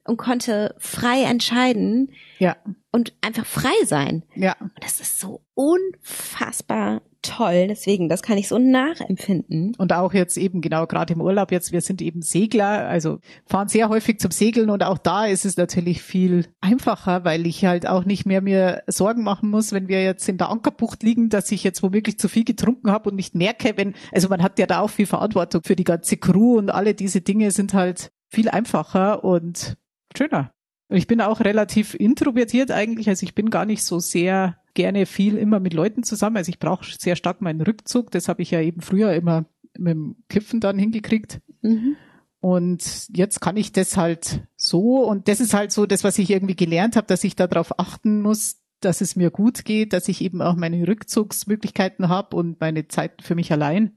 und 0.05 0.17
konnte 0.17 0.75
frei 0.79 1.23
entscheiden. 1.25 2.13
Ja. 2.39 2.57
Und 2.91 3.13
einfach 3.21 3.47
frei 3.47 3.85
sein. 3.85 4.25
Ja. 4.35 4.57
Und 4.59 4.73
das 4.81 5.01
ist 5.01 5.21
so 5.21 5.43
unfassbar 5.55 7.03
toll. 7.29 7.67
Deswegen, 7.69 8.09
das 8.09 8.23
kann 8.23 8.39
ich 8.39 8.49
so 8.49 8.59
nachempfinden. 8.59 9.75
Und 9.77 9.93
auch 9.93 10.15
jetzt 10.15 10.37
eben 10.37 10.61
genau 10.61 10.87
gerade 10.87 11.15
im 11.15 11.21
Urlaub 11.21 11.53
jetzt, 11.53 11.73
wir 11.73 11.81
sind 11.81 12.01
eben 12.01 12.23
Segler, 12.23 12.89
also 12.89 13.19
fahren 13.47 13.69
sehr 13.69 13.89
häufig 13.89 14.19
zum 14.19 14.31
Segeln 14.31 14.71
und 14.71 14.83
auch 14.83 14.99
da 14.99 15.27
ist 15.27 15.45
es 15.45 15.57
natürlich 15.57 16.03
viel 16.03 16.47
einfacher, 16.61 17.25
weil 17.25 17.47
ich 17.47 17.65
halt 17.65 17.87
auch 17.87 18.05
nicht 18.05 18.27
mehr 18.27 18.41
mir 18.41 18.83
Sorgen 18.87 19.23
machen 19.23 19.51
muss, 19.51 19.73
wenn 19.73 19.89
wir 19.89 20.03
jetzt 20.03 20.29
in 20.29 20.39
der 20.39 20.49
Ankerbucht 20.49 21.03
liegen, 21.03 21.29
dass 21.29 21.53
ich 21.53 21.65
jetzt 21.65 21.83
womöglich 21.83 22.19
zu 22.19 22.29
viel 22.29 22.45
getrunken 22.45 22.91
habe 22.91 23.11
und 23.11 23.17
nicht 23.17 23.35
merke, 23.35 23.77
wenn, 23.77 23.95
also 24.13 24.29
man 24.29 24.43
hat 24.43 24.59
ja 24.59 24.67
da 24.67 24.81
auch 24.81 24.91
viel 24.91 25.07
Verantwortung 25.07 25.63
für 25.65 25.77
die 25.77 25.85
ganze 25.85 26.17
Crew 26.17 26.57
und 26.57 26.71
alle 26.71 26.95
diese 26.95 27.21
Dinge 27.21 27.51
sind 27.51 27.75
halt 27.75 28.11
viel 28.29 28.49
einfacher 28.49 29.25
und 29.25 29.77
schöner. 30.17 30.53
Ich 30.91 31.07
bin 31.07 31.21
auch 31.21 31.41
relativ 31.41 31.95
introvertiert 31.95 32.71
eigentlich, 32.71 33.09
also 33.09 33.25
ich 33.25 33.35
bin 33.35 33.51
gar 33.51 33.67
nicht 33.67 33.83
so 33.83 33.99
sehr 33.99 34.57
gerne 34.75 35.07
viel 35.07 35.37
immer 35.37 35.61
mit 35.61 35.75
Leuten 35.75 36.03
zusammen. 36.03 36.37
Also 36.37 36.51
ich 36.51 36.59
brauche 36.59 36.87
sehr 36.99 37.17
stark 37.17 37.43
meinen 37.43 37.61
Rückzug. 37.61 38.11
Das 38.11 38.29
habe 38.29 38.43
ich 38.43 38.51
ja 38.51 38.61
eben 38.61 38.81
früher 38.81 39.13
immer 39.13 39.45
mit 39.77 39.93
dem 39.93 40.17
Kiffen 40.29 40.61
dann 40.61 40.79
hingekriegt. 40.79 41.41
Mhm. 41.63 41.97
Und 42.41 43.09
jetzt 43.15 43.41
kann 43.41 43.57
ich 43.57 43.73
das 43.73 43.97
halt 43.97 44.43
so 44.57 45.05
und 45.05 45.27
das 45.27 45.41
ist 45.41 45.55
halt 45.55 45.73
so 45.73 45.87
das, 45.87 46.05
was 46.05 46.19
ich 46.19 46.31
irgendwie 46.31 46.55
gelernt 46.55 46.95
habe, 46.95 47.07
dass 47.07 47.25
ich 47.25 47.35
darauf 47.35 47.79
achten 47.81 48.23
muss, 48.23 48.63
dass 48.81 49.01
es 49.01 49.17
mir 49.17 49.31
gut 49.31 49.65
geht, 49.65 49.93
dass 49.93 50.09
ich 50.09 50.23
eben 50.23 50.41
auch 50.41 50.55
meine 50.55 50.87
Rückzugsmöglichkeiten 50.87 52.09
habe 52.09 52.37
und 52.37 52.61
meine 52.61 52.87
Zeit 52.87 53.23
für 53.23 53.35
mich 53.35 53.51
allein. 53.51 53.97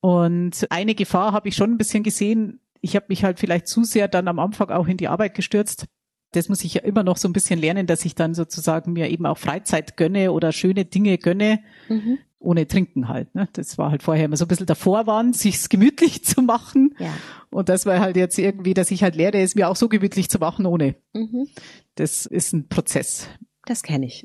Und 0.00 0.66
eine 0.70 0.94
Gefahr 0.94 1.32
habe 1.32 1.48
ich 1.48 1.54
schon 1.54 1.70
ein 1.70 1.78
bisschen 1.78 2.02
gesehen. 2.02 2.59
Ich 2.80 2.96
habe 2.96 3.06
mich 3.08 3.24
halt 3.24 3.38
vielleicht 3.38 3.68
zu 3.68 3.84
sehr 3.84 4.08
dann 4.08 4.28
am 4.28 4.38
Anfang 4.38 4.70
auch 4.70 4.86
in 4.86 4.96
die 4.96 5.08
Arbeit 5.08 5.34
gestürzt 5.34 5.86
das 6.32 6.48
muss 6.48 6.62
ich 6.64 6.74
ja 6.74 6.82
immer 6.82 7.02
noch 7.02 7.16
so 7.16 7.28
ein 7.28 7.32
bisschen 7.32 7.58
lernen, 7.60 7.86
dass 7.86 8.04
ich 8.04 8.14
dann 8.14 8.34
sozusagen 8.34 8.92
mir 8.92 9.10
eben 9.10 9.26
auch 9.26 9.38
Freizeit 9.38 9.96
gönne 9.96 10.32
oder 10.32 10.52
schöne 10.52 10.84
Dinge 10.84 11.18
gönne. 11.18 11.60
Mhm. 11.88 12.18
ohne 12.38 12.66
Trinken 12.66 13.08
halt. 13.08 13.34
Ne? 13.34 13.48
Das 13.52 13.76
war 13.76 13.90
halt 13.90 14.02
vorher 14.02 14.24
immer 14.24 14.36
so 14.36 14.46
ein 14.46 14.48
bisschen 14.48 14.64
davor 14.64 15.06
waren, 15.06 15.34
sich's 15.34 15.68
gemütlich 15.68 16.24
zu 16.24 16.40
machen. 16.40 16.94
Ja. 16.98 17.12
Und 17.50 17.68
das 17.68 17.84
war 17.84 18.00
halt 18.00 18.16
jetzt 18.16 18.38
irgendwie, 18.38 18.72
dass 18.72 18.90
ich 18.90 19.02
halt 19.02 19.14
lerne, 19.14 19.42
es 19.42 19.54
mir 19.54 19.68
auch 19.68 19.76
so 19.76 19.88
gemütlich 19.88 20.30
zu 20.30 20.38
machen 20.38 20.64
ohne. 20.64 20.94
Mhm. 21.12 21.48
Das 21.96 22.24
ist 22.24 22.54
ein 22.54 22.68
Prozess. 22.68 23.28
Das 23.66 23.82
kenne 23.82 24.06
ich. 24.06 24.24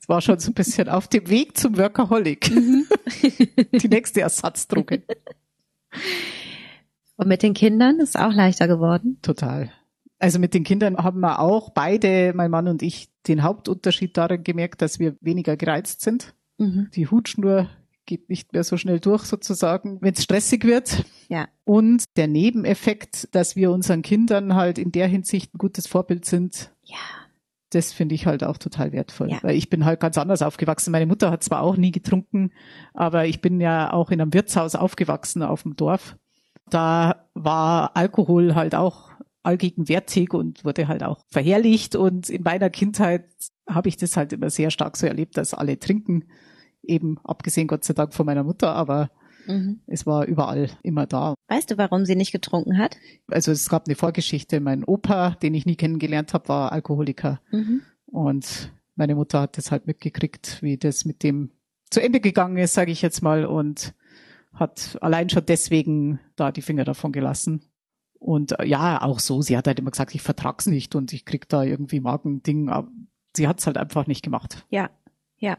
Es 0.00 0.08
war 0.08 0.20
schon 0.20 0.40
so 0.40 0.50
ein 0.50 0.54
bisschen 0.54 0.88
auf 0.88 1.06
dem 1.06 1.28
Weg 1.28 1.56
zum 1.56 1.76
Workaholic. 1.76 2.50
Die 2.50 3.88
nächste 3.88 4.22
Ersatzdroge. 4.22 5.02
Und 7.20 7.28
mit 7.28 7.42
den 7.42 7.52
Kindern 7.52 8.00
ist 8.00 8.10
es 8.10 8.16
auch 8.16 8.32
leichter 8.32 8.66
geworden. 8.66 9.18
Total. 9.20 9.70
Also 10.18 10.38
mit 10.38 10.54
den 10.54 10.64
Kindern 10.64 10.96
haben 10.96 11.20
wir 11.20 11.38
auch 11.40 11.68
beide, 11.70 12.32
mein 12.34 12.50
Mann 12.50 12.66
und 12.66 12.82
ich, 12.82 13.08
den 13.28 13.42
Hauptunterschied 13.42 14.16
darin 14.16 14.42
gemerkt, 14.42 14.80
dass 14.80 14.98
wir 14.98 15.16
weniger 15.20 15.56
gereizt 15.58 16.00
sind. 16.00 16.34
Mhm. 16.56 16.88
Die 16.94 17.08
Hutschnur 17.08 17.68
geht 18.06 18.30
nicht 18.30 18.54
mehr 18.54 18.64
so 18.64 18.78
schnell 18.78 19.00
durch 19.00 19.24
sozusagen, 19.24 19.98
wenn 20.00 20.14
es 20.14 20.22
stressig 20.22 20.64
wird. 20.64 21.04
Ja. 21.28 21.46
Und 21.64 22.04
der 22.16 22.26
Nebeneffekt, 22.26 23.28
dass 23.34 23.54
wir 23.54 23.70
unseren 23.70 24.00
Kindern 24.00 24.54
halt 24.54 24.78
in 24.78 24.92
der 24.92 25.06
Hinsicht 25.06 25.54
ein 25.54 25.58
gutes 25.58 25.86
Vorbild 25.86 26.24
sind, 26.24 26.72
Ja. 26.84 26.96
das 27.68 27.92
finde 27.92 28.14
ich 28.14 28.24
halt 28.24 28.44
auch 28.44 28.56
total 28.56 28.92
wertvoll. 28.92 29.30
Ja. 29.30 29.38
Weil 29.42 29.56
ich 29.56 29.68
bin 29.68 29.84
halt 29.84 30.00
ganz 30.00 30.16
anders 30.16 30.40
aufgewachsen. 30.40 30.90
Meine 30.90 31.06
Mutter 31.06 31.30
hat 31.30 31.44
zwar 31.44 31.60
auch 31.60 31.76
nie 31.76 31.92
getrunken, 31.92 32.50
aber 32.94 33.26
ich 33.26 33.42
bin 33.42 33.60
ja 33.60 33.92
auch 33.92 34.10
in 34.10 34.22
einem 34.22 34.32
Wirtshaus 34.32 34.74
aufgewachsen 34.74 35.42
auf 35.42 35.64
dem 35.64 35.76
Dorf. 35.76 36.16
Da 36.70 37.26
war 37.34 37.96
Alkohol 37.96 38.54
halt 38.54 38.74
auch 38.74 39.10
allgegenwärtig 39.42 40.32
und 40.34 40.64
wurde 40.64 40.88
halt 40.88 41.02
auch 41.02 41.24
verherrlicht. 41.28 41.96
Und 41.96 42.28
in 42.30 42.42
meiner 42.42 42.70
Kindheit 42.70 43.24
habe 43.68 43.88
ich 43.88 43.96
das 43.96 44.16
halt 44.16 44.32
immer 44.32 44.50
sehr 44.50 44.70
stark 44.70 44.96
so 44.96 45.06
erlebt, 45.06 45.36
dass 45.36 45.54
alle 45.54 45.78
trinken. 45.78 46.24
Eben 46.82 47.18
abgesehen 47.24 47.66
Gott 47.68 47.84
sei 47.84 47.94
Dank 47.94 48.14
von 48.14 48.26
meiner 48.26 48.44
Mutter, 48.44 48.74
aber 48.74 49.10
Mhm. 49.46 49.80
es 49.86 50.06
war 50.06 50.26
überall 50.26 50.68
immer 50.82 51.06
da. 51.06 51.34
Weißt 51.48 51.70
du, 51.70 51.78
warum 51.78 52.04
sie 52.04 52.14
nicht 52.14 52.30
getrunken 52.30 52.76
hat? 52.76 52.96
Also 53.28 53.50
es 53.52 53.68
gab 53.70 53.86
eine 53.86 53.96
Vorgeschichte. 53.96 54.60
Mein 54.60 54.84
Opa, 54.84 55.30
den 55.42 55.54
ich 55.54 55.64
nie 55.64 55.76
kennengelernt 55.76 56.34
habe, 56.34 56.48
war 56.48 56.72
Alkoholiker. 56.72 57.40
Mhm. 57.50 57.80
Und 58.06 58.70
meine 58.96 59.14
Mutter 59.14 59.40
hat 59.40 59.56
das 59.56 59.70
halt 59.72 59.86
mitgekriegt, 59.86 60.58
wie 60.62 60.76
das 60.76 61.06
mit 61.06 61.22
dem 61.22 61.52
zu 61.90 62.02
Ende 62.02 62.20
gegangen 62.20 62.58
ist, 62.58 62.74
sage 62.74 62.92
ich 62.92 63.00
jetzt 63.02 63.22
mal, 63.22 63.46
und 63.46 63.94
hat 64.54 64.98
allein 65.00 65.28
schon 65.30 65.46
deswegen 65.46 66.20
da 66.36 66.52
die 66.52 66.62
Finger 66.62 66.84
davon 66.84 67.12
gelassen. 67.12 67.62
Und 68.18 68.58
äh, 68.58 68.66
ja, 68.66 69.00
auch 69.02 69.18
so, 69.18 69.40
sie 69.42 69.56
hat 69.56 69.66
halt 69.66 69.78
immer 69.78 69.90
gesagt, 69.90 70.14
ich 70.14 70.22
vertrag's 70.22 70.66
nicht 70.66 70.94
und 70.94 71.12
ich 71.12 71.24
krieg 71.24 71.48
da 71.48 71.62
irgendwie 71.62 72.00
Magending, 72.00 72.68
aber 72.68 72.88
sie 73.34 73.48
hat's 73.48 73.66
halt 73.66 73.78
einfach 73.78 74.06
nicht 74.06 74.22
gemacht. 74.22 74.66
Ja, 74.68 74.90
ja. 75.38 75.56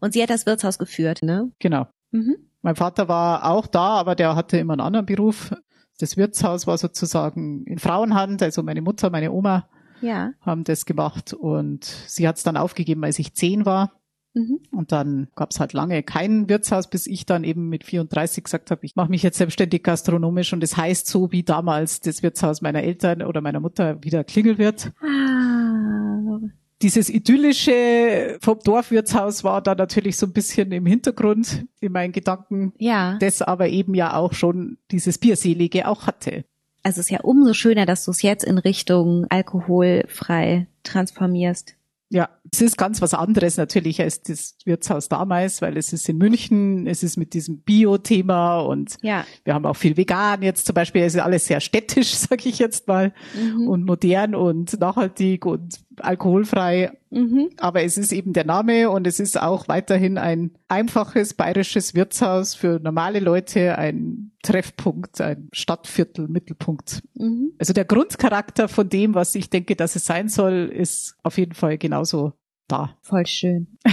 Und 0.00 0.12
sie 0.14 0.22
hat 0.22 0.30
das 0.30 0.46
Wirtshaus 0.46 0.78
geführt, 0.78 1.22
ne? 1.22 1.52
Genau. 1.58 1.86
Mhm. 2.10 2.36
Mein 2.62 2.76
Vater 2.76 3.08
war 3.08 3.44
auch 3.50 3.66
da, 3.66 3.96
aber 3.96 4.14
der 4.14 4.34
hatte 4.34 4.56
immer 4.58 4.72
einen 4.72 4.80
anderen 4.80 5.06
Beruf. 5.06 5.54
Das 6.00 6.16
Wirtshaus 6.16 6.66
war 6.66 6.78
sozusagen 6.78 7.64
in 7.64 7.78
Frauenhand, 7.78 8.42
also 8.42 8.62
meine 8.62 8.82
Mutter, 8.82 9.10
meine 9.10 9.32
Oma 9.32 9.68
Ja. 10.00 10.32
haben 10.40 10.64
das 10.64 10.86
gemacht 10.86 11.32
und 11.34 11.84
sie 11.84 12.26
hat's 12.26 12.42
dann 12.42 12.56
aufgegeben, 12.56 13.04
als 13.04 13.18
ich 13.18 13.34
zehn 13.34 13.66
war. 13.66 13.92
Mhm. 14.34 14.60
Und 14.70 14.92
dann 14.92 15.28
gab's 15.34 15.58
halt 15.58 15.72
lange 15.72 16.02
kein 16.02 16.48
Wirtshaus, 16.48 16.88
bis 16.90 17.06
ich 17.06 17.26
dann 17.26 17.44
eben 17.44 17.68
mit 17.68 17.84
34 17.84 18.44
gesagt 18.44 18.70
habe, 18.70 18.84
ich 18.84 18.94
mache 18.96 19.10
mich 19.10 19.22
jetzt 19.22 19.38
selbstständig 19.38 19.82
gastronomisch 19.82 20.52
und 20.52 20.62
das 20.62 20.76
heißt 20.76 21.06
so 21.06 21.32
wie 21.32 21.42
damals 21.42 22.00
das 22.00 22.22
Wirtshaus 22.22 22.60
meiner 22.60 22.82
Eltern 22.82 23.22
oder 23.22 23.40
meiner 23.40 23.60
Mutter 23.60 24.02
wieder 24.04 24.24
Klingelwirt. 24.24 24.92
Ah. 25.00 26.38
Dieses 26.80 27.10
idyllische 27.10 28.38
vom 28.40 28.60
Dorfwirtshaus 28.62 29.42
war 29.42 29.60
da 29.62 29.74
natürlich 29.74 30.16
so 30.16 30.26
ein 30.26 30.32
bisschen 30.32 30.70
im 30.70 30.86
Hintergrund 30.86 31.66
in 31.80 31.90
meinen 31.90 32.12
Gedanken, 32.12 32.72
Ja. 32.78 33.16
das 33.18 33.42
aber 33.42 33.68
eben 33.68 33.94
ja 33.94 34.14
auch 34.14 34.32
schon 34.32 34.78
dieses 34.92 35.18
Bierselige 35.18 35.88
auch 35.88 36.06
hatte. 36.06 36.44
Also 36.84 37.00
es 37.00 37.06
ist 37.06 37.10
ja 37.10 37.20
umso 37.22 37.52
schöner, 37.52 37.84
dass 37.84 38.04
du 38.04 38.12
es 38.12 38.22
jetzt 38.22 38.44
in 38.44 38.58
Richtung 38.58 39.26
alkoholfrei 39.28 40.68
transformierst. 40.84 41.74
Ja, 42.10 42.30
es 42.50 42.62
ist 42.62 42.78
ganz 42.78 43.02
was 43.02 43.12
anderes 43.12 43.58
natürlich 43.58 44.00
als 44.00 44.22
das 44.22 44.56
Wirtshaus 44.64 45.10
damals, 45.10 45.60
weil 45.60 45.76
es 45.76 45.92
ist 45.92 46.08
in 46.08 46.16
München, 46.16 46.86
es 46.86 47.02
ist 47.02 47.18
mit 47.18 47.34
diesem 47.34 47.58
Bio-Thema 47.60 48.60
und 48.60 48.96
Ja. 49.02 49.26
wir 49.44 49.52
haben 49.52 49.66
auch 49.66 49.76
viel 49.76 49.96
vegan 49.98 50.40
jetzt 50.42 50.64
zum 50.66 50.72
Beispiel. 50.74 51.02
Es 51.02 51.14
ist 51.14 51.20
alles 51.20 51.46
sehr 51.46 51.60
städtisch, 51.60 52.14
sag 52.14 52.46
ich 52.46 52.58
jetzt 52.58 52.88
mal, 52.88 53.12
Mhm. 53.38 53.68
und 53.68 53.84
modern 53.84 54.34
und 54.34 54.80
nachhaltig 54.80 55.44
und 55.44 55.80
alkoholfrei. 56.04 56.92
Mhm. 57.10 57.50
Aber 57.58 57.82
es 57.82 57.96
ist 57.98 58.12
eben 58.12 58.32
der 58.32 58.44
Name 58.44 58.90
und 58.90 59.06
es 59.06 59.20
ist 59.20 59.40
auch 59.40 59.68
weiterhin 59.68 60.18
ein 60.18 60.52
einfaches 60.68 61.34
bayerisches 61.34 61.94
Wirtshaus 61.94 62.54
für 62.54 62.80
normale 62.80 63.20
Leute, 63.20 63.78
ein 63.78 64.32
Treffpunkt, 64.42 65.20
ein 65.20 65.48
Stadtviertel, 65.52 66.28
Mittelpunkt. 66.28 67.02
Mhm. 67.14 67.52
Also 67.58 67.72
der 67.72 67.84
Grundcharakter 67.84 68.68
von 68.68 68.88
dem, 68.88 69.14
was 69.14 69.34
ich 69.34 69.50
denke, 69.50 69.76
dass 69.76 69.96
es 69.96 70.04
sein 70.04 70.28
soll, 70.28 70.70
ist 70.72 71.16
auf 71.22 71.38
jeden 71.38 71.54
Fall 71.54 71.78
genauso 71.78 72.32
da. 72.66 72.96
Voll 73.02 73.26
schön. 73.26 73.78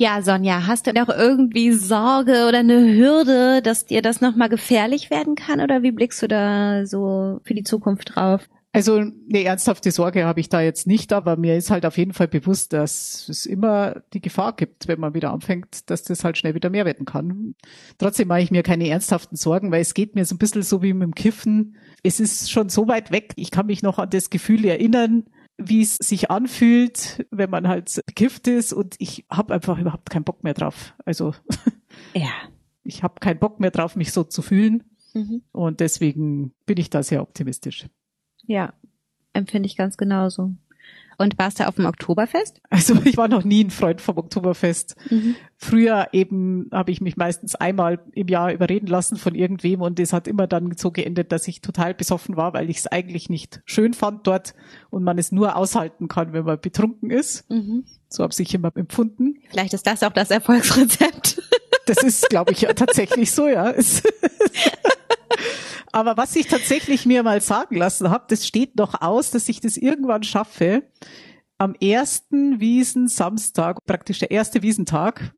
Ja, 0.00 0.22
Sonja, 0.22 0.68
hast 0.68 0.86
du 0.86 0.92
noch 0.92 1.08
irgendwie 1.08 1.72
Sorge 1.72 2.46
oder 2.46 2.58
eine 2.58 2.94
Hürde, 2.94 3.62
dass 3.62 3.84
dir 3.84 4.00
das 4.00 4.20
nochmal 4.20 4.48
gefährlich 4.48 5.10
werden 5.10 5.34
kann? 5.34 5.60
Oder 5.60 5.82
wie 5.82 5.90
blickst 5.90 6.22
du 6.22 6.28
da 6.28 6.86
so 6.86 7.40
für 7.42 7.54
die 7.54 7.64
Zukunft 7.64 8.14
drauf? 8.14 8.48
Also 8.72 8.96
eine 8.96 9.44
ernsthafte 9.44 9.90
Sorge 9.90 10.24
habe 10.26 10.40
ich 10.40 10.50
da 10.50 10.60
jetzt 10.60 10.86
nicht, 10.86 11.12
aber 11.14 11.36
mir 11.36 11.56
ist 11.56 11.70
halt 11.70 11.86
auf 11.86 11.96
jeden 11.96 12.12
Fall 12.12 12.28
bewusst, 12.28 12.74
dass 12.74 13.26
es 13.28 13.46
immer 13.46 14.02
die 14.12 14.20
Gefahr 14.20 14.54
gibt, 14.54 14.88
wenn 14.88 15.00
man 15.00 15.14
wieder 15.14 15.32
anfängt, 15.32 15.88
dass 15.90 16.02
das 16.02 16.22
halt 16.22 16.36
schnell 16.36 16.54
wieder 16.54 16.68
mehr 16.68 16.84
werden 16.84 17.06
kann. 17.06 17.54
Trotzdem 17.96 18.28
mache 18.28 18.42
ich 18.42 18.50
mir 18.50 18.62
keine 18.62 18.88
ernsthaften 18.88 19.36
Sorgen, 19.36 19.72
weil 19.72 19.80
es 19.80 19.94
geht 19.94 20.14
mir 20.14 20.24
so 20.26 20.34
ein 20.34 20.38
bisschen 20.38 20.62
so 20.62 20.82
wie 20.82 20.92
mit 20.92 21.02
dem 21.02 21.14
Kiffen. 21.14 21.76
Es 22.02 22.20
ist 22.20 22.50
schon 22.50 22.68
so 22.68 22.86
weit 22.88 23.10
weg. 23.10 23.32
Ich 23.36 23.50
kann 23.50 23.66
mich 23.66 23.82
noch 23.82 23.98
an 23.98 24.10
das 24.10 24.28
Gefühl 24.28 24.64
erinnern, 24.66 25.24
wie 25.56 25.80
es 25.82 25.96
sich 25.96 26.30
anfühlt, 26.30 27.26
wenn 27.30 27.50
man 27.50 27.66
halt 27.68 28.00
bekifft 28.06 28.46
ist 28.48 28.72
und 28.74 28.94
ich 28.98 29.24
habe 29.30 29.54
einfach 29.54 29.78
überhaupt 29.78 30.10
keinen 30.10 30.24
Bock 30.24 30.44
mehr 30.44 30.54
drauf. 30.54 30.94
Also 31.06 31.34
Ja. 32.14 32.28
ich 32.84 33.02
habe 33.02 33.14
keinen 33.18 33.40
Bock 33.40 33.60
mehr 33.60 33.70
drauf, 33.70 33.96
mich 33.96 34.12
so 34.12 34.24
zu 34.24 34.42
fühlen 34.42 34.84
Mhm. 35.14 35.40
und 35.52 35.80
deswegen 35.80 36.52
bin 36.66 36.76
ich 36.76 36.90
da 36.90 37.02
sehr 37.02 37.22
optimistisch. 37.22 37.86
Ja, 38.48 38.72
empfinde 39.34 39.66
ich 39.66 39.76
ganz 39.76 39.96
genauso. 39.96 40.52
Und 41.20 41.36
warst 41.36 41.58
du 41.58 41.66
auf 41.66 41.74
dem 41.74 41.84
Oktoberfest? 41.84 42.60
Also 42.70 42.94
ich 43.04 43.16
war 43.16 43.26
noch 43.26 43.42
nie 43.42 43.64
ein 43.64 43.70
Freund 43.70 44.00
vom 44.00 44.18
Oktoberfest. 44.18 44.94
Mhm. 45.10 45.34
Früher 45.56 46.06
eben 46.12 46.70
habe 46.72 46.92
ich 46.92 47.00
mich 47.00 47.16
meistens 47.16 47.56
einmal 47.56 47.98
im 48.12 48.28
Jahr 48.28 48.52
überreden 48.52 48.86
lassen 48.86 49.16
von 49.16 49.34
irgendwem 49.34 49.82
und 49.82 49.98
es 49.98 50.12
hat 50.12 50.28
immer 50.28 50.46
dann 50.46 50.76
so 50.76 50.92
geendet, 50.92 51.32
dass 51.32 51.48
ich 51.48 51.60
total 51.60 51.92
besoffen 51.92 52.36
war, 52.36 52.52
weil 52.54 52.70
ich 52.70 52.78
es 52.78 52.86
eigentlich 52.86 53.28
nicht 53.28 53.60
schön 53.64 53.94
fand 53.94 54.28
dort 54.28 54.54
und 54.90 55.02
man 55.02 55.18
es 55.18 55.32
nur 55.32 55.56
aushalten 55.56 56.06
kann, 56.06 56.32
wenn 56.32 56.44
man 56.44 56.60
betrunken 56.60 57.10
ist. 57.10 57.50
Mhm. 57.50 57.84
So 58.08 58.22
habe 58.22 58.32
ich 58.38 58.54
immer 58.54 58.70
empfunden. 58.76 59.40
Vielleicht 59.50 59.74
ist 59.74 59.88
das 59.88 60.04
auch 60.04 60.12
das 60.12 60.30
Erfolgsrezept. 60.30 61.42
Das 61.86 62.02
ist, 62.02 62.30
glaube 62.30 62.52
ich, 62.52 62.60
ja 62.60 62.72
tatsächlich 62.74 63.32
so, 63.32 63.48
ja. 63.48 63.74
Aber 65.92 66.16
was 66.16 66.36
ich 66.36 66.46
tatsächlich 66.46 67.06
mir 67.06 67.22
mal 67.22 67.40
sagen 67.40 67.76
lassen 67.76 68.10
habe, 68.10 68.26
das 68.28 68.46
steht 68.46 68.76
noch 68.76 69.00
aus, 69.00 69.30
dass 69.30 69.48
ich 69.48 69.60
das 69.60 69.76
irgendwann 69.76 70.22
schaffe. 70.22 70.82
Am 71.56 71.74
ersten 71.74 72.60
Wiesensamstag, 72.60 73.78
praktisch 73.84 74.18
der 74.18 74.30
erste 74.30 74.62
Wiesentag, 74.62 75.34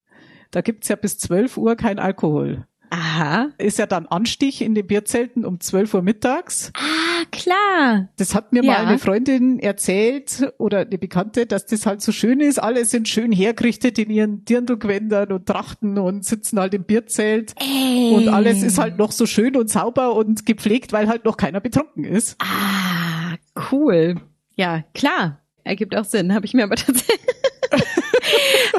da 0.50 0.60
gibt's 0.60 0.88
ja 0.88 0.96
bis 0.96 1.18
12 1.18 1.56
Uhr 1.56 1.76
kein 1.76 1.98
Alkohol. 1.98 2.66
Aha. 2.90 3.50
Ist 3.58 3.78
ja 3.78 3.86
dann 3.86 4.06
Anstich 4.06 4.62
in 4.62 4.74
den 4.74 4.86
Bierzelten 4.86 5.44
um 5.44 5.60
12 5.60 5.94
Uhr 5.94 6.02
mittags. 6.02 6.72
Ah, 6.76 7.24
klar. 7.30 8.08
Das 8.16 8.34
hat 8.34 8.52
mir 8.52 8.64
Ja. 8.64 8.72
mal 8.72 8.86
eine 8.86 8.98
Freundin 8.98 9.58
erzählt 9.60 10.52
oder 10.58 10.80
eine 10.80 10.98
Bekannte, 10.98 11.46
dass 11.46 11.66
das 11.66 11.86
halt 11.86 12.02
so 12.02 12.10
schön 12.12 12.40
ist. 12.40 12.58
Alle 12.58 12.84
sind 12.84 13.08
schön 13.08 13.30
hergerichtet 13.32 13.98
in 13.98 14.10
ihren 14.10 14.44
Dirndlgewändern 14.44 15.30
und 15.32 15.46
Trachten 15.46 15.98
und 15.98 16.24
sitzen 16.24 16.58
halt 16.58 16.74
im 16.74 16.82
Bierzelt. 16.84 17.54
Ey. 17.60 18.12
Und 18.16 18.28
alles 18.28 18.62
ist 18.62 18.78
halt 18.78 18.98
noch 18.98 19.12
so 19.12 19.24
schön 19.26 19.56
und 19.56 19.70
sauber 19.70 20.14
und 20.16 20.44
gepflegt, 20.44 20.92
weil 20.92 21.08
halt 21.08 21.24
noch 21.24 21.36
keiner 21.36 21.60
betrunken 21.60 22.04
ist. 22.04 22.36
Ah, 22.40 23.36
cool. 23.70 24.16
Ja, 24.56 24.82
klar. 24.94 25.38
Ergibt 25.62 25.94
auch 25.94 26.04
Sinn. 26.04 26.34
Habe 26.34 26.46
ich 26.46 26.54
mir 26.54 26.64
aber 26.64 26.74
tatsächlich. 26.76 27.19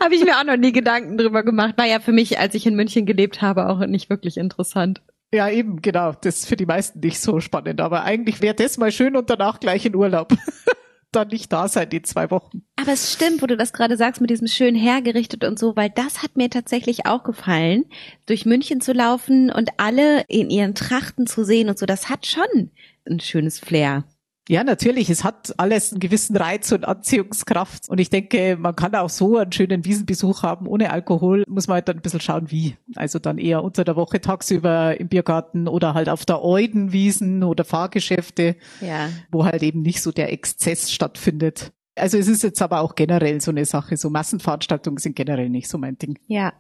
Habe 0.03 0.15
ich 0.15 0.23
mir 0.23 0.39
auch 0.39 0.43
noch 0.43 0.57
nie 0.57 0.71
Gedanken 0.71 1.17
drüber 1.17 1.43
gemacht. 1.43 1.77
War 1.77 1.85
ja 1.85 1.99
für 1.99 2.11
mich, 2.11 2.39
als 2.39 2.55
ich 2.55 2.65
in 2.65 2.75
München 2.75 3.05
gelebt 3.05 3.41
habe, 3.41 3.69
auch 3.69 3.85
nicht 3.85 4.09
wirklich 4.09 4.37
interessant. 4.37 5.01
Ja, 5.33 5.47
eben, 5.49 5.81
genau. 5.81 6.13
Das 6.13 6.39
ist 6.39 6.47
für 6.47 6.55
die 6.55 6.65
meisten 6.65 6.99
nicht 6.99 7.19
so 7.19 7.39
spannend. 7.39 7.79
Aber 7.79 8.03
eigentlich 8.03 8.41
wäre 8.41 8.55
das 8.55 8.77
mal 8.77 8.91
schön 8.91 9.15
und 9.15 9.29
danach 9.29 9.59
gleich 9.59 9.85
in 9.85 9.95
Urlaub. 9.95 10.33
Dann 11.11 11.27
nicht 11.27 11.51
da 11.51 11.67
sein, 11.67 11.89
die 11.89 12.01
zwei 12.01 12.31
Wochen. 12.31 12.63
Aber 12.77 12.93
es 12.93 13.13
stimmt, 13.13 13.41
wo 13.41 13.45
du 13.45 13.57
das 13.57 13.73
gerade 13.73 13.97
sagst, 13.97 14.21
mit 14.21 14.29
diesem 14.29 14.47
schön 14.47 14.75
hergerichtet 14.75 15.43
und 15.43 15.59
so, 15.59 15.75
weil 15.75 15.89
das 15.89 16.23
hat 16.23 16.37
mir 16.37 16.49
tatsächlich 16.49 17.05
auch 17.05 17.23
gefallen, 17.23 17.83
durch 18.25 18.45
München 18.45 18.79
zu 18.79 18.93
laufen 18.93 19.51
und 19.51 19.71
alle 19.75 20.21
in 20.29 20.49
ihren 20.49 20.73
Trachten 20.73 21.27
zu 21.27 21.43
sehen 21.43 21.69
und 21.69 21.77
so. 21.77 21.85
Das 21.85 22.09
hat 22.09 22.25
schon 22.25 22.71
ein 23.05 23.19
schönes 23.19 23.59
Flair. 23.59 24.05
Ja, 24.49 24.63
natürlich. 24.63 25.09
Es 25.09 25.23
hat 25.23 25.53
alles 25.57 25.91
einen 25.91 25.99
gewissen 25.99 26.35
Reiz 26.35 26.71
und 26.71 26.85
Anziehungskraft. 26.85 27.87
Und 27.89 27.99
ich 27.99 28.09
denke, 28.09 28.57
man 28.59 28.75
kann 28.75 28.95
auch 28.95 29.09
so 29.09 29.37
einen 29.37 29.51
schönen 29.51 29.85
Wiesenbesuch 29.85 30.43
haben 30.43 30.67
ohne 30.67 30.91
Alkohol. 30.91 31.43
Muss 31.47 31.67
man 31.67 31.75
halt 31.75 31.87
dann 31.87 31.97
ein 31.97 32.01
bisschen 32.01 32.21
schauen, 32.21 32.49
wie. 32.49 32.75
Also 32.95 33.19
dann 33.19 33.37
eher 33.37 33.63
unter 33.63 33.83
der 33.83 33.95
Woche 33.95 34.19
tagsüber 34.19 34.99
im 34.99 35.09
Biergarten 35.09 35.67
oder 35.67 35.93
halt 35.93 36.09
auf 36.09 36.25
der 36.25 36.43
Eudenwiesen 36.43 37.43
oder 37.43 37.63
Fahrgeschäfte, 37.63 38.55
ja. 38.81 39.09
wo 39.31 39.45
halt 39.45 39.63
eben 39.63 39.81
nicht 39.83 40.01
so 40.01 40.11
der 40.11 40.33
Exzess 40.33 40.91
stattfindet. 40.91 41.71
Also 41.95 42.17
es 42.17 42.27
ist 42.27 42.41
jetzt 42.41 42.61
aber 42.61 42.81
auch 42.81 42.95
generell 42.95 43.41
so 43.41 43.51
eine 43.51 43.65
Sache. 43.65 43.95
So 43.95 44.09
Massenveranstaltungen 44.09 44.97
sind 44.97 45.15
generell 45.15 45.49
nicht 45.49 45.69
so 45.69 45.77
mein 45.77 45.97
Ding. 45.97 46.17
Ja. 46.27 46.53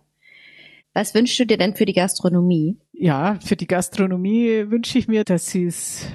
Was 0.93 1.15
wünschst 1.15 1.39
du 1.39 1.45
dir 1.45 1.57
denn 1.57 1.75
für 1.75 1.85
die 1.85 1.93
Gastronomie? 1.93 2.77
Ja, 2.91 3.39
für 3.43 3.55
die 3.55 3.67
Gastronomie 3.67 4.69
wünsche 4.69 4.99
ich 4.99 5.07
mir, 5.07 5.23
dass 5.23 5.47
sie 5.47 5.65
es 5.65 6.05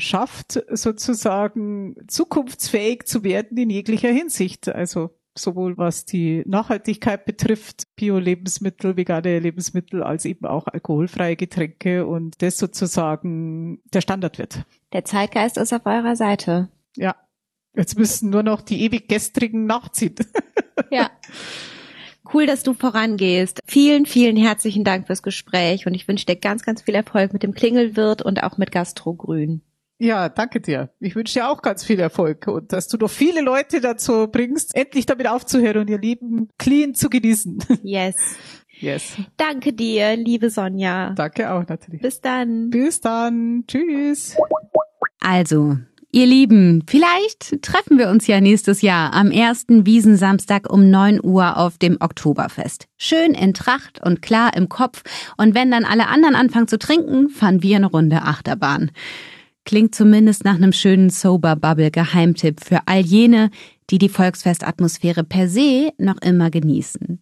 schafft, 0.00 0.62
sozusagen 0.70 1.96
zukunftsfähig 2.08 3.04
zu 3.04 3.24
werden 3.24 3.56
in 3.58 3.70
jeglicher 3.70 4.10
Hinsicht. 4.10 4.68
Also 4.68 5.10
sowohl 5.36 5.78
was 5.78 6.04
die 6.04 6.42
Nachhaltigkeit 6.46 7.24
betrifft, 7.24 7.84
Bio-Lebensmittel, 7.96 8.96
vegane 8.96 9.38
Lebensmittel, 9.38 10.02
als 10.02 10.24
eben 10.24 10.46
auch 10.46 10.66
alkoholfreie 10.66 11.36
Getränke 11.36 12.06
und 12.06 12.42
das 12.42 12.58
sozusagen 12.58 13.80
der 13.92 14.00
Standard 14.00 14.38
wird. 14.38 14.64
Der 14.92 15.04
Zeitgeist 15.04 15.56
ist 15.56 15.72
auf 15.72 15.86
eurer 15.86 16.16
Seite. 16.16 16.68
Ja. 16.96 17.16
Jetzt 17.74 17.96
müssen 17.96 18.30
nur 18.30 18.42
noch 18.42 18.62
die 18.62 18.82
ewig 18.82 19.08
gestrigen 19.08 19.66
nachziehen. 19.66 20.16
Ja. 20.90 21.10
Cool, 22.32 22.46
dass 22.46 22.62
du 22.62 22.72
vorangehst. 22.72 23.60
Vielen, 23.66 24.06
vielen 24.06 24.36
herzlichen 24.36 24.82
Dank 24.82 25.06
fürs 25.06 25.22
Gespräch 25.22 25.86
und 25.86 25.92
ich 25.92 26.08
wünsche 26.08 26.24
dir 26.24 26.36
ganz, 26.36 26.62
ganz 26.62 26.80
viel 26.82 26.94
Erfolg 26.94 27.34
mit 27.34 27.42
dem 27.42 27.52
Klingelwirt 27.52 28.22
und 28.22 28.42
auch 28.42 28.56
mit 28.56 28.72
Gastro 28.72 29.12
Grün. 29.12 29.60
Ja, 30.00 30.30
danke 30.30 30.62
dir. 30.62 30.88
Ich 30.98 31.14
wünsche 31.14 31.34
dir 31.34 31.50
auch 31.50 31.60
ganz 31.60 31.84
viel 31.84 32.00
Erfolg 32.00 32.46
und 32.46 32.72
dass 32.72 32.88
du 32.88 32.96
noch 32.96 33.10
viele 33.10 33.42
Leute 33.42 33.82
dazu 33.82 34.28
bringst, 34.28 34.74
endlich 34.74 35.04
damit 35.04 35.28
aufzuhören 35.28 35.82
und 35.82 35.90
ihr 35.90 35.98
Leben 35.98 36.48
clean 36.58 36.94
zu 36.94 37.08
genießen. 37.08 37.62
Yes. 37.82 38.16
Yes. 38.82 39.18
Danke 39.36 39.74
dir, 39.74 40.16
liebe 40.16 40.48
Sonja. 40.48 41.10
Danke 41.10 41.52
auch 41.52 41.68
natürlich. 41.68 42.00
Bis 42.00 42.22
dann. 42.22 42.70
Bis 42.70 43.02
dann. 43.02 43.64
Tschüss. 43.66 44.38
Also, 45.20 45.76
Ihr 46.12 46.24
Lieben, 46.24 46.82
vielleicht 46.88 47.62
treffen 47.62 47.98
wir 47.98 48.08
uns 48.08 48.26
ja 48.26 48.40
nächstes 48.40 48.80
Jahr 48.80 49.12
am 49.12 49.30
ersten 49.30 49.84
Wiesensamstag 49.84 50.72
um 50.72 50.88
9 50.88 51.20
Uhr 51.22 51.58
auf 51.58 51.76
dem 51.76 51.98
Oktoberfest. 52.00 52.88
Schön 52.96 53.34
in 53.34 53.52
Tracht 53.52 54.00
und 54.02 54.22
klar 54.22 54.56
im 54.56 54.70
Kopf. 54.70 55.02
Und 55.36 55.54
wenn 55.54 55.70
dann 55.70 55.84
alle 55.84 56.08
anderen 56.08 56.34
anfangen 56.34 56.66
zu 56.66 56.78
trinken, 56.78 57.28
fahren 57.28 57.62
wir 57.62 57.76
eine 57.76 57.86
Runde 57.86 58.22
Achterbahn. 58.22 58.92
Klingt 59.64 59.94
zumindest 59.94 60.44
nach 60.44 60.56
einem 60.56 60.72
schönen 60.72 61.10
Sober 61.10 61.54
Bubble 61.56 61.90
Geheimtipp 61.90 62.60
für 62.64 62.80
all 62.86 63.00
jene, 63.00 63.50
die 63.90 63.98
die 63.98 64.08
Volksfestatmosphäre 64.08 65.24
per 65.24 65.48
se 65.48 65.92
noch 65.98 66.20
immer 66.22 66.50
genießen. 66.50 67.20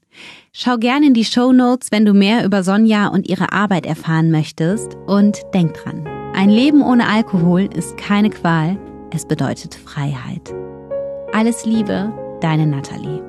Schau 0.53 0.77
gerne 0.77 1.07
in 1.07 1.15
die 1.15 1.25
Show 1.25 1.53
Notes, 1.53 1.91
wenn 1.91 2.05
du 2.05 2.15
mehr 2.15 2.45
über 2.45 2.63
Sonja 2.63 3.09
und 3.09 3.29
ihre 3.29 3.53
Arbeit 3.53 3.87
erfahren 3.87 4.31
möchtest 4.31 4.97
und 5.07 5.41
denk 5.55 5.75
dran. 5.75 6.07
Ein 6.35 6.51
Leben 6.51 6.83
ohne 6.83 7.09
Alkohol 7.09 7.69
ist 7.75 7.97
keine 7.97 8.31
Qual, 8.31 8.79
es 9.13 9.27
bedeutet 9.27 9.75
Freiheit. 9.75 10.55
Alles 11.33 11.65
Liebe, 11.65 12.13
deine 12.41 12.67
Nathalie. 12.67 13.28